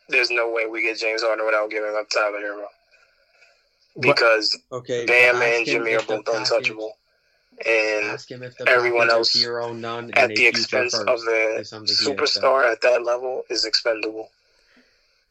there's 0.09 0.31
no 0.31 0.49
way 0.53 0.67
we 0.67 0.81
get 0.83 0.97
James 0.97 1.23
Harden 1.23 1.45
without 1.45 1.71
giving 1.71 1.97
up 1.97 2.09
Tyler 2.09 2.39
Herro. 2.39 2.67
Because 3.99 4.57
Okay, 4.71 5.07
Bam 5.07 5.43
and 5.43 5.67
Jimmy 5.67 5.95
are 5.95 6.03
both 6.03 6.25
package- 6.25 6.51
untouchable. 6.51 6.97
And 7.67 8.07
Ask 8.07 8.31
him 8.31 8.45
if 8.45 8.57
the 8.57 8.69
everyone 8.69 9.11
else 9.11 9.35
Herro 9.35 9.75
Nunn 9.77 10.13
at 10.15 10.35
the 10.35 10.47
expense 10.47 10.95
first 10.95 11.09
of 11.09 11.21
the 11.25 11.57
is 11.61 11.69
something 11.69 11.95
he 11.95 12.13
accepts. 12.13 12.39
superstar 12.39 12.71
at 12.71 12.81
that 12.83 13.03
level 13.03 13.43
is 13.51 13.65
expendable. 13.65 14.31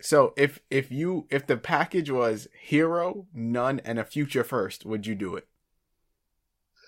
So, 0.01 0.33
if 0.35 0.59
if 0.69 0.91
you 0.91 1.27
if 1.29 1.47
the 1.47 1.57
package 1.57 2.11
was 2.11 2.47
Herro, 2.69 3.25
Nunn, 3.33 3.79
and 3.85 3.99
a 3.99 4.03
future 4.03 4.43
first, 4.43 4.85
would 4.85 5.07
you 5.07 5.15
do 5.15 5.35
it? 5.35 5.47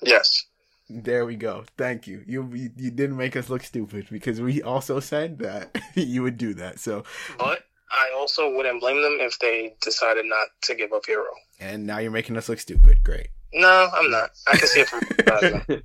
Yes. 0.06 0.44
There 0.90 1.26
we 1.26 1.36
go. 1.38 1.64
Thank 1.78 2.08
you. 2.08 2.24
You 2.28 2.50
you, 2.54 2.92
didn't 2.92 3.16
make 3.18 3.36
us 3.36 3.50
look 3.50 3.64
stupid 3.64 4.08
because 4.12 4.42
we 4.42 4.62
also 4.62 5.00
said 5.00 5.40
that 5.40 5.76
you 5.96 6.24
would 6.24 6.38
do 6.38 6.54
that. 6.56 6.80
So, 6.80 7.04
But 7.38 7.64
I 7.90 8.14
also 8.18 8.54
wouldn't 8.54 8.82
blame 8.82 9.02
them 9.02 9.18
if 9.22 9.40
they 9.40 9.76
decided 9.82 10.26
not 10.26 10.48
to 10.64 10.76
give 10.76 10.92
up 10.94 11.06
Herro. 11.06 11.24
and 11.60 11.86
now 11.88 12.00
you're 12.00 12.12
making 12.12 12.38
us 12.38 12.50
look 12.50 12.60
stupid. 12.60 13.04
Great. 13.04 13.30
No, 13.54 13.90
I'm 13.94 14.10
not. 14.12 14.32
I 14.48 14.58
can 14.58 14.68
see 14.68 14.82
it 14.82 14.90
from 14.90 15.84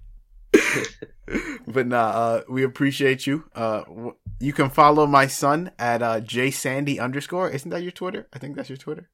but 1.67 1.87
nah, 1.87 2.09
uh, 2.09 2.43
we 2.49 2.63
appreciate 2.65 3.27
you. 3.27 3.45
Uh, 3.55 3.83
w- 3.85 4.15
you 4.41 4.53
can 4.53 4.71
follow 4.71 5.07
my 5.07 5.27
son 5.27 5.71
at 5.79 6.03
uh, 6.03 6.21
jsandy 6.21 6.99
underscore. 7.01 7.51
Isn't 7.51 7.71
that 7.71 7.83
your 7.83 7.93
Twitter? 7.93 8.27
I 8.33 8.39
think 8.39 8.57
that's 8.57 8.71
your 8.71 8.79
Twitter. 8.79 9.09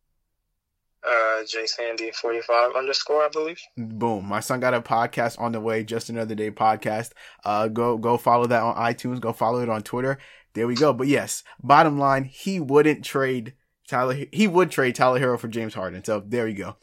Uh, 1.07 1.45
J 1.47 1.67
Sandy 1.67 2.11
forty 2.13 2.41
five 2.41 2.73
underscore, 2.75 3.25
I 3.25 3.29
believe. 3.29 3.61
Boom. 3.77 4.27
My 4.27 4.41
son 4.41 4.61
got 4.61 4.73
a 4.73 4.81
podcast 4.81 5.39
on 5.39 5.53
the 5.53 5.61
way, 5.61 5.85
just 5.85 6.09
another 6.09 6.35
day 6.35 6.51
podcast. 6.51 7.11
Uh, 7.45 7.69
go, 7.69 7.99
go 7.99 8.17
follow 8.17 8.47
that 8.47 8.63
on 8.63 8.75
iTunes. 8.77 9.21
Go 9.21 9.33
follow 9.33 9.61
it 9.61 9.69
on 9.69 9.83
Twitter. 9.83 10.19
There 10.55 10.67
we 10.67 10.75
go. 10.75 10.93
But 10.95 11.09
yes, 11.09 11.45
bottom 11.63 11.99
line, 11.99 12.25
he 12.25 12.59
wouldn't 12.59 13.05
trade 13.05 13.53
Tyler. 13.87 14.17
He 14.33 14.49
would 14.49 14.71
trade 14.71 14.95
Tyler 14.95 15.21
Herro 15.21 15.39
for 15.39 15.49
James 15.49 15.75
Harden. 15.75 16.03
So 16.05 16.23
there 16.27 16.47
we 16.47 16.55
go. 16.55 16.77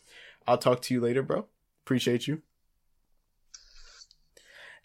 I'll 0.46 0.58
talk 0.60 0.82
to 0.84 0.94
you 0.94 1.02
later, 1.02 1.24
bro. 1.24 1.48
Appreciate 1.84 2.28
you. 2.28 2.44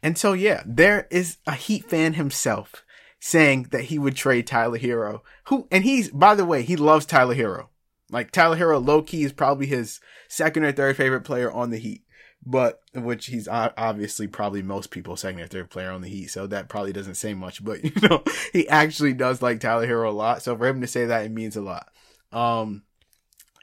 And 0.03 0.17
so 0.17 0.33
yeah, 0.33 0.63
there 0.65 1.09
is 1.11 1.39
a 1.47 1.55
Heat 1.55 1.91
fan 1.91 2.15
himself 2.15 2.85
saying 3.19 3.69
that 3.71 3.85
he 3.85 3.99
would 3.99 4.17
trade 4.17 4.47
Tyler 4.47 4.79
Herro. 4.79 5.21
Who 5.49 5.67
and 5.71 5.85
he's 5.85 6.11
by 6.11 6.35
the 6.35 6.45
way, 6.47 6.63
he 6.63 6.77
loves 6.77 7.05
Tyler 7.05 7.35
Herro. 7.35 7.69
Like 8.11 8.31
Tyler 8.31 8.57
Herro, 8.57 8.85
low 8.85 9.03
key 9.03 9.25
is 9.25 9.33
probably 9.33 9.67
his 9.67 10.01
second 10.29 10.65
or 10.65 10.73
third 10.73 10.97
favorite 10.97 11.23
player 11.23 11.51
on 11.51 11.71
the 11.71 11.79
Heat, 11.79 12.03
but 12.45 12.81
which 12.95 13.27
he's 13.27 13.49
obviously 13.49 14.29
probably 14.29 14.63
most 14.63 14.91
people's 14.91 15.21
second 15.21 15.41
or 15.41 15.47
third 15.47 15.71
player 15.71 15.91
on 15.91 16.03
the 16.03 16.09
Heat, 16.09 16.29
so 16.29 16.47
that 16.47 16.69
probably 16.69 16.93
doesn't 16.93 17.17
say 17.17 17.35
much. 17.35 17.65
But 17.65 17.85
you 18.03 18.09
know, 18.09 18.23
he 18.53 18.69
actually 18.69 19.13
does 19.13 19.43
like 19.43 19.61
Tyler 19.61 19.87
Herro 19.87 20.09
a 20.09 20.13
lot. 20.13 20.43
So 20.43 20.57
for 20.57 20.67
him 20.67 20.81
to 20.81 20.87
say 20.87 21.07
that, 21.07 21.25
it 21.25 21.33
means 21.33 21.57
a 21.57 21.63
lot. 21.63 21.89
Um, 22.33 22.85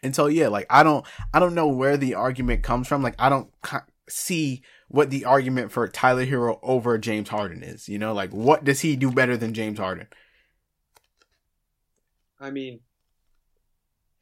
and 0.02 0.14
so 0.14 0.28
yeah, 0.28 0.50
like 0.50 0.68
I 0.70 0.84
don't, 0.84 1.06
I 1.34 1.40
don't 1.40 1.56
know 1.56 1.68
where 1.68 1.96
the 1.96 2.16
argument 2.16 2.64
comes 2.64 2.88
from. 2.88 3.02
Like 3.02 3.16
I 3.18 3.30
don't 3.30 3.50
see 4.10 4.62
what 4.90 5.10
the 5.10 5.26
argument 5.26 5.72
for 5.72 5.88
Tyler 5.88 6.26
Herro 6.26 6.60
over 6.62 6.98
James 6.98 7.30
Harden 7.30 7.64
is. 7.64 7.88
You 7.88 7.98
know, 7.98 8.14
like 8.14 8.32
what 8.32 8.66
does 8.66 8.82
he 8.82 8.98
do 8.98 9.10
better 9.10 9.38
than 9.38 9.54
James 9.54 9.80
Harden? 9.80 10.08
I 12.40 12.52
mean, 12.52 12.82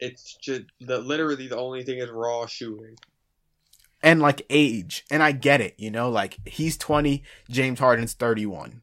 it's 0.02 0.34
just 0.36 0.64
the 0.82 0.98
literally 0.98 1.48
the 1.48 1.58
only 1.58 1.84
thing 1.84 2.00
is 2.00 2.10
raw 2.10 2.46
shooting. 2.48 2.96
and 4.04 4.20
like 4.20 4.42
age. 4.50 5.06
And 5.12 5.22
i 5.24 5.32
get 5.32 5.62
it 5.62 5.76
you 5.78 5.92
know? 5.92 6.10
Like 6.10 6.38
he's 6.46 6.78
20 6.78 7.24
james 7.50 7.80
harden's 7.80 8.14
31 8.14 8.82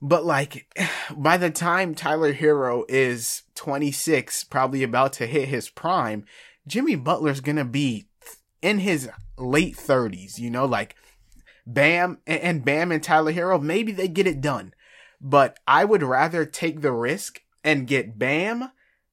but 0.00 0.24
like 0.24 0.66
by 1.16 1.36
the 1.36 1.50
time 1.50 1.94
tyler 1.94 2.32
herro 2.34 2.84
is 2.88 3.42
26 3.54 4.44
probably 4.44 4.82
about 4.82 5.12
to 5.14 5.26
hit 5.26 5.48
his 5.48 5.68
prime 5.68 6.24
jimmy 6.66 6.96
butler's 6.96 7.40
gonna 7.40 7.64
be 7.64 8.06
in 8.62 8.78
his 8.78 9.08
late 9.38 9.76
30s 9.76 10.38
you 10.38 10.50
know? 10.50 10.64
Like 10.64 10.96
bam 11.66 12.18
and 12.26 12.64
bam 12.64 12.90
and 12.90 13.02
tyler 13.02 13.32
herro 13.32 13.62
maybe 13.62 13.92
they 13.92 14.08
get 14.08 14.26
it 14.26 14.40
done. 14.40 14.72
But 15.20 15.58
i 15.68 15.84
would 15.84 16.02
rather 16.02 16.46
take 16.46 16.80
the 16.80 16.92
risk 16.92 17.42
and 17.62 17.86
get 17.86 18.18
bam 18.18 18.70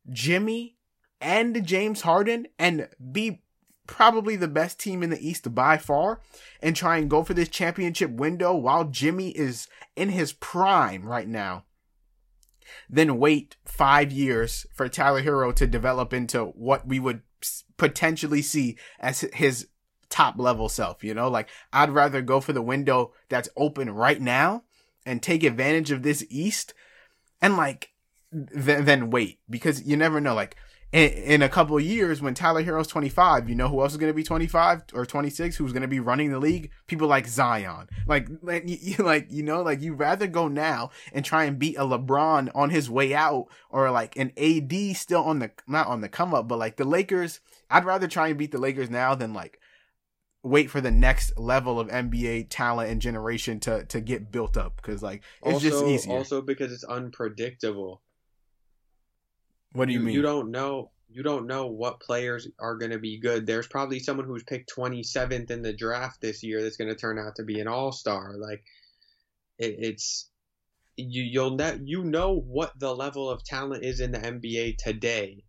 jimmy 0.09 0.77
and 1.21 1.65
james 1.65 2.01
harden 2.01 2.47
and 2.57 2.87
be 3.11 3.41
probably 3.89 4.35
the 4.35 4.47
best 4.47 4.79
team 4.79 5.01
in 5.01 5.09
the 5.09 5.27
East 5.27 5.55
by 5.55 5.75
far 5.75 6.21
and 6.61 6.75
try 6.75 6.97
and 6.97 7.09
go 7.09 7.23
for 7.23 7.33
this 7.33 7.49
championship 7.49 8.11
window 8.11 8.53
while 8.53 8.85
Jimmy 8.85 9.29
is 9.31 9.67
in 9.95 10.09
his 10.09 10.31
prime 10.31 11.07
right 11.07 11.27
now. 11.27 11.65
Then 12.87 13.17
wait 13.17 13.57
five 13.65 14.11
years 14.11 14.67
for 14.75 14.87
Tyler 14.87 15.23
Herro 15.23 15.51
to 15.55 15.65
develop 15.65 16.13
into 16.13 16.45
what 16.45 16.87
we 16.87 16.99
would 16.99 17.23
potentially 17.77 18.43
see 18.43 18.77
as 18.99 19.21
his 19.33 19.67
top 20.09 20.37
level 20.37 20.69
self. 20.69 21.03
You 21.03 21.15
know, 21.15 21.27
like 21.27 21.49
I'd 21.73 21.89
rather 21.89 22.21
go 22.21 22.41
for 22.41 22.53
the 22.53 22.61
window 22.61 23.13
that's 23.27 23.49
open 23.57 23.89
right 23.89 24.21
now 24.21 24.65
and 25.03 25.19
take 25.19 25.43
advantage 25.43 25.89
of 25.89 26.03
this 26.03 26.23
East 26.29 26.75
and 27.41 27.57
like 27.57 27.89
then, 28.31 28.85
then 28.85 29.09
wait 29.09 29.39
because 29.49 29.81
you 29.81 29.97
never 29.97 30.21
know. 30.21 30.35
Like 30.35 30.57
in, 30.91 31.09
in 31.09 31.41
a 31.41 31.49
couple 31.49 31.77
of 31.77 31.83
years, 31.83 32.21
when 32.21 32.33
Tyler 32.33 32.63
Herro's 32.63 32.87
25, 32.87 33.47
you 33.47 33.55
know 33.55 33.67
who 33.67 33.81
else 33.81 33.91
is 33.91 33.97
going 33.97 34.09
to 34.09 34.15
be 34.15 34.23
25 34.23 34.85
or 34.93 35.05
26? 35.05 35.55
Who's 35.55 35.71
going 35.71 35.83
to 35.83 35.87
be 35.87 35.99
running 35.99 36.31
the 36.31 36.39
league? 36.39 36.71
People 36.87 37.07
like 37.07 37.27
Zion. 37.27 37.87
Like, 38.07 38.27
like 38.41 38.63
you, 38.65 39.03
like 39.03 39.27
you 39.29 39.43
know, 39.43 39.61
like 39.61 39.81
you'd 39.81 39.99
rather 39.99 40.27
go 40.27 40.47
now 40.47 40.89
and 41.13 41.23
try 41.23 41.43
and 41.45 41.59
beat 41.59 41.77
a 41.77 41.83
LeBron 41.83 42.49
on 42.55 42.69
his 42.71 42.89
way 42.89 43.13
out, 43.13 43.47
or 43.69 43.91
like 43.91 44.17
an 44.17 44.31
AD 44.37 44.95
still 44.95 45.23
on 45.23 45.39
the 45.39 45.51
not 45.67 45.87
on 45.87 46.01
the 46.01 46.09
come 46.09 46.33
up, 46.33 46.47
but 46.47 46.59
like 46.59 46.77
the 46.77 46.85
Lakers. 46.85 47.39
I'd 47.69 47.85
rather 47.85 48.07
try 48.07 48.29
and 48.29 48.37
beat 48.37 48.51
the 48.51 48.57
Lakers 48.57 48.89
now 48.89 49.13
than 49.13 49.33
like 49.33 49.59
wait 50.41 50.69
for 50.69 50.81
the 50.81 50.91
next 50.91 51.37
level 51.37 51.79
of 51.79 51.89
NBA 51.89 52.47
talent 52.49 52.89
and 52.89 53.01
generation 53.01 53.59
to 53.61 53.85
to 53.85 53.99
get 54.01 54.31
built 54.31 54.57
up 54.57 54.77
because 54.77 55.03
like 55.03 55.23
it's 55.43 55.53
also, 55.55 55.69
just 55.69 55.85
easier. 55.85 56.17
Also 56.17 56.41
because 56.41 56.71
it's 56.71 56.83
unpredictable. 56.83 58.01
What 59.73 59.87
do 59.87 59.93
you, 59.93 59.99
mean? 59.99 60.13
You 60.13 60.21
don't 60.21 60.51
know. 60.51 60.91
You 61.11 61.23
don't 61.23 61.47
know 61.47 61.67
what 61.67 61.99
players 61.99 62.47
are 62.59 62.75
going 62.75 62.91
to 62.91 62.99
be 62.99 63.19
good. 63.19 63.47
There's 63.47 63.67
probably 63.67 63.99
someone 63.99 64.27
who's 64.27 64.43
picked 64.43 64.71
27th 64.75 65.49
in 65.49 65.63
the 65.63 65.73
draft 65.73 66.21
this 66.21 66.43
year 66.43 66.61
that's 66.61 66.77
going 66.77 66.89
to 66.89 66.95
turn 66.95 67.17
out 67.17 67.35
to 67.37 67.43
be 67.43 67.59
an 67.59 67.67
all 67.67 67.91
star. 67.91 68.35
Like 68.37 68.63
it, 69.57 69.75
it's 69.79 70.29
you. 70.95 71.23
You'll 71.23 71.55
net. 71.55 71.79
You 71.83 72.03
know 72.03 72.35
what 72.35 72.77
the 72.79 72.95
level 72.95 73.29
of 73.29 73.43
talent 73.43 73.83
is 73.83 73.99
in 73.99 74.11
the 74.11 74.19
NBA 74.19 74.77
today. 74.77 75.43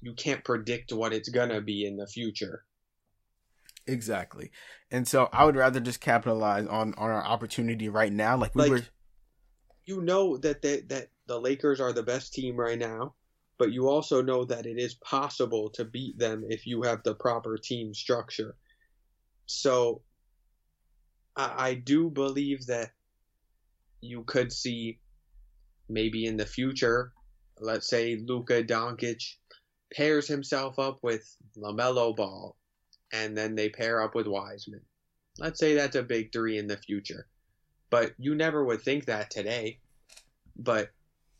You 0.00 0.14
can't 0.14 0.44
predict 0.44 0.92
what 0.92 1.12
it's 1.12 1.30
gonna 1.30 1.60
be 1.60 1.86
in 1.86 1.96
the 1.96 2.06
future. 2.06 2.64
Exactly. 3.86 4.50
And 4.90 5.06
so 5.06 5.28
I 5.32 5.44
would 5.44 5.56
rather 5.56 5.80
just 5.80 6.00
capitalize 6.00 6.66
on 6.66 6.94
on 6.94 7.10
our 7.10 7.24
opportunity 7.24 7.88
right 7.88 8.12
now. 8.12 8.36
Like 8.36 8.54
we 8.54 8.62
Like, 8.62 8.70
were 8.70 8.82
You 9.86 10.02
know 10.02 10.36
that 10.38 10.62
they, 10.62 10.80
that 10.82 11.08
the 11.26 11.40
Lakers 11.40 11.80
are 11.80 11.92
the 11.92 12.02
best 12.02 12.32
team 12.32 12.56
right 12.56 12.78
now, 12.78 13.14
but 13.58 13.72
you 13.72 13.88
also 13.88 14.22
know 14.22 14.44
that 14.44 14.66
it 14.66 14.78
is 14.78 14.94
possible 14.94 15.70
to 15.70 15.84
beat 15.84 16.18
them 16.18 16.44
if 16.48 16.66
you 16.66 16.82
have 16.82 17.02
the 17.02 17.14
proper 17.14 17.56
team 17.56 17.94
structure. 17.94 18.56
So 19.46 20.02
I, 21.36 21.68
I 21.68 21.74
do 21.74 22.10
believe 22.10 22.66
that 22.66 22.90
you 24.00 24.24
could 24.24 24.52
see 24.52 24.98
maybe 25.88 26.26
in 26.26 26.36
the 26.36 26.46
future, 26.46 27.12
let's 27.60 27.88
say 27.88 28.16
Luka 28.16 28.62
Doncic 28.62 29.22
pairs 29.92 30.26
himself 30.26 30.78
up 30.78 30.98
with 31.02 31.36
LaMelo 31.56 32.16
Ball 32.16 32.56
and 33.12 33.36
then 33.36 33.54
they 33.54 33.68
pair 33.68 34.02
up 34.02 34.14
with 34.14 34.26
Wiseman. 34.26 34.80
Let's 35.38 35.60
say 35.60 35.74
that's 35.74 35.96
a 35.96 36.02
big 36.02 36.32
three 36.32 36.58
in 36.58 36.66
the 36.66 36.76
future. 36.76 37.26
But 37.90 38.12
you 38.18 38.34
never 38.34 38.64
would 38.64 38.82
think 38.82 39.06
that 39.06 39.30
today. 39.30 39.78
But 40.56 40.90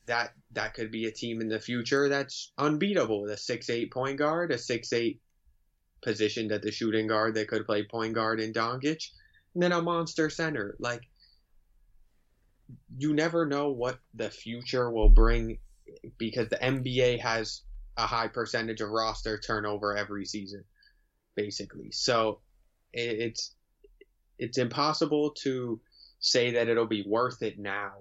that 0.06 0.32
that 0.52 0.74
could 0.74 0.90
be 0.90 1.06
a 1.06 1.12
team 1.12 1.40
in 1.40 1.48
the 1.48 1.60
future 1.60 2.08
that's 2.08 2.52
unbeatable. 2.58 3.26
The 3.26 3.36
six 3.36 3.70
eight 3.70 3.92
point 3.92 4.18
guard, 4.18 4.52
a 4.52 4.58
six 4.58 4.92
eight 4.92 5.20
positioned 6.02 6.52
at 6.52 6.62
the 6.62 6.70
shooting 6.70 7.06
guard 7.06 7.34
that 7.34 7.48
could 7.48 7.66
play 7.66 7.82
point 7.84 8.14
guard 8.14 8.40
in 8.40 8.52
Doncic, 8.52 9.10
and 9.54 9.62
then 9.62 9.72
a 9.72 9.82
monster 9.82 10.28
center. 10.28 10.76
Like 10.78 11.02
you 12.96 13.14
never 13.14 13.46
know 13.46 13.70
what 13.70 13.98
the 14.14 14.30
future 14.30 14.90
will 14.90 15.08
bring 15.08 15.58
because 16.18 16.48
the 16.48 16.56
NBA 16.56 17.20
has 17.20 17.62
a 17.96 18.06
high 18.06 18.28
percentage 18.28 18.80
of 18.80 18.90
roster 18.90 19.38
turnover 19.38 19.96
every 19.96 20.24
season, 20.24 20.64
basically. 21.34 21.90
So 21.92 22.40
it's 22.92 23.54
it's 24.38 24.58
impossible 24.58 25.30
to 25.42 25.80
say 26.20 26.52
that 26.52 26.68
it'll 26.68 26.86
be 26.86 27.04
worth 27.06 27.42
it 27.42 27.58
now. 27.58 27.92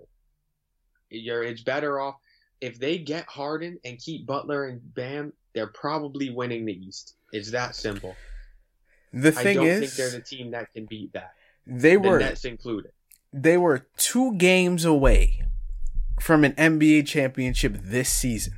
You're 1.14 1.43
it's 1.43 1.61
better 1.64 1.99
off 1.99 2.16
if 2.61 2.80
they 2.80 2.97
get 2.97 3.26
Harden 3.28 3.78
and 3.84 3.99
keep 3.99 4.26
Butler 4.26 4.66
and 4.68 4.82
Bam, 4.95 5.34
they're 5.53 5.68
probably 5.68 6.30
winning 6.30 6.66
the 6.66 6.74
East. 6.74 7.16
It's 7.32 7.51
that 7.51 7.76
simple. 7.76 8.16
the 9.11 9.30
I 9.30 9.32
thing 9.32 9.57
don't 9.57 9.68
is 9.68 9.80
think 9.82 9.91
they're 9.93 10.20
the 10.20 10.26
team 10.26 10.51
that 10.51 10.72
can 10.74 10.86
beat 10.86 11.14
that. 11.14 11.34
they 11.68 11.95
The 11.95 11.97
were 11.97 12.20
Nets 12.20 12.45
included. 12.45 12.91
they 13.34 13.57
were 13.57 13.88
two 13.97 14.36
games 14.38 14.86
away 14.86 15.43
from 16.22 16.43
an 16.43 16.53
NBA 16.53 17.05
championship 17.07 17.76
this 17.82 18.09
season. 18.09 18.53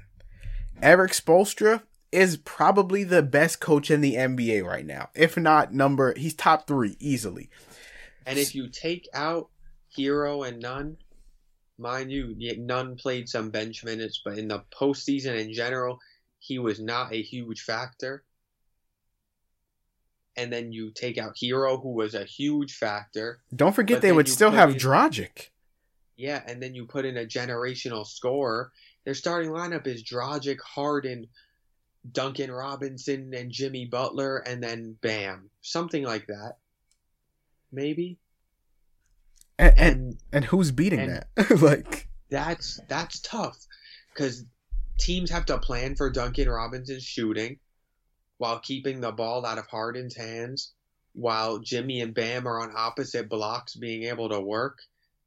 Erik 0.82 1.14
Spoelstra 1.14 1.82
is 2.12 2.38
probably 2.38 3.04
the 3.04 3.24
best 3.24 3.60
coach 3.60 3.90
in 3.90 4.02
the 4.02 4.16
NBA 4.16 4.64
right 4.64 4.86
now. 4.86 5.10
If 5.16 5.36
not 5.38 5.74
number, 5.74 6.14
he's 6.18 6.34
top 6.34 6.68
three 6.68 6.96
easily. 7.00 7.50
And 8.26 8.38
if 8.38 8.54
you 8.56 8.68
take 8.70 9.08
out 9.14 9.50
Herro 9.98 10.48
and 10.48 10.62
Nunn, 10.62 10.98
mind 11.78 12.12
you, 12.12 12.36
Nunn 12.58 12.96
played 12.96 13.30
some 13.30 13.50
bench 13.50 13.84
minutes, 13.84 14.22
but 14.24 14.38
in 14.38 14.48
the 14.48 14.64
postseason 14.74 15.40
in 15.40 15.54
general, 15.54 16.00
he 16.40 16.60
was 16.60 16.80
not 16.80 17.14
a 17.14 17.22
huge 17.22 17.62
factor. 17.62 18.24
And 20.38 20.52
then 20.52 20.72
you 20.72 20.92
take 20.92 21.18
out 21.18 21.36
Herro, 21.42 21.82
who 21.82 21.94
was 21.94 22.14
a 22.14 22.26
huge 22.26 22.76
factor. 22.76 23.40
Don't 23.56 23.74
forget 23.74 24.02
they 24.02 24.12
would 24.12 24.28
still 24.28 24.52
have 24.52 24.72
in- 24.72 24.78
Dragic. 24.78 25.50
Yeah, 26.18 26.42
and 26.48 26.62
then 26.64 26.76
you 26.76 26.86
put 26.86 27.06
in 27.06 27.18
a 27.18 27.26
generational 27.26 28.06
scorer. 28.06 28.72
Their 29.04 29.14
starting 29.14 29.52
lineup 29.52 29.86
is 29.86 30.04
Dragic, 30.04 30.60
Harden, 30.62 31.28
Duncan 32.10 32.52
Robinson, 32.52 33.34
and 33.34 33.52
Jimmy 33.52 33.86
Butler, 33.86 34.38
and 34.38 34.64
then 34.64 34.98
Bam. 35.02 35.50
Something 35.62 36.04
like 36.04 36.28
that. 36.28 36.58
Maybe. 37.72 38.18
And 39.58 39.74
and, 39.78 40.18
And 40.32 40.46
who's 40.46 40.72
beating 40.72 41.00
and- 41.00 41.26
that? 41.36 41.62
like 41.62 42.08
that's 42.30 42.80
that's 42.88 43.20
tough 43.20 43.58
because 44.14 44.44
teams 45.00 45.30
have 45.30 45.46
to 45.46 45.58
plan 45.58 45.96
for 45.96 46.10
Duncan 46.10 46.50
Robinson's 46.50 47.04
shooting 47.04 47.60
while 48.38 48.60
keeping 48.60 49.00
the 49.00 49.12
ball 49.12 49.46
out 49.46 49.58
of 49.58 49.68
Harden's 49.68 50.16
hands, 50.16 50.74
while 51.14 51.60
Jimmy 51.60 52.02
and 52.02 52.14
Bam 52.14 52.48
are 52.48 52.60
on 52.62 52.74
opposite 52.76 53.30
blocks, 53.30 53.76
being 53.76 54.04
able 54.04 54.28
to 54.30 54.42
work, 54.42 54.80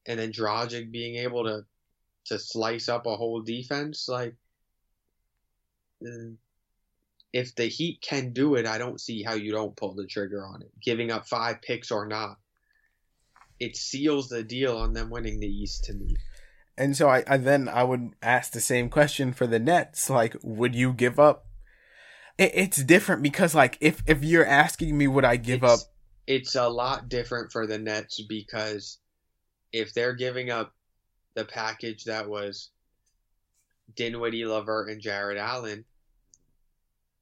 and 0.07 0.19
then 0.19 0.33
Dragic 0.33 0.91
being 0.91 1.17
able 1.17 1.45
to 1.45 1.65
to 2.27 2.39
slice 2.39 2.89
up 2.91 3.07
a 3.07 3.17
whole 3.17 3.41
defense. 3.41 4.07
Like, 4.09 4.35
if 7.33 7.55
the 7.55 7.67
Heat 7.67 8.01
can 8.03 8.33
do 8.33 8.55
it, 8.57 8.67
I 8.67 8.79
don't 8.79 9.01
see 9.01 9.23
how 9.23 9.35
you 9.35 9.53
don't 9.53 9.77
pull 9.77 9.95
the 9.95 10.07
trigger 10.07 10.45
on 10.47 10.63
it, 10.63 10.71
giving 10.83 11.11
up 11.11 11.27
five 11.27 11.63
picks 11.63 11.91
or 11.91 12.07
not. 12.07 12.39
It 13.61 13.77
seals 13.77 14.29
the 14.29 14.43
deal 14.43 14.77
on 14.77 14.93
them 14.93 15.11
winning 15.11 15.41
the 15.41 15.47
East 15.49 15.85
to 15.85 15.93
me. 15.95 16.17
And 16.77 16.97
so 16.97 17.09
I, 17.09 17.25
I 17.27 17.37
then 17.39 17.69
I 17.69 17.83
would 17.83 18.11
ask 18.23 18.53
the 18.53 18.61
same 18.61 18.89
question 18.89 19.33
for 19.33 19.47
the 19.47 19.59
Nets. 19.59 20.09
Like, 20.09 20.37
would 20.43 20.75
you 20.77 20.93
give 20.93 21.19
up? 21.19 21.47
It, 22.39 22.53
it's 22.55 22.83
different 22.85 23.23
because 23.23 23.55
like 23.55 23.77
if 23.81 24.03
if 24.07 24.23
you're 24.23 24.47
asking 24.47 24.97
me, 24.97 25.09
would 25.09 25.25
I 25.25 25.37
give 25.37 25.63
It's- 25.65 25.83
up? 25.83 25.89
It's 26.29 26.57
a 26.57 26.69
lot 26.69 27.09
different 27.09 27.53
for 27.53 27.67
the 27.67 27.79
Nets 27.79 28.21
because 28.21 28.99
if 29.73 29.95
they're 29.95 30.13
giving 30.15 30.51
up 30.51 30.75
the 31.35 31.47
package 31.47 32.05
that 32.05 32.29
was 32.29 32.69
Dinwiddie, 33.97 34.45
LeVert, 34.45 34.91
and 34.91 35.01
Jarrett 35.01 35.39
Allen, 35.39 35.87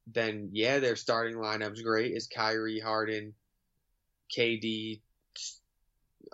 then 0.08 0.50
yeah, 0.52 0.80
their 0.80 0.96
starting 0.96 1.36
lineup's 1.36 1.82
great. 1.82 2.12
Is 2.16 2.26
Kyrie, 2.26 2.80
Harden, 2.80 3.34
KD, 4.36 5.00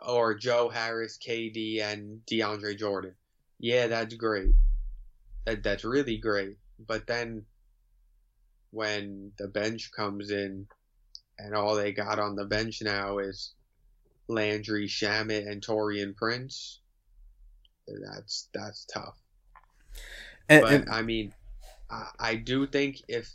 or 0.01 0.35
Joe 0.35 0.69
Harris, 0.69 1.19
KD, 1.19 1.81
and 1.83 2.21
DeAndre 2.27 2.79
Jordan. 2.79 3.15
Yeah, 3.59 3.87
that's 3.89 4.15
great. 4.15 4.53
That 5.45 5.63
that's 5.63 5.85
really 5.85 6.17
great. 6.19 6.57
But 6.87 7.07
then 7.07 7.45
when 8.71 9.33
the 9.39 9.49
bench 9.49 9.91
comes 9.95 10.31
in 10.31 10.67
and 11.39 11.55
all 11.55 11.75
they 11.75 11.93
got 11.93 12.19
on 12.19 12.37
the 12.37 12.45
bench 12.45 12.81
now 12.83 13.19
is 13.19 13.53
Landry, 14.29 14.87
Shamet, 14.89 15.49
and 15.51 15.65
Taurean 15.65 16.17
Prince. 16.17 16.81
That's 17.87 18.49
that's 18.55 18.85
tough. 18.87 19.17
And, 20.49 20.63
But 20.63 20.73
and- 20.73 20.91
I 20.91 21.03
mean, 21.03 21.33
I, 21.91 22.07
I 22.19 22.35
do 22.37 22.67
think 22.67 23.03
if 23.09 23.31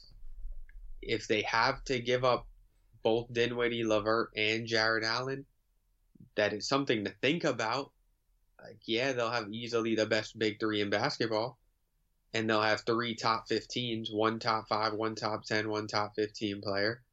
if 1.01 1.28
they 1.28 1.41
have 1.43 1.84
to 1.86 1.99
give 1.99 2.26
up 2.26 2.47
both 3.03 3.32
Dinwiddie, 3.32 3.84
LeVert, 3.86 4.32
and 4.36 4.66
Jarrett 4.66 5.03
Allen, 5.05 5.45
that 6.38 6.53
is 6.53 6.67
something 6.67 7.03
to 7.03 7.13
think 7.21 7.43
about. 7.43 7.91
Like, 8.63 8.79
yeah, 8.85 9.11
they'll 9.11 9.29
have 9.29 9.51
easily 9.51 9.95
the 9.95 10.05
best 10.05 10.39
big 10.39 10.59
three 10.59 10.81
in 10.81 10.89
basketball, 10.89 11.59
and 12.33 12.49
they'll 12.49 12.61
have 12.61 12.81
three 12.81 13.15
top 13.15 13.47
15s, 13.49 14.07
one 14.11 14.39
top 14.39 14.67
five, 14.67 14.93
one 14.93 15.15
top 15.15 15.43
10, 15.43 15.69
one 15.69 15.88
top 15.88 16.13
15 16.15 16.61
player. 16.61 17.03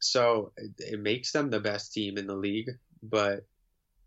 So 0.00 0.52
it, 0.56 0.72
it 0.78 1.00
makes 1.00 1.32
them 1.32 1.48
the 1.48 1.60
best 1.60 1.92
team 1.92 2.18
in 2.18 2.26
the 2.26 2.34
league. 2.34 2.70
But 3.02 3.46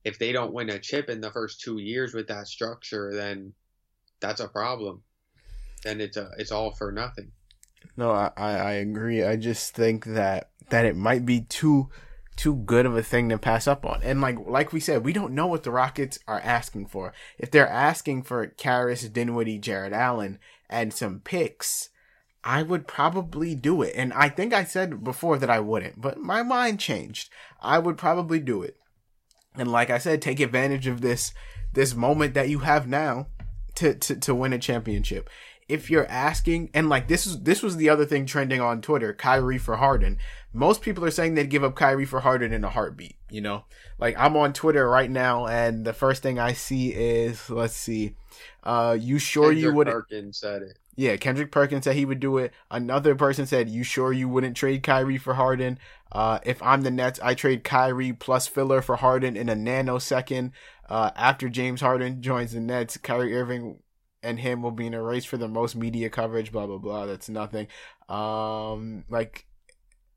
if 0.04 0.20
they 0.20 0.32
don't 0.32 0.54
win 0.54 0.70
a 0.70 0.80
chip 0.80 1.10
in 1.10 1.22
the 1.22 1.32
first 1.32 1.62
two 1.62 1.80
years 1.80 2.14
with 2.14 2.28
that 2.28 2.48
structure, 2.48 3.12
then 3.14 3.54
that's 4.20 4.42
a 4.42 4.48
problem. 4.48 5.04
Then 5.84 6.02
it's 6.02 6.18
a 6.18 6.30
it's 6.38 6.52
all 6.52 6.72
for 6.72 6.92
nothing. 6.92 7.32
No, 7.96 8.12
I, 8.12 8.32
I 8.36 8.52
I 8.52 8.72
agree. 8.74 9.24
I 9.24 9.38
just 9.38 9.74
think 9.74 10.06
that 10.06 10.52
that 10.70 10.86
it 10.86 10.96
might 10.96 11.26
be 11.26 11.42
too 11.42 11.90
too 12.40 12.56
good 12.56 12.86
of 12.86 12.96
a 12.96 13.04
thing 13.04 13.28
to 13.28 13.38
pass 13.38 13.68
up 13.68 13.86
on. 13.86 14.00
And 14.02 14.22
like 14.22 14.38
like 14.48 14.72
we 14.72 14.80
said, 14.80 15.04
we 15.04 15.12
don't 15.12 15.34
know 15.34 15.48
what 15.48 15.64
the 15.64 15.72
Rockets 15.72 16.20
are 16.26 16.40
asking 16.40 16.86
for. 16.86 17.12
If 17.38 17.52
they're 17.52 17.68
asking 17.68 18.24
for 18.24 18.48
Caris, 18.48 19.10
Dinwiddie, 19.10 19.60
Jarrett 19.60 19.92
Allen, 19.92 20.40
and 20.70 20.94
some 20.94 21.20
picks, 21.20 21.90
I 22.42 22.64
would 22.64 22.88
probably 22.88 23.56
do 23.56 23.82
it. 23.82 23.92
And 23.94 24.14
I 24.14 24.30
think 24.30 24.54
I 24.54 24.64
said 24.64 25.04
before 25.04 25.38
that 25.38 25.50
I 25.50 25.60
wouldn't, 25.60 26.00
but 26.00 26.18
my 26.18 26.42
mind 26.42 26.80
changed. 26.80 27.30
I 27.62 27.78
would 27.78 27.98
probably 27.98 28.40
do 28.40 28.64
it. 28.64 28.78
And 29.56 29.70
like 29.70 29.90
I 29.90 29.98
said, 29.98 30.22
take 30.22 30.40
advantage 30.40 30.88
of 30.88 31.02
this 31.02 31.34
this 31.74 31.94
moment 31.94 32.36
that 32.36 32.48
you 32.48 32.60
have 32.60 32.88
now 32.88 33.28
to 33.76 33.96
to, 33.96 34.16
to 34.16 34.34
win 34.34 34.54
a 34.54 34.60
championship. 34.60 35.30
If 35.68 35.92
you're 35.92 36.08
asking, 36.08 36.70
and 36.74 36.88
like 36.88 37.10
this 37.10 37.28
is 37.28 37.42
this 37.42 37.62
was 37.62 37.76
the 37.76 37.90
other 37.90 38.06
thing 38.06 38.26
trending 38.26 38.62
on 38.62 38.82
Twitter, 38.82 39.14
Kyrie 39.14 39.58
for 39.58 39.76
Harden. 39.76 40.20
Most 40.52 40.82
people 40.82 41.06
are 41.06 41.12
saying 41.12 41.36
they'd 41.36 41.50
give 41.50 41.64
up 41.64 41.76
Kyrie 41.76 42.06
for 42.06 42.22
Harden 42.22 42.52
in 42.54 42.64
a 42.64 42.70
heartbeat. 42.70 43.16
You 43.30 43.42
know, 43.42 43.66
like 44.00 44.16
I'm 44.18 44.36
on 44.36 44.54
Twitter 44.54 44.90
right 44.90 45.10
now, 45.10 45.46
and 45.46 45.86
the 45.86 45.94
first 45.94 46.24
thing 46.24 46.40
I 46.40 46.54
see 46.54 46.90
is 46.90 47.50
let's 47.50 47.76
see, 47.76 48.16
uh, 48.64 48.98
you 49.00 49.20
sure 49.20 49.52
Kendrick 49.52 49.64
you 49.64 49.74
would 49.74 49.88
Perkins 49.88 50.38
said 50.40 50.64
it. 50.64 50.80
yeah, 50.96 51.16
Kendrick 51.18 51.52
Perkins 51.52 51.84
said 51.84 51.96
he 51.96 52.06
would 52.06 52.20
do 52.20 52.38
it. 52.38 52.52
Another 52.72 53.14
person 53.16 53.46
said, 53.46 53.70
"You 53.70 53.84
sure 53.84 54.12
you 54.12 54.28
wouldn't 54.28 54.58
trade 54.58 54.82
Kyrie 54.82 55.20
for 55.20 55.36
Harden?" 55.36 55.78
Uh, 56.12 56.40
if 56.44 56.62
I'm 56.64 56.82
the 56.82 56.92
Nets, 56.92 57.20
I 57.22 57.36
trade 57.36 57.64
Kyrie 57.64 58.14
plus 58.14 58.48
filler 58.48 58.82
for 58.82 58.96
Harden 58.96 59.38
in 59.38 59.50
a 59.50 59.56
nanosecond. 59.56 60.52
Uh, 60.90 61.12
after 61.16 61.50
James 61.50 61.82
Harden 61.82 62.24
joins 62.24 62.54
the 62.54 62.60
Nets, 62.60 62.98
Kyrie 62.98 63.36
Irving 63.36 63.78
and 64.22 64.40
him 64.40 64.62
will 64.62 64.72
be 64.72 64.88
in 64.88 64.94
a 64.94 65.02
race 65.02 65.26
for 65.26 65.38
the 65.38 65.48
most 65.48 65.76
media 65.76 66.10
coverage. 66.10 66.52
Blah 66.52 66.68
blah 66.68 66.78
blah. 66.78 67.06
That's 67.06 67.30
nothing. 67.30 67.68
Um, 68.08 69.06
like, 69.10 69.46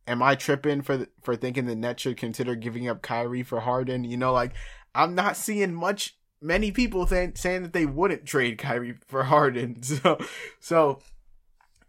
am 0.06 0.22
I 0.22 0.34
tripping 0.34 0.82
for 0.82 1.06
for 1.22 1.36
thinking 1.36 1.66
the 1.66 1.76
Nets 1.76 2.02
should 2.02 2.16
consider 2.16 2.54
giving 2.54 2.88
up 2.88 3.02
Kyrie 3.02 3.42
for 3.42 3.60
Harden? 3.60 4.04
You 4.04 4.16
know, 4.16 4.32
like 4.32 4.54
I'm 4.94 5.14
not 5.14 5.36
seeing 5.36 5.74
much 5.74 6.16
many 6.42 6.72
people 6.72 7.06
th- 7.06 7.38
saying 7.38 7.62
that 7.62 7.72
they 7.72 7.86
wouldn't 7.86 8.26
trade 8.26 8.58
Kyrie 8.58 8.96
for 9.06 9.24
Harden. 9.24 9.80
So, 9.82 10.18
so 10.60 10.98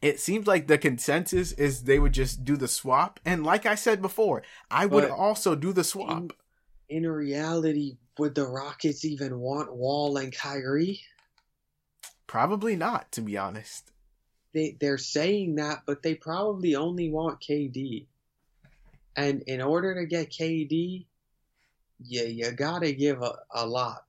it 0.01 0.19
seems 0.19 0.47
like 0.47 0.67
the 0.67 0.77
consensus 0.77 1.53
is 1.53 1.83
they 1.83 1.97
would 1.97 2.13
just 2.13 2.43
do 2.43 2.57
the 2.57 2.67
swap. 2.67 3.19
And 3.25 3.43
like 3.43 3.65
I 3.65 3.75
said 3.75 4.01
before, 4.01 4.43
I 4.69 4.85
would 4.85 5.03
But 5.03 5.11
also 5.11 5.55
do 5.55 5.71
the 5.71 5.83
swap. 5.83 6.33
In 6.89 7.07
reality, 7.07 7.97
would 8.19 8.35
the 8.35 8.45
Rockets 8.45 9.05
even 9.05 9.39
want 9.39 9.73
Wall 9.73 10.17
and 10.17 10.35
Kyrie? 10.35 11.01
Probably 12.27 12.75
not, 12.75 13.11
to 13.13 13.21
be 13.21 13.37
honest. 13.37 13.92
They 14.53 14.77
they're 14.79 14.97
saying 14.97 15.55
that, 15.55 15.83
but 15.85 16.01
they 16.03 16.15
probably 16.15 16.75
only 16.75 17.09
want 17.09 17.41
KD. 17.41 18.07
And 19.15 19.43
in 19.47 19.61
order 19.61 19.95
to 19.95 20.05
get 20.05 20.31
KD, 20.31 21.07
yeah, 21.99 22.23
you 22.23 22.51
gotta 22.51 22.93
give 22.93 23.21
a, 23.21 23.39
a 23.51 23.65
lot. 23.65 24.05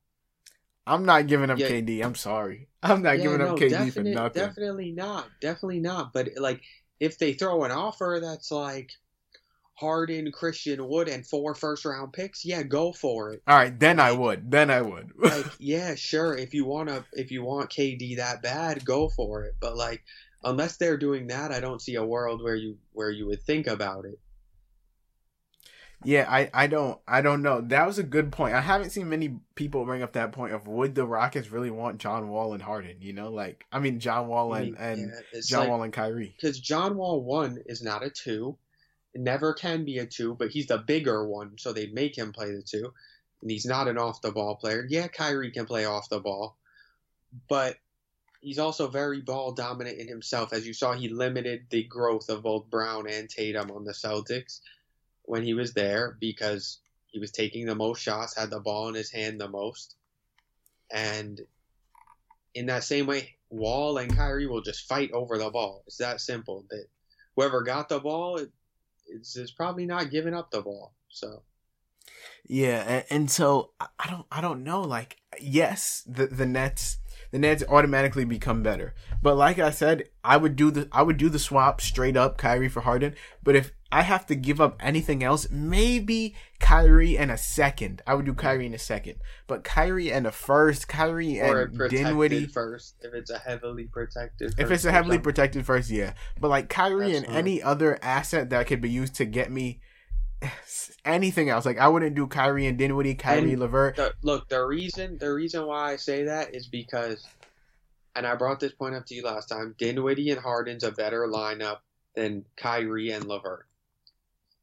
I'm 0.86 1.05
not 1.05 1.26
giving 1.26 1.51
up 1.51 1.59
Yeah. 1.59 1.68
KD. 1.68 2.03
I'm 2.03 2.14
sorry. 2.14 2.68
I'm 2.82 3.03
not 3.03 3.16
Yeah, 3.16 3.22
giving 3.22 3.40
up 3.40 3.51
no, 3.51 3.57
KD 3.57 3.92
for 3.92 4.03
nothing. 4.03 4.42
Definitely 4.42 4.92
not. 4.92 5.30
Definitely 5.40 5.80
not. 5.80 6.12
But 6.12 6.30
like, 6.36 6.62
if 7.01 7.18
they 7.18 7.32
throw 7.34 7.64
an 7.64 7.70
offer 7.70 8.18
that's 8.22 8.51
like 8.51 8.92
Harden, 9.74 10.32
Christian 10.32 10.86
Wood, 10.88 11.09
and 11.09 11.26
four 11.26 11.55
first 11.55 11.84
round 11.84 12.12
picks, 12.12 12.45
yeah, 12.45 12.62
go 12.62 12.92
for 12.92 13.32
it. 13.32 13.42
All 13.47 13.57
right, 13.57 13.78
then 13.78 14.01
I 14.01 14.12
would. 14.12 14.51
Then 14.51 14.70
I 14.70 14.80
would. 14.82 15.12
Like, 15.22 15.47
yeah, 15.59 15.95
sure. 15.95 16.36
If 16.36 16.55
you 16.55 16.64
wanna, 16.66 17.05
if 17.12 17.30
you 17.30 17.42
want 17.42 17.70
KD 17.70 18.16
that 18.16 18.42
bad, 18.42 18.84
go 18.84 19.09
for 19.09 19.45
it. 19.45 19.57
But 19.61 19.76
like, 19.76 20.03
unless 20.45 20.76
they're 20.76 20.97
doing 20.99 21.28
that, 21.28 21.53
I 21.53 21.61
don't 21.61 21.80
see 21.82 21.95
a 21.97 22.05
world 22.05 22.42
where 22.42 22.55
you 22.55 22.78
where 22.92 23.11
you 23.11 23.26
would 23.26 23.42
think 23.42 23.66
about 23.66 24.05
it. 24.05 24.18
Yeah, 26.07 26.26
I, 26.28 26.51
I 26.53 26.66
don't 26.66 27.01
I 27.09 27.22
don't 27.22 27.40
know. 27.42 27.62
That 27.62 27.86
was 27.86 27.99
a 27.99 28.03
good 28.03 28.30
point. 28.30 28.55
I 28.55 28.61
haven't 28.61 28.90
seen 28.90 29.09
many 29.09 29.36
people 29.55 29.86
bring 29.86 30.03
up 30.03 30.12
that 30.12 30.32
point 30.32 30.53
of 30.53 30.66
would 30.68 30.95
the 30.95 31.07
Rockets 31.07 31.51
really 31.51 31.70
want 31.70 31.99
John 31.99 32.28
Wall 32.28 32.53
and 32.53 32.62
Harden? 32.62 32.97
You 33.01 33.14
know, 33.14 33.30
like 33.30 33.64
I 33.72 33.78
mean 33.78 34.01
John 34.01 34.28
Wall 34.28 34.53
I 34.53 34.61
and, 34.61 34.72
mean, 34.72 34.76
and 34.78 35.12
yeah, 35.32 35.40
John 35.47 35.61
like- 35.61 35.68
Wall 35.70 35.82
and 35.82 35.92
Kyrie. 35.92 36.34
because 36.38 36.61
John 36.61 36.97
Wall 36.97 37.22
one 37.24 37.59
is 37.66 37.82
not 37.82 38.05
a 38.05 38.11
two, 38.11 38.59
never 39.14 39.55
can 39.55 39.86
be 39.86 39.99
a 39.99 40.07
two, 40.07 40.34
but 40.38 40.51
he's 40.51 40.66
the 40.66 40.78
bigger 40.78 41.26
one, 41.26 41.53
so 41.59 41.72
they 41.72 41.86
make 41.86 42.18
him 42.18 42.32
play 42.32 42.51
the 42.53 42.62
two, 42.62 42.92
and 43.40 43.51
he's 43.51 43.64
not 43.64 43.88
an 43.88 43.97
off 43.97 44.20
the 44.20 44.32
ball 44.32 44.57
player. 44.57 44.84
Yeah, 44.86 45.09
Kyrie 45.09 45.53
can 45.53 45.64
play 45.64 45.86
off 45.86 46.11
the 46.11 46.20
ball, 46.20 46.59
but 47.49 47.76
he's 48.45 48.59
also 48.59 48.86
very 48.88 49.22
ball 49.22 49.53
dominant 49.53 49.99
in 49.99 50.07
himself. 50.07 50.53
As 50.53 50.66
you 50.66 50.74
saw, 50.74 50.92
he 50.92 51.09
limited 51.09 51.66
the 51.70 51.84
growth 51.84 52.28
of 52.28 52.42
both 52.42 52.68
Brown 52.68 53.09
and 53.09 53.28
Tatum 53.28 53.70
on 53.70 53.84
the 53.84 53.92
Celtics 53.92 54.61
when 55.22 55.42
he 55.42 55.55
was 55.55 55.72
there 55.72 56.16
because 56.20 56.78
he 57.07 57.18
was 57.18 57.30
taking 57.30 57.64
the 57.64 57.74
most 57.74 58.03
shots, 58.03 58.36
had 58.36 58.51
the 58.51 58.61
ball 58.61 58.88
in 58.88 58.95
his 58.95 59.11
hand 59.11 59.40
the 59.40 59.49
most, 59.49 59.97
and 60.92 61.40
in 62.55 62.66
that 62.66 62.84
same 62.84 63.07
way, 63.07 63.36
Wall 63.51 63.99
and 63.99 64.14
Kyrie 64.14 64.47
will 64.47 64.61
just 64.61 64.86
fight 64.86 65.11
over 65.12 65.38
the 65.38 65.51
ball. 65.51 65.82
It's 65.86 65.97
that 65.97 66.20
simple. 66.20 66.66
That 66.70 66.86
whoever 67.34 67.62
got 67.62 67.88
the 67.88 68.01
ball, 68.01 68.36
it, 68.36 68.51
it's, 69.07 69.36
it's 69.36 69.51
probably 69.53 69.86
not 69.86 70.11
giving 70.11 70.34
up 70.34 70.51
the 70.51 70.61
ball. 70.62 70.92
So 71.09 71.42
Yeah, 72.47 72.82
and, 72.86 73.05
and 73.11 73.30
so 73.30 73.70
I- 73.80 73.88
I 73.99 74.11
don't 74.11 74.26
I 74.30 74.40
don't 74.40 74.64
know. 74.64 74.82
Like 74.82 75.16
yes, 75.40 76.03
the 76.07 76.26
the 76.26 76.47
Nets 76.47 76.99
the 77.35 77.41
Nets 77.41 77.64
automatically 77.68 78.24
become 78.24 78.62
better. 78.62 78.95
But 79.20 79.35
like 79.35 79.59
I 79.59 79.70
said, 79.70 80.05
I 80.22 80.37
would 80.37 80.55
do 80.55 80.70
the 80.70 80.89
I 80.93 81.03
would 81.03 81.16
do 81.16 81.28
the 81.28 81.41
swap 81.41 81.80
straight 81.80 82.16
up 82.16 82.39
Kyrie 82.39 82.68
for 82.68 82.82
Harden. 82.82 83.16
But 83.43 83.57
if 83.57 83.72
I 83.91 84.03
have 84.03 84.24
to 84.26 84.37
give 84.37 84.61
up 84.61 84.76
anything 84.78 85.24
else, 85.24 85.51
maybe 85.51 86.37
Kyrie 86.61 87.18
and 87.18 87.32
a 87.32 87.37
second. 87.37 88.03
I 88.07 88.14
would 88.14 88.24
do 88.24 88.35
Kyrie 88.35 88.66
in 88.66 88.72
a 88.72 88.78
second. 88.78 89.16
But 89.49 89.64
Kyrie 89.64 90.12
and 90.12 90.28
a 90.28 90.30
first, 90.30 90.87
Kyrie 90.87 91.41
or 91.41 91.62
a 91.62 91.64
and 91.64 91.91
Dinwiddie. 91.91 92.47
first 92.47 92.95
if 93.01 93.12
it's 93.12 93.30
a 93.32 93.39
heavily 93.39 93.87
protected. 93.87 94.55
If 94.57 94.70
it's 94.70 94.85
a 94.85 94.93
heavily 94.93 95.18
protected 95.18 95.66
first, 95.66 95.91
yeah. 95.91 96.12
But 96.41 96.51
like 96.51 96.68
Kyrie 96.68 97.16
and 97.16 97.26
any 97.26 97.61
other 97.61 97.99
asset 98.01 98.51
that 98.51 98.68
could 98.68 98.80
be 98.80 98.91
used 98.91 99.16
to 99.16 99.24
get 99.24 99.51
me 99.51 99.80
anything 101.05 101.49
else. 101.49 101.64
Like 101.66 101.78
I 101.78 101.88
wouldn't 101.88 102.14
do 102.14 102.26
Kyrie 102.26 102.66
and 102.66 102.78
Dinwiddie, 102.78 103.14
Kyrie 103.14 103.53
And 103.53 103.61
Levert. 103.61 103.97
the, 103.97 104.12
look, 104.22 104.49
the 104.49 104.64
reason 104.64 105.18
the 105.18 105.32
reason 105.32 105.66
why 105.66 105.92
I 105.92 105.97
say 105.97 106.24
that 106.24 106.55
is 106.55 106.66
because, 106.66 107.26
and 108.16 108.26
I 108.26 108.34
brought 108.36 108.61
this 108.61 108.72
point 108.72 108.95
up 108.95 109.07
to 109.07 109.14
you 109.14 109.22
last 109.22 109.47
time. 109.49 109.74
Dinwiddie 109.78 110.30
and 110.30 110.40
Harden's 110.40 110.84
a 110.84 110.92
better 110.92 111.26
lineup 111.28 111.78
than 112.14 112.45
Kyrie 112.57 113.11
and 113.11 113.24
Levert. 113.26 113.66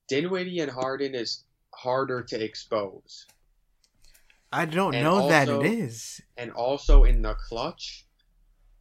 Dinwiddie 0.07 0.59
and 0.59 0.71
Harden 0.71 1.15
is 1.15 1.43
harder 1.73 2.21
to 2.21 2.43
expose, 2.43 3.25
I 4.51 4.65
don't 4.65 4.93
and 4.93 5.03
know 5.03 5.29
that 5.29 5.47
it 5.47 5.65
is. 5.65 6.19
and 6.37 6.51
also 6.51 7.05
in 7.05 7.21
the 7.21 7.33
clutch. 7.35 8.05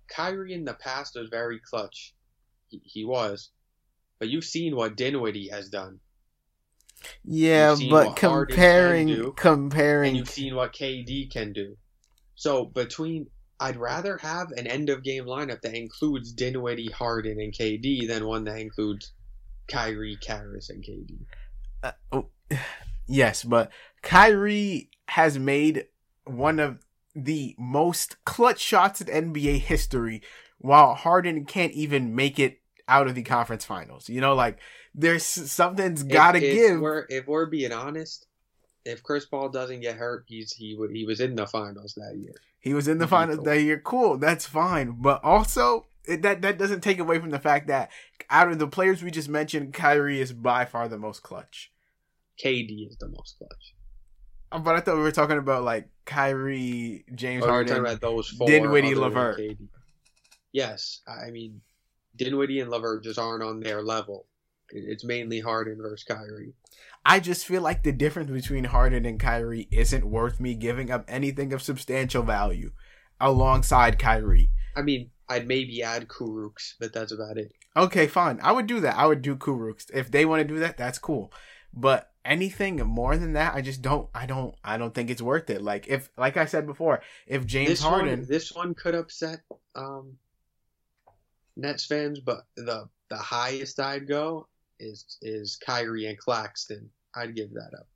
Kyrie 0.09 0.55
in 0.55 0.65
the 0.65 0.75
past 0.75 1.15
was 1.15 1.29
very 1.29 1.61
clutch. 1.61 2.15
He, 2.69 2.81
he 2.85 3.05
was, 3.05 3.51
but 4.19 4.29
you've 4.29 4.45
seen 4.45 4.75
what 4.75 4.97
Dinwiddie 4.97 5.49
has 5.51 5.69
done, 5.69 6.01
Yeah, 7.25 7.77
but 7.91 8.17
comparing 8.17 9.07
do, 9.09 9.25
and 9.27 9.37
comparing 9.37 10.17
you've 10.17 10.29
seen 10.29 10.55
what 10.55 10.73
KD 10.73 11.31
can 11.31 11.53
do. 11.53 11.77
So 12.35 12.65
between, 12.65 13.27
I'd 13.59 13.77
rather 13.77 14.17
have 14.19 14.51
an 14.53 14.67
end 14.67 14.89
of 14.89 15.03
game 15.03 15.25
lineup 15.25 15.61
that 15.63 15.75
includes 15.75 16.33
Dinwiddie, 16.33 16.91
Harden, 16.91 17.41
and 17.41 17.53
KD 17.53 18.09
than 18.09 18.27
one 18.27 18.45
that 18.45 18.59
includes 18.59 19.13
Kyrie, 19.69 20.17
Caris, 20.17 20.71
and 20.71 20.83
KD. 20.83 21.19
uh, 21.83 21.93
oh, 22.13 22.27
yes, 23.07 23.45
but 23.45 23.71
Kyrie 24.03 24.91
has 25.09 25.39
made 25.39 25.87
one 26.25 26.59
of 26.59 26.79
the 27.15 27.55
most 27.59 28.23
clutch 28.25 28.61
shots 28.61 29.01
in 29.01 29.33
NBA 29.33 29.59
history, 29.59 30.23
while 30.59 30.95
Harden 30.95 31.45
can't 31.45 31.73
even 31.73 32.15
make 32.15 32.39
it 32.39 32.61
out 32.89 33.07
of 33.07 33.15
the 33.15 33.23
conference 33.23 33.65
finals. 33.65 34.09
You 34.09 34.21
know, 34.21 34.35
like 34.35 34.59
there's 34.95 35.25
something's 35.25 36.03
got 36.03 36.33
to 36.33 36.39
If- 36.39 36.45
if 36.45 36.55
give. 36.55 36.81
We're, 36.81 37.07
if 37.09 37.27
we're 37.27 37.47
being 37.47 37.73
honest, 37.73 38.27
if 38.85 39.03
Chris 39.03 39.27
Paul 39.27 39.49
doesn't 39.51 39.81
get 39.81 39.97
hurt, 39.97 40.25
he's 40.27 40.53
he 40.53 40.79
he 40.93 41.05
was 41.05 41.21
in 41.21 41.35
the 41.37 41.47
finals 41.47 41.95
that 41.97 42.17
year. 42.17 42.35
He 42.59 42.75
was 42.75 42.89
in 42.89 42.99
the 42.99 43.07
finals 43.07 43.45
that 43.45 43.61
year. 43.63 43.79
Cool, 43.83 44.19
that's 44.19 44.47
fine. 44.47 44.97
But 45.01 45.23
also, 45.25 45.87
it, 46.05 46.23
that 46.23 46.43
that 46.43 46.59
doesn't 46.59 46.81
take 46.83 46.99
away 46.99 47.19
from 47.19 47.31
the 47.31 47.39
fact 47.39 47.69
that 47.69 47.91
out 48.29 48.51
of 48.51 48.59
the 48.59 48.67
players 48.69 49.03
we 49.03 49.11
just 49.11 49.29
mentioned, 49.29 49.73
Kyrie 49.75 50.21
is 50.21 50.33
by 50.33 50.65
far 50.65 50.89
the 50.89 50.99
most 50.99 51.23
clutch. 51.23 51.71
KD 52.43 52.89
is 52.89 52.97
the 52.99 53.09
most 53.09 53.37
clutch. 53.39 53.75
Uh, 54.53 54.59
But 54.59 54.77
I 54.77 54.81
thought 54.81 54.97
we 54.97 55.03
were 55.03 55.13
talking 55.13 55.39
about 55.39 55.63
like 55.63 55.89
Kyrie, 56.07 57.05
James 57.15 57.45
Oh, 57.45 57.49
Harden. 57.49 57.79
about 57.81 58.01
those 58.01 58.29
four. 58.29 58.47
Dinwiddie, 58.49 58.95
LeVert. 58.95 59.41
Yes, 60.53 61.01
I 61.07 61.31
mean 61.31 61.61
Dinwiddie 62.17 62.61
and 62.61 62.71
Levert 62.71 63.05
just 63.05 63.19
aren't 63.19 63.43
on 63.43 63.61
their 63.61 63.83
level. 63.83 64.27
It- 64.73 64.85
It's 64.89 65.05
mainly 65.05 65.41
Harden 65.41 65.79
versus 65.79 66.05
Kyrie. 66.05 66.55
I 67.05 67.19
just 67.21 67.47
feel 67.47 67.63
like 67.63 67.83
the 67.83 67.93
difference 67.93 68.31
between 68.31 68.65
Harden 68.65 69.07
and 69.07 69.19
Kyrie 69.19 69.69
isn't 69.71 70.05
worth 70.05 70.39
me 70.39 70.55
giving 70.55 70.91
up 70.91 71.05
anything 71.09 71.53
of 71.53 71.63
substantial 71.63 72.23
value 72.23 72.73
alongside 73.21 73.99
Kyrie. 73.99 74.51
I 74.77 74.83
mean, 74.83 75.11
I'd 75.29 75.47
maybe 75.47 75.83
add 75.83 76.09
Kurucs, 76.09 76.75
but 76.79 76.93
that's 76.93 77.13
about 77.13 77.39
it. 77.39 77.53
Okay, 77.77 78.07
fine. 78.07 78.39
I 78.43 78.53
would 78.53 78.67
do 78.67 78.81
that. 78.81 78.97
I 78.97 79.07
would 79.07 79.23
do 79.23 79.37
Kurucs. 79.37 79.91
If 79.95 80.11
they 80.11 80.25
want 80.25 80.41
to 80.43 80.49
do 80.49 80.59
that, 80.61 80.77
that's 80.77 80.99
cool. 80.99 81.33
But 81.73 82.11
anything 82.25 82.77
more 82.85 83.17
than 83.17 83.33
that, 83.35 83.55
I 83.55 83.61
just 83.63 83.81
don't. 83.81 84.09
I 84.15 84.27
don't. 84.27 84.55
I 84.65 84.77
don't 84.77 84.93
think 84.95 85.09
it's 85.09 85.23
worth 85.23 85.49
it. 85.51 85.63
Like 85.63 85.87
if, 85.89 86.11
like 86.19 86.37
I 86.37 86.47
said 86.47 86.67
before, 86.67 87.01
if 87.27 87.47
James 87.47 87.69
this 87.71 87.83
Harden, 87.83 88.21
one, 88.21 88.29
this 88.29 88.53
one 88.53 88.75
could 88.75 88.95
upset 88.97 89.41
um, 89.77 90.19
Nets 91.57 91.85
fans, 91.87 92.21
but 92.21 92.45
the 92.57 92.89
the 93.09 93.17
highest 93.17 93.81
I'd 93.81 94.07
go 94.09 94.49
is 94.81 95.19
is 95.23 95.59
Kyrie 95.65 96.07
and 96.07 96.19
Claxton. 96.19 96.91
I'd 97.15 97.37
give 97.37 97.51
that 97.55 97.71
up. 97.79 97.87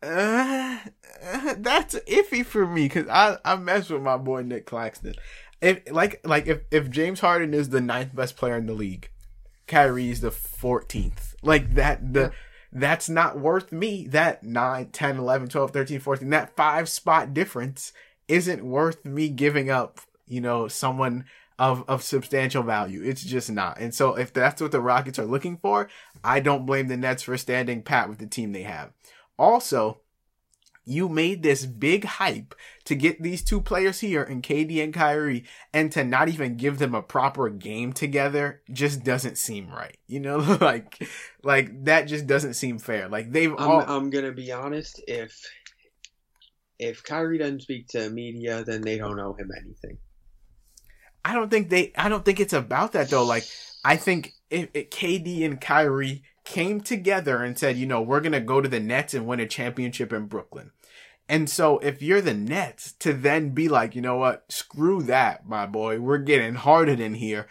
Uh, 0.00 0.78
uh, 1.22 1.54
that's 1.58 1.96
iffy 2.06 2.44
for 2.44 2.66
me 2.66 2.84
because 2.84 3.08
I 3.08 3.38
I 3.44 3.56
mess 3.56 3.90
with 3.90 4.02
my 4.02 4.16
boy 4.16 4.42
Nick 4.42 4.66
Claxton. 4.66 5.14
If 5.60 5.90
like 5.90 6.20
like 6.24 6.46
if 6.46 6.60
if 6.70 6.90
James 6.90 7.20
Harden 7.20 7.54
is 7.54 7.70
the 7.70 7.80
ninth 7.80 8.14
best 8.14 8.36
player 8.36 8.56
in 8.56 8.66
the 8.66 8.74
league, 8.74 9.10
Kyrie's 9.66 10.20
the 10.20 10.30
fourteenth. 10.30 11.34
Like 11.42 11.74
that 11.74 12.12
the. 12.12 12.32
That's 12.70 13.08
not 13.08 13.38
worth 13.38 13.72
me. 13.72 14.06
That 14.08 14.42
9, 14.42 14.90
10, 14.90 15.16
11, 15.16 15.48
12, 15.48 15.70
13, 15.70 16.00
14, 16.00 16.28
that 16.28 16.54
five 16.54 16.86
spot 16.90 17.32
difference 17.32 17.94
isn't 18.28 18.62
worth 18.62 19.06
me 19.06 19.30
giving 19.30 19.70
up, 19.70 20.00
you 20.26 20.42
know, 20.42 20.68
someone 20.68 21.24
of, 21.58 21.84
of 21.88 22.02
substantial 22.02 22.62
value. 22.62 23.02
It's 23.02 23.22
just 23.22 23.50
not. 23.50 23.78
And 23.80 23.94
so 23.94 24.14
if 24.14 24.32
that's 24.32 24.62
what 24.62 24.72
the 24.72 24.80
Rockets 24.80 25.18
are 25.18 25.24
looking 25.24 25.56
for, 25.56 25.88
I 26.22 26.40
don't 26.40 26.66
blame 26.66 26.88
the 26.88 26.96
Nets 26.96 27.22
for 27.22 27.36
standing 27.36 27.82
pat 27.82 28.08
with 28.08 28.18
the 28.18 28.26
team 28.26 28.52
they 28.52 28.62
have. 28.62 28.92
Also, 29.38 30.00
you 30.88 31.08
made 31.08 31.42
this 31.42 31.66
big 31.66 32.04
hype 32.04 32.54
to 32.84 32.94
get 32.94 33.22
these 33.22 33.42
two 33.42 33.60
players 33.60 34.00
here 34.00 34.22
in 34.22 34.40
KD 34.40 34.82
and 34.82 34.94
Kyrie 34.94 35.44
and 35.74 35.92
to 35.92 36.02
not 36.02 36.28
even 36.28 36.56
give 36.56 36.78
them 36.78 36.94
a 36.94 37.02
proper 37.02 37.50
game 37.50 37.92
together 37.92 38.62
just 38.72 39.04
doesn't 39.04 39.36
seem 39.36 39.68
right. 39.68 39.96
You 40.06 40.20
know, 40.20 40.38
like 40.60 41.06
like 41.42 41.84
that 41.84 42.04
just 42.04 42.26
doesn't 42.26 42.54
seem 42.54 42.78
fair. 42.78 43.08
Like 43.08 43.30
they've 43.30 43.52
I'm, 43.52 43.68
all 43.68 43.84
I'm 43.86 44.08
gonna 44.08 44.32
be 44.32 44.50
honest. 44.52 45.02
If 45.06 45.38
if 46.78 47.02
Kyrie 47.04 47.36
doesn't 47.36 47.60
speak 47.60 47.88
to 47.88 48.08
media, 48.08 48.64
then 48.64 48.80
they 48.80 48.96
don't 48.96 49.20
owe 49.20 49.34
him 49.34 49.50
anything. 49.54 49.98
I 51.24 51.34
don't 51.34 51.50
think 51.50 51.68
they 51.68 51.92
I 51.96 52.08
don't 52.08 52.24
think 52.24 52.40
it's 52.40 52.52
about 52.52 52.92
that 52.92 53.10
though. 53.10 53.24
Like 53.24 53.44
I 53.84 53.96
think 53.96 54.34
if, 54.50 54.68
if 54.74 54.90
KD 54.90 55.44
and 55.44 55.60
Kyrie 55.60 56.22
came 56.44 56.80
together 56.80 57.42
and 57.42 57.58
said, 57.58 57.76
you 57.76 57.86
know, 57.86 58.00
we're 58.00 58.20
to 58.20 58.40
go 58.40 58.60
to 58.60 58.68
the 58.68 58.80
Nets 58.80 59.12
and 59.12 59.26
win 59.26 59.40
a 59.40 59.46
championship 59.46 60.12
in 60.12 60.26
Brooklyn. 60.26 60.70
And 61.28 61.48
so 61.50 61.78
if 61.78 62.00
you're 62.00 62.22
the 62.22 62.34
Nets 62.34 62.92
to 63.00 63.12
then 63.12 63.50
be 63.50 63.68
like, 63.68 63.94
you 63.94 64.00
know 64.00 64.16
what, 64.16 64.50
screw 64.50 65.02
that, 65.02 65.46
my 65.46 65.66
boy, 65.66 66.00
we're 66.00 66.18
getting 66.18 66.54
Harden 66.54 67.00
in 67.00 67.14
here. 67.14 67.46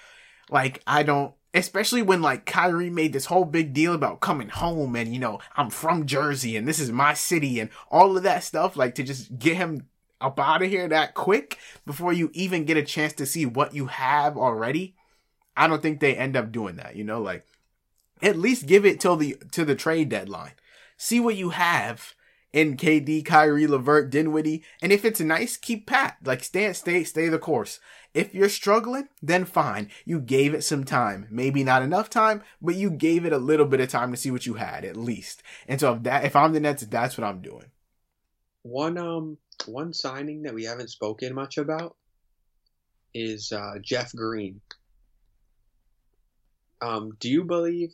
Like, 0.50 0.82
I 0.88 1.04
don't, 1.04 1.36
especially 1.54 2.02
when 2.02 2.24
like 2.24 2.48
Kyrie 2.48 2.90
made 2.90 3.14
this 3.14 3.28
whole 3.28 3.46
big 3.46 3.74
deal 3.74 3.94
about 3.94 4.20
coming 4.20 4.50
home 4.50 4.96
and, 4.96 5.14
you 5.14 5.20
know, 5.20 5.40
I'm 5.56 5.70
from 5.70 6.08
Jersey 6.08 6.58
and 6.58 6.68
this 6.68 6.80
is 6.80 6.92
my 6.92 7.14
city 7.14 7.60
and 7.60 7.70
all 7.92 8.18
of 8.18 8.24
that 8.24 8.44
stuff, 8.44 8.76
like 8.76 8.96
to 8.96 9.04
just 9.04 9.38
get 9.38 9.58
him 9.58 9.86
up 10.20 10.40
out 10.40 10.64
of 10.64 10.70
here 10.70 10.88
that 10.88 11.14
quick 11.14 11.58
before 11.86 12.14
you 12.14 12.30
even 12.34 12.66
get 12.66 12.78
a 12.78 12.84
chance 12.84 13.14
to 13.14 13.26
see 13.26 13.46
what 13.46 13.74
you 13.74 13.88
have 13.88 14.38
already. 14.38 14.96
I 15.56 15.68
don't 15.68 15.82
think 15.82 16.00
they 16.00 16.16
end 16.16 16.36
up 16.36 16.52
doing 16.52 16.76
that, 16.76 16.96
you 16.96 17.04
know, 17.04 17.22
like 17.22 17.46
at 18.22 18.38
least 18.38 18.68
give 18.68 18.86
it 18.86 19.00
till 19.00 19.16
the 19.16 19.38
to 19.52 19.66
the 19.66 19.76
trade 19.76 20.10
deadline. 20.10 20.54
See 20.98 21.20
what 21.20 21.36
you 21.36 21.52
have 21.52 22.14
in 22.54 22.78
KD, 22.78 23.24
Kyrie, 23.26 23.68
Levert, 23.68 24.10
Dinwiddie, 24.10 24.64
and 24.82 24.92
if 24.92 25.06
it's 25.06 25.20
nice, 25.20 25.58
keep 25.58 25.86
pat. 25.86 26.18
Like 26.24 26.44
stay 26.44 26.72
stay 26.74 27.04
stay 27.04 27.30
the 27.30 27.40
course. 27.40 27.80
If 28.14 28.34
you're 28.34 28.50
struggling, 28.50 29.10
then 29.22 29.46
fine. 29.46 29.92
You 30.06 30.20
gave 30.20 30.56
it 30.56 30.64
some 30.64 30.84
time. 30.84 31.28
Maybe 31.30 31.64
not 31.64 31.84
enough 31.84 32.10
time, 32.10 32.42
but 32.60 32.74
you 32.74 32.90
gave 32.90 33.26
it 33.26 33.34
a 33.34 33.38
little 33.38 33.68
bit 33.68 33.80
of 33.80 33.90
time 33.90 34.10
to 34.12 34.18
see 34.18 34.32
what 34.32 34.48
you 34.48 34.56
had 34.56 34.86
at 34.86 34.98
least. 34.98 35.44
And 35.68 35.80
so 35.80 35.94
if 35.94 36.04
that 36.04 36.26
if 36.26 36.36
I'm 36.36 36.54
the 36.54 36.60
Nets, 36.60 36.86
that's 36.86 37.18
what 37.18 37.28
I'm 37.28 37.42
doing. 37.42 37.66
One 38.64 38.98
um 38.98 39.38
one 39.68 39.94
signing 39.94 40.44
that 40.44 40.54
we 40.54 40.64
haven't 40.64 40.90
spoken 40.90 41.34
much 41.34 41.58
about 41.58 41.96
is 43.14 43.52
uh, 43.52 43.76
Jeff 43.82 44.14
Green. 44.16 44.62
Um, 46.82 47.14
do 47.20 47.30
you 47.30 47.44
believe 47.44 47.94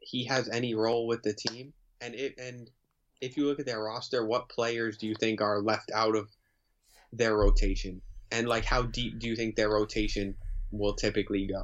he 0.00 0.24
has 0.26 0.48
any 0.48 0.74
role 0.74 1.06
with 1.06 1.22
the 1.22 1.34
team? 1.34 1.72
And 2.00 2.14
it 2.14 2.38
and 2.38 2.70
if 3.20 3.36
you 3.36 3.46
look 3.46 3.60
at 3.60 3.66
their 3.66 3.82
roster, 3.82 4.24
what 4.24 4.48
players 4.48 4.98
do 4.98 5.06
you 5.06 5.14
think 5.18 5.40
are 5.40 5.60
left 5.60 5.90
out 5.94 6.16
of 6.16 6.28
their 7.12 7.36
rotation? 7.36 8.00
And 8.30 8.48
like 8.48 8.64
how 8.64 8.82
deep 8.82 9.18
do 9.18 9.28
you 9.28 9.36
think 9.36 9.56
their 9.56 9.70
rotation 9.70 10.34
will 10.70 10.94
typically 10.94 11.46
go? 11.46 11.62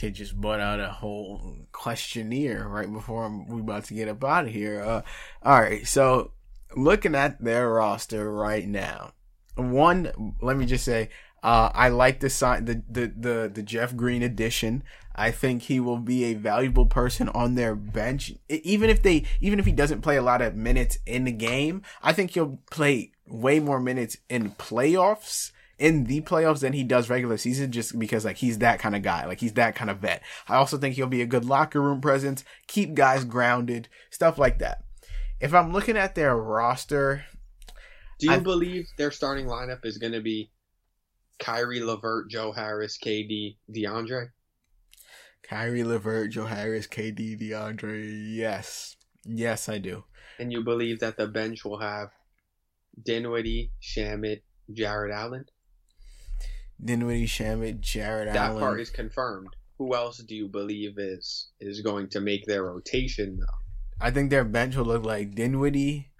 kid 0.00 0.14
just 0.14 0.34
brought 0.34 0.60
out 0.60 0.80
a 0.80 0.88
whole 0.88 1.56
questionnaire 1.72 2.66
right 2.66 2.90
before 2.90 3.28
we 3.48 3.60
about 3.60 3.84
to 3.84 3.94
get 3.94 4.08
up 4.08 4.24
out 4.24 4.46
of 4.46 4.50
here. 4.50 4.82
Uh, 4.82 5.02
all 5.42 5.60
right, 5.60 5.86
so 5.86 6.32
looking 6.76 7.14
at 7.14 7.42
their 7.42 7.68
roster 7.68 8.32
right 8.32 8.66
now, 8.66 9.12
one, 9.56 10.34
let 10.40 10.56
me 10.56 10.66
just 10.66 10.84
say, 10.84 11.10
uh, 11.42 11.70
I 11.74 11.88
like 11.88 12.20
the 12.20 12.30
sign, 12.30 12.66
the, 12.66 12.82
the, 12.88 13.12
the, 13.16 13.50
the 13.52 13.62
Jeff 13.62 13.96
Green 13.96 14.22
addition. 14.22 14.82
I 15.14 15.30
think 15.30 15.62
he 15.62 15.80
will 15.80 15.98
be 15.98 16.24
a 16.24 16.34
valuable 16.34 16.86
person 16.86 17.28
on 17.30 17.54
their 17.54 17.74
bench. 17.74 18.32
Even 18.48 18.90
if 18.90 19.02
they, 19.02 19.24
even 19.40 19.58
if 19.58 19.66
he 19.66 19.72
doesn't 19.72 20.02
play 20.02 20.16
a 20.16 20.22
lot 20.22 20.42
of 20.42 20.54
minutes 20.54 20.98
in 21.06 21.24
the 21.24 21.32
game, 21.32 21.82
I 22.02 22.12
think 22.12 22.32
he'll 22.32 22.58
play 22.70 23.12
way 23.26 23.60
more 23.60 23.80
minutes 23.80 24.16
in 24.28 24.52
playoffs 24.52 25.52
in 25.80 26.04
the 26.04 26.20
playoffs 26.20 26.60
than 26.60 26.74
he 26.74 26.84
does 26.84 27.08
regular 27.08 27.38
season 27.38 27.72
just 27.72 27.98
because 27.98 28.24
like 28.24 28.36
he's 28.36 28.58
that 28.58 28.78
kind 28.78 28.94
of 28.94 29.02
guy. 29.02 29.24
Like 29.24 29.40
he's 29.40 29.54
that 29.54 29.74
kind 29.74 29.90
of 29.90 29.98
vet. 29.98 30.22
I 30.46 30.56
also 30.56 30.76
think 30.76 30.94
he'll 30.94 31.06
be 31.06 31.22
a 31.22 31.26
good 31.26 31.46
locker 31.46 31.80
room 31.80 32.02
presence, 32.02 32.44
keep 32.66 32.94
guys 32.94 33.24
grounded, 33.24 33.88
stuff 34.10 34.38
like 34.38 34.58
that. 34.58 34.84
If 35.40 35.54
I'm 35.54 35.72
looking 35.72 35.96
at 35.96 36.14
their 36.14 36.36
roster, 36.36 37.24
do 38.18 38.26
you 38.26 38.32
I, 38.32 38.38
believe 38.38 38.88
their 38.98 39.10
starting 39.10 39.46
lineup 39.46 39.86
is 39.86 39.96
going 39.96 40.12
to 40.12 40.20
be 40.20 40.50
Kyrie, 41.38 41.82
Levert, 41.82 42.28
Joe 42.28 42.52
Harris, 42.52 42.98
KD, 43.02 43.56
DeAndre? 43.74 44.28
Kyrie, 45.42 45.82
Levert, 45.82 46.30
Joe 46.30 46.44
Harris, 46.44 46.86
KD, 46.86 47.40
DeAndre. 47.40 48.36
Yes, 48.36 48.96
yes, 49.24 49.70
I 49.70 49.78
do. 49.78 50.04
And 50.38 50.52
you 50.52 50.62
believe 50.62 51.00
that 51.00 51.16
the 51.16 51.26
bench 51.26 51.64
will 51.64 51.80
have 51.80 52.10
Dinwiddie, 53.02 53.72
Shamet, 53.82 54.42
Jarrett 54.72 55.12
Allen? 55.12 55.46
Dinwiddie, 56.84 57.26
Shamet, 57.26 57.80
Jarrett 57.80 58.34
that 58.34 58.36
Allen. 58.36 58.56
That 58.56 58.60
part 58.60 58.80
is 58.80 58.90
confirmed. 58.90 59.56
Who 59.78 59.94
else 59.94 60.18
do 60.18 60.34
you 60.34 60.48
believe 60.48 60.98
is 60.98 61.48
is 61.58 61.80
going 61.80 62.10
to 62.10 62.20
make 62.20 62.44
their 62.44 62.64
rotation 62.64 63.38
though? 63.38 63.69
I 64.00 64.10
think 64.10 64.30
their 64.30 64.44
bench 64.44 64.76
will 64.76 64.84
look 64.84 65.04
like 65.04 65.34
Dinwiddie, 65.34 66.10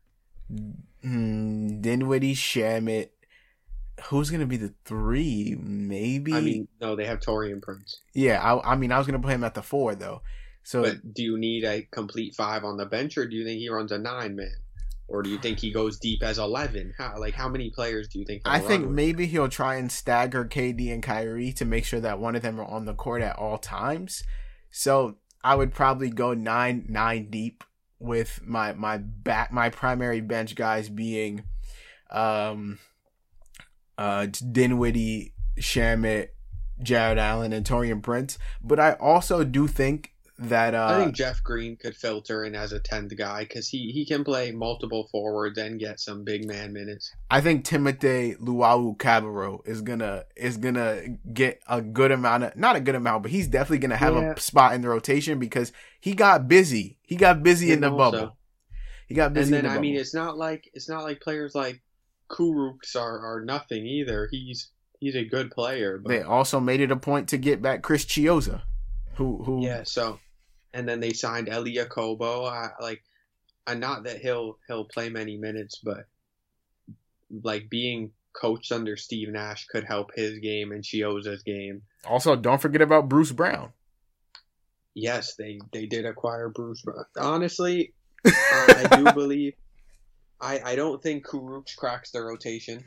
mm, 1.04 1.82
Dinwiddie, 1.82 2.34
Shamet. 2.34 3.10
Who's 4.04 4.30
gonna 4.30 4.46
be 4.46 4.56
the 4.56 4.74
three? 4.84 5.56
Maybe. 5.60 6.32
I 6.32 6.40
mean, 6.40 6.68
no, 6.80 6.96
they 6.96 7.06
have 7.06 7.20
Taurean 7.20 7.60
Prince. 7.60 8.00
Yeah, 8.14 8.42
I, 8.42 8.72
I 8.72 8.76
mean, 8.76 8.92
I 8.92 8.98
was 8.98 9.06
gonna 9.06 9.20
play 9.20 9.34
him 9.34 9.44
at 9.44 9.54
the 9.54 9.62
four 9.62 9.94
though. 9.94 10.22
So, 10.62 10.82
but 10.82 11.14
do 11.14 11.22
you 11.22 11.38
need 11.38 11.64
a 11.64 11.82
complete 11.90 12.34
five 12.34 12.64
on 12.64 12.76
the 12.76 12.86
bench, 12.86 13.16
or 13.16 13.26
do 13.26 13.36
you 13.36 13.44
think 13.44 13.60
he 13.60 13.68
runs 13.68 13.92
a 13.92 13.98
nine 13.98 14.36
man? 14.36 14.56
or 15.10 15.22
do 15.22 15.28
you 15.28 15.38
think 15.38 15.58
he 15.58 15.72
goes 15.72 15.98
deep 15.98 16.22
as 16.22 16.38
11 16.38 16.94
how 16.96 17.18
like 17.18 17.34
how 17.34 17.48
many 17.48 17.68
players 17.68 18.08
do 18.08 18.18
you 18.18 18.24
think 18.24 18.40
i 18.44 18.58
think 18.58 18.88
maybe 18.88 19.26
he'll 19.26 19.48
try 19.48 19.74
and 19.74 19.92
stagger 19.92 20.44
kd 20.44 20.92
and 20.92 21.02
kyrie 21.02 21.52
to 21.52 21.64
make 21.64 21.84
sure 21.84 22.00
that 22.00 22.18
one 22.18 22.36
of 22.36 22.42
them 22.42 22.58
are 22.58 22.64
on 22.64 22.86
the 22.86 22.94
court 22.94 23.20
at 23.20 23.36
all 23.36 23.58
times 23.58 24.22
so 24.70 25.16
i 25.42 25.54
would 25.54 25.74
probably 25.74 26.08
go 26.08 26.32
nine 26.32 26.86
nine 26.88 27.28
deep 27.28 27.64
with 28.00 28.40
my 28.44 28.72
my 28.72 28.96
back 28.96 29.52
my 29.52 29.68
primary 29.68 30.20
bench 30.20 30.54
guys 30.54 30.88
being 30.88 31.44
um 32.10 32.78
uh 33.98 34.26
dinwiddie 34.50 35.34
shamet 35.58 36.28
jarrett 36.82 37.18
allen 37.18 37.52
and 37.52 37.66
taurean 37.66 38.02
prince. 38.02 38.38
But 38.62 38.80
i 38.80 38.92
also 38.94 39.44
do 39.44 39.66
think 39.66 40.14
that 40.40 40.74
uh, 40.74 40.86
I 40.86 41.04
think 41.04 41.14
Jeff 41.14 41.42
Green 41.42 41.76
could 41.76 41.94
filter 41.94 42.44
in 42.44 42.54
as 42.54 42.72
a 42.72 42.80
tenth 42.80 43.14
guy 43.16 43.40
because 43.40 43.68
he 43.68 43.92
he 43.92 44.06
can 44.06 44.24
play 44.24 44.50
multiple 44.52 45.08
forwards 45.12 45.58
and 45.58 45.78
get 45.78 46.00
some 46.00 46.24
big 46.24 46.46
man 46.46 46.72
minutes. 46.72 47.12
I 47.30 47.40
think 47.40 47.64
Timothy 47.64 48.36
Luwawu-Cabarrot 48.36 49.68
is 49.68 49.82
gonna 49.82 50.24
is 50.36 50.56
gonna 50.56 51.02
get 51.32 51.62
a 51.68 51.82
good 51.82 52.10
amount 52.10 52.44
of 52.44 52.56
not 52.56 52.74
a 52.74 52.80
good 52.80 52.94
amount, 52.94 53.22
but 53.22 53.32
he's 53.32 53.48
definitely 53.48 53.78
gonna 53.78 53.96
have 53.96 54.14
yeah. 54.14 54.32
a 54.32 54.40
spot 54.40 54.74
in 54.74 54.80
the 54.80 54.88
rotation 54.88 55.38
because 55.38 55.72
he 56.00 56.14
got 56.14 56.48
busy. 56.48 56.98
He 57.02 57.16
got 57.16 57.42
busy 57.42 57.66
and 57.66 57.74
in 57.74 57.80
the 57.80 57.96
also, 57.96 58.18
bubble. 58.18 58.36
He 59.08 59.14
got 59.14 59.34
busy. 59.34 59.54
And 59.54 59.64
then 59.64 59.72
the 59.72 59.78
I 59.78 59.80
mean, 59.80 59.96
it's 59.96 60.14
not 60.14 60.38
like 60.38 60.70
it's 60.72 60.88
not 60.88 61.02
like 61.02 61.20
players 61.20 61.54
like 61.54 61.82
Kurucs 62.30 62.96
are 62.96 63.18
are 63.18 63.44
nothing 63.44 63.86
either. 63.86 64.26
He's 64.30 64.70
he's 65.00 65.16
a 65.16 65.24
good 65.24 65.50
player. 65.50 65.98
But... 65.98 66.08
They 66.08 66.22
also 66.22 66.60
made 66.60 66.80
it 66.80 66.90
a 66.90 66.96
point 66.96 67.28
to 67.28 67.36
get 67.36 67.60
back 67.60 67.82
Chris 67.82 68.06
Chiozza, 68.06 68.62
who 69.16 69.42
who 69.44 69.62
yeah. 69.62 69.82
So 69.82 70.18
and 70.72 70.88
then 70.88 71.00
they 71.00 71.12
signed 71.12 71.48
Elie 71.48 71.76
Okobo. 71.76 72.48
I, 72.50 72.70
like, 72.80 73.02
and 73.66 73.80
not 73.80 74.04
that 74.04 74.18
he'll 74.18 74.58
he'll 74.66 74.84
play 74.84 75.08
many 75.08 75.36
minutes, 75.36 75.80
but 75.82 76.06
like 77.42 77.70
being 77.70 78.12
coached 78.32 78.72
under 78.72 78.96
Steve 78.96 79.28
Nash 79.28 79.66
could 79.66 79.84
help 79.84 80.10
his 80.14 80.38
game 80.38 80.72
and 80.72 80.82
Chiozza's 80.82 81.42
game. 81.42 81.82
Also, 82.04 82.36
don't 82.36 82.60
forget 82.60 82.82
about 82.82 83.08
Bruce 83.08 83.32
Brown. 83.32 83.72
Yes, 84.94 85.34
they 85.36 85.60
they 85.72 85.86
did 85.86 86.04
acquire 86.04 86.48
Bruce 86.48 86.82
Brown. 86.82 87.04
Honestly, 87.18 87.92
uh, 88.24 88.30
I 88.32 88.88
do 88.96 89.12
believe. 89.12 89.54
I 90.40 90.60
I 90.64 90.76
don't 90.76 91.02
think 91.02 91.26
Kurucs 91.26 91.76
cracks 91.76 92.10
the 92.10 92.22
rotation. 92.22 92.84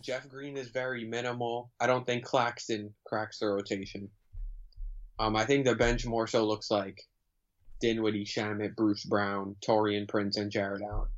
Jeff 0.00 0.28
Green 0.28 0.56
is 0.56 0.68
very 0.68 1.04
minimal. 1.04 1.70
I 1.80 1.86
don't 1.86 2.06
think 2.06 2.24
Claxton 2.24 2.94
cracks 3.04 3.40
the 3.40 3.48
rotation. 3.48 4.08
Um, 5.18 5.36
I 5.36 5.44
think 5.44 5.64
the 5.64 5.74
bench 5.74 6.06
more 6.06 6.26
so 6.26 6.44
looks 6.46 6.70
like 6.70 7.02
Dinwiddie, 7.80 8.24
Shamet, 8.24 8.76
Bruce 8.76 9.04
Brown, 9.04 9.56
Taurean 9.66 10.08
Prince, 10.08 10.36
and 10.36 10.50
Jarrett 10.50 10.82
Allen. 10.82 11.08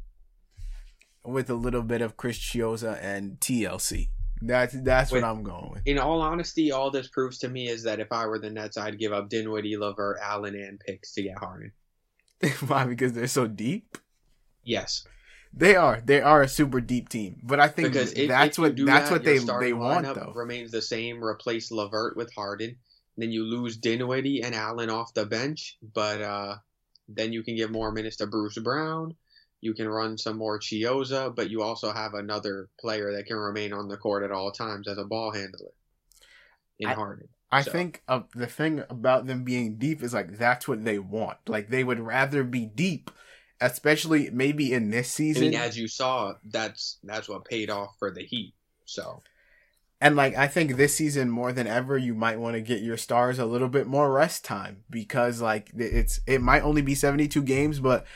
With 1.25 1.51
a 1.51 1.55
little 1.55 1.83
bit 1.83 2.01
of 2.01 2.17
Chris 2.17 2.39
Chiozza 2.39 2.99
and 3.03 3.39
TLC. 3.41 4.09
That's 4.43 4.73
that's 4.83 5.13
With- 5.13 5.23
what 5.23 5.29
I'm 5.31 5.43
going 5.43 5.71
with. 5.71 5.83
In 5.85 5.99
all 5.99 6.23
honesty, 6.23 6.73
all 6.73 6.91
this 6.91 7.09
proves 7.09 7.39
to 7.39 7.49
me 7.49 7.69
is 7.69 7.83
that 7.83 8.01
if 8.01 8.11
I 8.11 8.27
were 8.27 8.39
the 8.39 8.49
Nets, 8.49 8.79
I'd 8.79 8.99
give 8.99 9.13
up 9.13 9.29
Dinwiddie, 9.29 9.77
LeVert, 9.77 10.19
Allen, 10.23 10.55
and 10.55 10.81
picks 10.81 11.13
to 11.15 11.23
get 11.23 11.37
Harden. 11.39 11.73
Why? 12.67 12.87
Because 12.87 13.13
they're 13.13 13.27
so 13.27 13.47
deep. 13.47 13.99
Yes, 14.65 15.05
They 15.53 15.75
are. 15.77 16.01
They 16.05 16.21
are 16.23 16.43
a 16.43 16.49
super 16.49 16.81
deep 16.81 17.09
team. 17.11 17.41
But 17.43 17.61
I 17.61 17.69
think 17.69 17.89
because 17.89 18.15
that's 18.15 18.57
if 18.57 18.63
what 18.63 18.77
that's 18.77 19.09
that, 19.11 19.13
what 19.13 19.25
they 19.25 19.39
they 19.39 19.73
want 19.75 20.05
though. 20.07 20.33
Remains 20.35 20.71
the 20.71 20.81
same. 20.83 21.23
Replace 21.23 21.71
LeVert 21.71 22.17
with 22.17 22.33
Harden. 22.35 22.77
Then 23.17 23.31
you 23.33 23.45
lose 23.45 23.77
Dinwiddie 23.77 24.43
and 24.43 24.55
Allen 24.55 24.89
off 24.91 25.13
the 25.15 25.27
bench, 25.27 25.77
but 25.95 26.23
uh, 26.23 26.57
then 27.09 27.33
you 27.33 27.43
can 27.43 27.57
give 27.57 27.71
more 27.71 27.93
minutes 27.93 28.17
to 28.17 28.27
Bruce 28.27 28.57
Brown. 28.59 29.15
You 29.61 29.75
can 29.75 29.89
run 29.89 30.17
some 30.17 30.39
more 30.39 30.59
Chiozza, 30.59 31.35
but 31.35 31.51
you 31.51 31.63
also 31.63 31.93
have 31.93 32.15
another 32.15 32.69
player 32.81 33.13
that 33.15 33.27
can 33.27 33.37
remain 33.37 33.73
on 33.75 33.89
the 33.89 33.97
court 33.99 34.23
at 34.25 34.31
all 34.33 34.53
times 34.53 34.89
as 34.89 34.97
a 34.97 35.05
ball 35.05 35.33
handler 35.33 35.71
in 36.79 36.89
I- 36.89 36.95
Harden. 36.95 37.29
I 37.53 37.63
So- 37.63 37.73
think 37.73 38.03
uh, 38.07 38.23
the 38.35 38.47
thing 38.47 38.85
about 38.89 39.27
them 39.27 39.43
being 39.45 39.77
deep 39.77 40.03
is 40.05 40.15
like 40.15 40.39
that's 40.39 40.69
what 40.69 40.85
they 40.85 41.01
want. 41.01 41.37
Like 41.49 41.69
they 41.69 41.83
would 41.83 41.99
rather 41.99 42.45
be 42.45 42.65
deep, 42.65 43.11
especially 43.61 44.31
maybe 44.31 44.73
in 44.73 44.91
this 44.91 45.09
I 45.09 45.11
season. 45.11 45.43
mean, 45.43 45.55
as 45.57 45.77
you 45.77 45.89
saw, 45.89 46.35
that's 46.45 46.99
that's 47.03 47.29
what 47.29 47.45
paid 47.45 47.69
off 47.69 47.97
for 47.99 48.13
the 48.13 48.23
Heat. 48.23 48.55
So 48.85 49.21
And 50.01 50.17
like 50.17 50.37
I 50.37 50.47
think 50.47 50.77
this 50.77 50.95
season 50.95 51.31
more 51.31 51.53
than 51.53 51.67
ever, 51.67 51.99
you 51.99 52.15
might 52.15 52.41
want 52.41 52.55
to 52.55 52.63
get 52.63 52.81
your 52.81 52.97
stars 52.97 53.39
a 53.39 53.45
little 53.45 53.69
bit 53.69 53.87
more 53.87 54.11
rest 54.11 54.45
time 54.45 54.83
because 54.89 55.43
like 55.43 55.71
it's 55.77 56.21
it 56.27 56.41
might 56.41 56.63
only 56.63 56.81
be 56.81 56.95
seventy 56.95 57.29
two 57.29 57.43
games, 57.43 57.81
but 57.81 58.07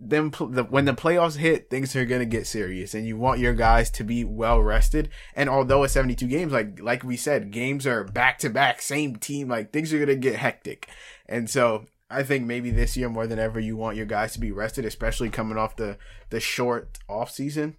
then 0.00 0.30
the, 0.30 0.64
when 0.64 0.84
the 0.84 0.92
playoffs 0.92 1.36
hit, 1.36 1.70
things 1.70 1.96
are 1.96 2.04
gonna 2.04 2.24
get 2.24 2.46
serious, 2.46 2.94
and 2.94 3.06
you 3.06 3.16
want 3.16 3.40
your 3.40 3.54
guys 3.54 3.90
to 3.92 4.04
be 4.04 4.22
well 4.24 4.60
rested. 4.60 5.08
And 5.34 5.48
although 5.48 5.82
it's 5.82 5.94
seventy 5.94 6.14
two 6.14 6.28
games, 6.28 6.52
like 6.52 6.80
like 6.80 7.02
we 7.02 7.16
said, 7.16 7.50
games 7.50 7.84
are 7.84 8.04
back 8.04 8.38
to 8.40 8.50
back, 8.50 8.80
same 8.80 9.16
team, 9.16 9.48
like 9.48 9.72
things 9.72 9.92
are 9.92 9.98
gonna 9.98 10.14
get 10.16 10.36
hectic, 10.36 10.88
and 11.26 11.50
so. 11.50 11.86
I 12.10 12.22
think 12.22 12.44
maybe 12.44 12.70
this 12.70 12.96
year 12.96 13.08
more 13.08 13.26
than 13.26 13.40
ever, 13.40 13.58
you 13.58 13.76
want 13.76 13.96
your 13.96 14.06
guys 14.06 14.34
to 14.34 14.38
be 14.38 14.52
rested, 14.52 14.84
especially 14.84 15.30
coming 15.30 15.56
off 15.56 15.74
the 15.74 15.96
the 16.30 16.38
short 16.38 16.98
off 17.08 17.30
season 17.30 17.76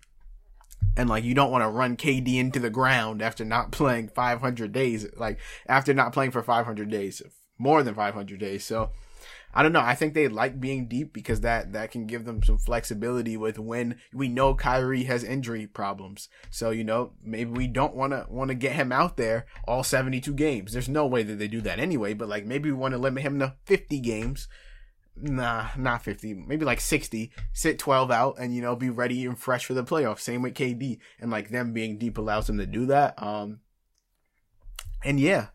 and 0.98 1.10
like 1.10 1.24
you 1.24 1.34
don't 1.34 1.52
want 1.52 1.64
to 1.64 1.70
run 1.70 1.98
KD 1.98 2.36
into 2.36 2.60
the 2.60 2.70
ground 2.70 3.22
after 3.22 3.44
not 3.44 3.72
playing 3.72 4.10
500 4.10 4.72
days, 4.72 5.08
like 5.18 5.40
after 5.68 5.94
not 5.94 6.14
playing 6.14 6.32
for 6.32 6.44
500 6.44 6.90
days, 6.90 7.22
more 7.58 7.84
than 7.84 7.96
500 7.96 8.40
days. 8.40 8.66
So 8.66 8.92
I 9.56 9.64
don't 9.64 9.72
know. 9.72 9.80
I 9.80 9.96
think 9.96 10.14
they 10.14 10.28
like 10.28 10.60
being 10.60 10.88
deep 10.88 11.14
because 11.14 11.40
that 11.42 11.72
that 11.72 11.90
can 11.90 12.06
give 12.08 12.26
them 12.26 12.44
some 12.44 12.58
flexibility 12.58 13.38
with 13.38 13.58
when 13.58 13.96
we 14.14 14.28
know 14.28 14.54
Kyrie 14.54 15.06
has 15.06 15.24
injury 15.24 15.66
problems. 15.66 16.28
So 16.50 16.72
you 16.72 16.84
know 16.84 17.14
maybe 17.24 17.52
we 17.52 17.68
don't 17.68 17.96
want 17.96 18.12
to 18.12 18.26
want 18.30 18.50
to 18.50 18.56
get 18.56 18.74
him 18.74 18.92
out 18.92 19.16
there 19.16 19.46
all 19.66 19.84
72 19.84 20.34
games. 20.34 20.74
There's 20.74 20.90
no 20.90 21.08
way 21.08 21.24
that 21.24 21.40
they 21.40 21.48
do 21.48 21.62
that 21.62 21.80
anyway. 21.80 22.14
But 22.14 22.28
like 22.28 22.46
maybe 22.46 22.70
we 22.70 22.78
want 22.78 22.94
to 22.94 22.98
limit 22.98 23.24
him 23.24 23.40
to 23.40 23.56
50 23.66 24.02
games. 24.02 24.50
Nah, 25.18 25.70
not 25.78 26.04
50, 26.04 26.34
maybe 26.34 26.66
like 26.66 26.82
60. 26.82 27.32
Sit 27.54 27.80
12 27.80 28.12
out 28.12 28.36
and, 28.38 28.54
you 28.54 28.62
know, 28.62 28.76
be 28.76 28.90
ready 28.90 29.26
and 29.26 29.40
fresh 29.40 29.66
for 29.66 29.74
the 29.74 29.84
playoffs. 29.84 30.20
Same 30.20 30.42
with 30.42 30.56
KD. 30.56 31.00
And 31.20 31.32
like 31.32 31.50
them 31.50 31.72
being 31.72 31.98
deep 31.98 32.18
allows 32.18 32.48
them 32.48 32.58
to 32.58 32.66
do 32.66 32.86
that. 32.88 33.22
Um, 33.22 33.60
and 35.04 35.20
yeah, 35.20 35.48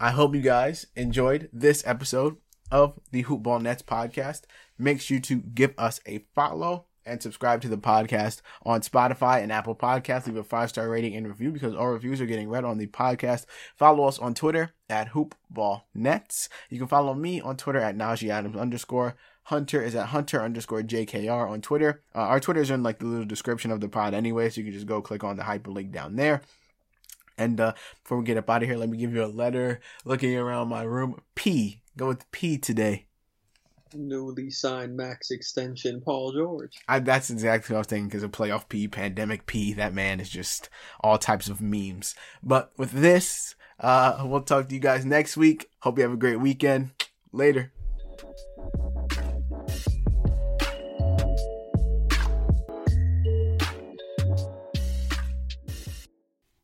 I 0.00 0.10
hope 0.10 0.34
you 0.34 0.40
guys 0.40 0.86
enjoyed 0.96 1.48
this 1.52 1.86
episode 1.86 2.38
of 2.70 2.98
the 3.12 3.24
Hoopball 3.24 3.62
Nets 3.62 3.82
podcast. 3.82 4.42
Make 4.78 5.00
sure 5.00 5.20
to 5.20 5.36
give 5.36 5.74
us 5.78 6.00
a 6.06 6.24
follow 6.34 6.86
and 7.04 7.22
subscribe 7.22 7.60
to 7.62 7.68
the 7.68 7.78
podcast 7.78 8.42
on 8.64 8.80
Spotify 8.80 9.42
and 9.42 9.52
Apple 9.52 9.74
Podcasts. 9.74 10.26
Leave 10.26 10.36
a 10.36 10.44
five 10.44 10.68
star 10.68 10.88
rating 10.88 11.14
and 11.16 11.26
review 11.26 11.50
because 11.50 11.74
all 11.74 11.88
reviews 11.88 12.20
are 12.20 12.26
getting 12.26 12.48
read 12.48 12.64
on 12.64 12.78
the 12.78 12.86
podcast. 12.86 13.46
Follow 13.76 14.04
us 14.04 14.18
on 14.18 14.34
Twitter 14.34 14.72
at 14.88 15.10
HoopballNets. 15.12 16.48
You 16.68 16.78
can 16.78 16.88
follow 16.88 17.14
me 17.14 17.40
on 17.40 17.56
Twitter 17.56 17.80
at 17.80 17.96
Najee 17.96 18.30
Adams 18.30 18.56
underscore. 18.56 19.16
Hunter 19.44 19.82
is 19.82 19.94
at 19.94 20.08
Hunter 20.08 20.42
underscore 20.42 20.82
JKR 20.82 21.50
on 21.50 21.60
Twitter. 21.60 22.02
Uh, 22.14 22.20
our 22.20 22.40
Twitter 22.40 22.60
is 22.60 22.70
in 22.70 22.82
like 22.82 22.98
the 22.98 23.06
little 23.06 23.24
description 23.24 23.70
of 23.70 23.80
the 23.80 23.88
pod 23.88 24.14
anyway, 24.14 24.48
so 24.48 24.60
you 24.60 24.64
can 24.64 24.74
just 24.74 24.86
go 24.86 25.02
click 25.02 25.24
on 25.24 25.36
the 25.36 25.42
hyperlink 25.42 25.92
down 25.92 26.16
there. 26.16 26.42
And 27.36 27.58
uh, 27.58 27.72
before 28.02 28.18
we 28.18 28.24
get 28.24 28.36
up 28.36 28.50
out 28.50 28.62
of 28.62 28.68
here, 28.68 28.76
let 28.76 28.90
me 28.90 28.98
give 28.98 29.14
you 29.14 29.24
a 29.24 29.26
letter. 29.26 29.80
Looking 30.04 30.36
around 30.36 30.68
my 30.68 30.82
room, 30.82 31.20
P. 31.34 31.80
Go 31.96 32.08
with 32.08 32.30
P 32.30 32.58
today. 32.58 33.06
Newly 33.94 34.50
signed 34.50 34.96
max 34.96 35.30
extension, 35.30 36.00
Paul 36.00 36.32
George. 36.32 36.78
I, 36.88 37.00
that's 37.00 37.30
exactly 37.30 37.72
what 37.72 37.78
I 37.78 37.80
was 37.80 37.86
thinking 37.86 38.08
because 38.08 38.22
of 38.22 38.32
playoff 38.32 38.68
P, 38.68 38.88
pandemic 38.88 39.46
P. 39.46 39.72
That 39.72 39.94
man 39.94 40.20
is 40.20 40.30
just 40.30 40.68
all 41.00 41.18
types 41.18 41.48
of 41.48 41.60
memes. 41.60 42.14
But 42.42 42.72
with 42.76 42.92
this, 42.92 43.54
uh, 43.78 44.24
we'll 44.24 44.42
talk 44.42 44.68
to 44.68 44.74
you 44.74 44.80
guys 44.80 45.04
next 45.04 45.36
week. 45.36 45.70
Hope 45.80 45.98
you 45.98 46.04
have 46.04 46.12
a 46.12 46.16
great 46.16 46.40
weekend. 46.40 46.90
Later. 47.32 47.72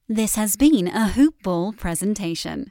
This 0.09 0.37
has 0.37 0.57
been 0.57 0.87
a 0.87 1.09
Hoop 1.09 1.43
Ball 1.43 1.73
presentation. 1.73 2.71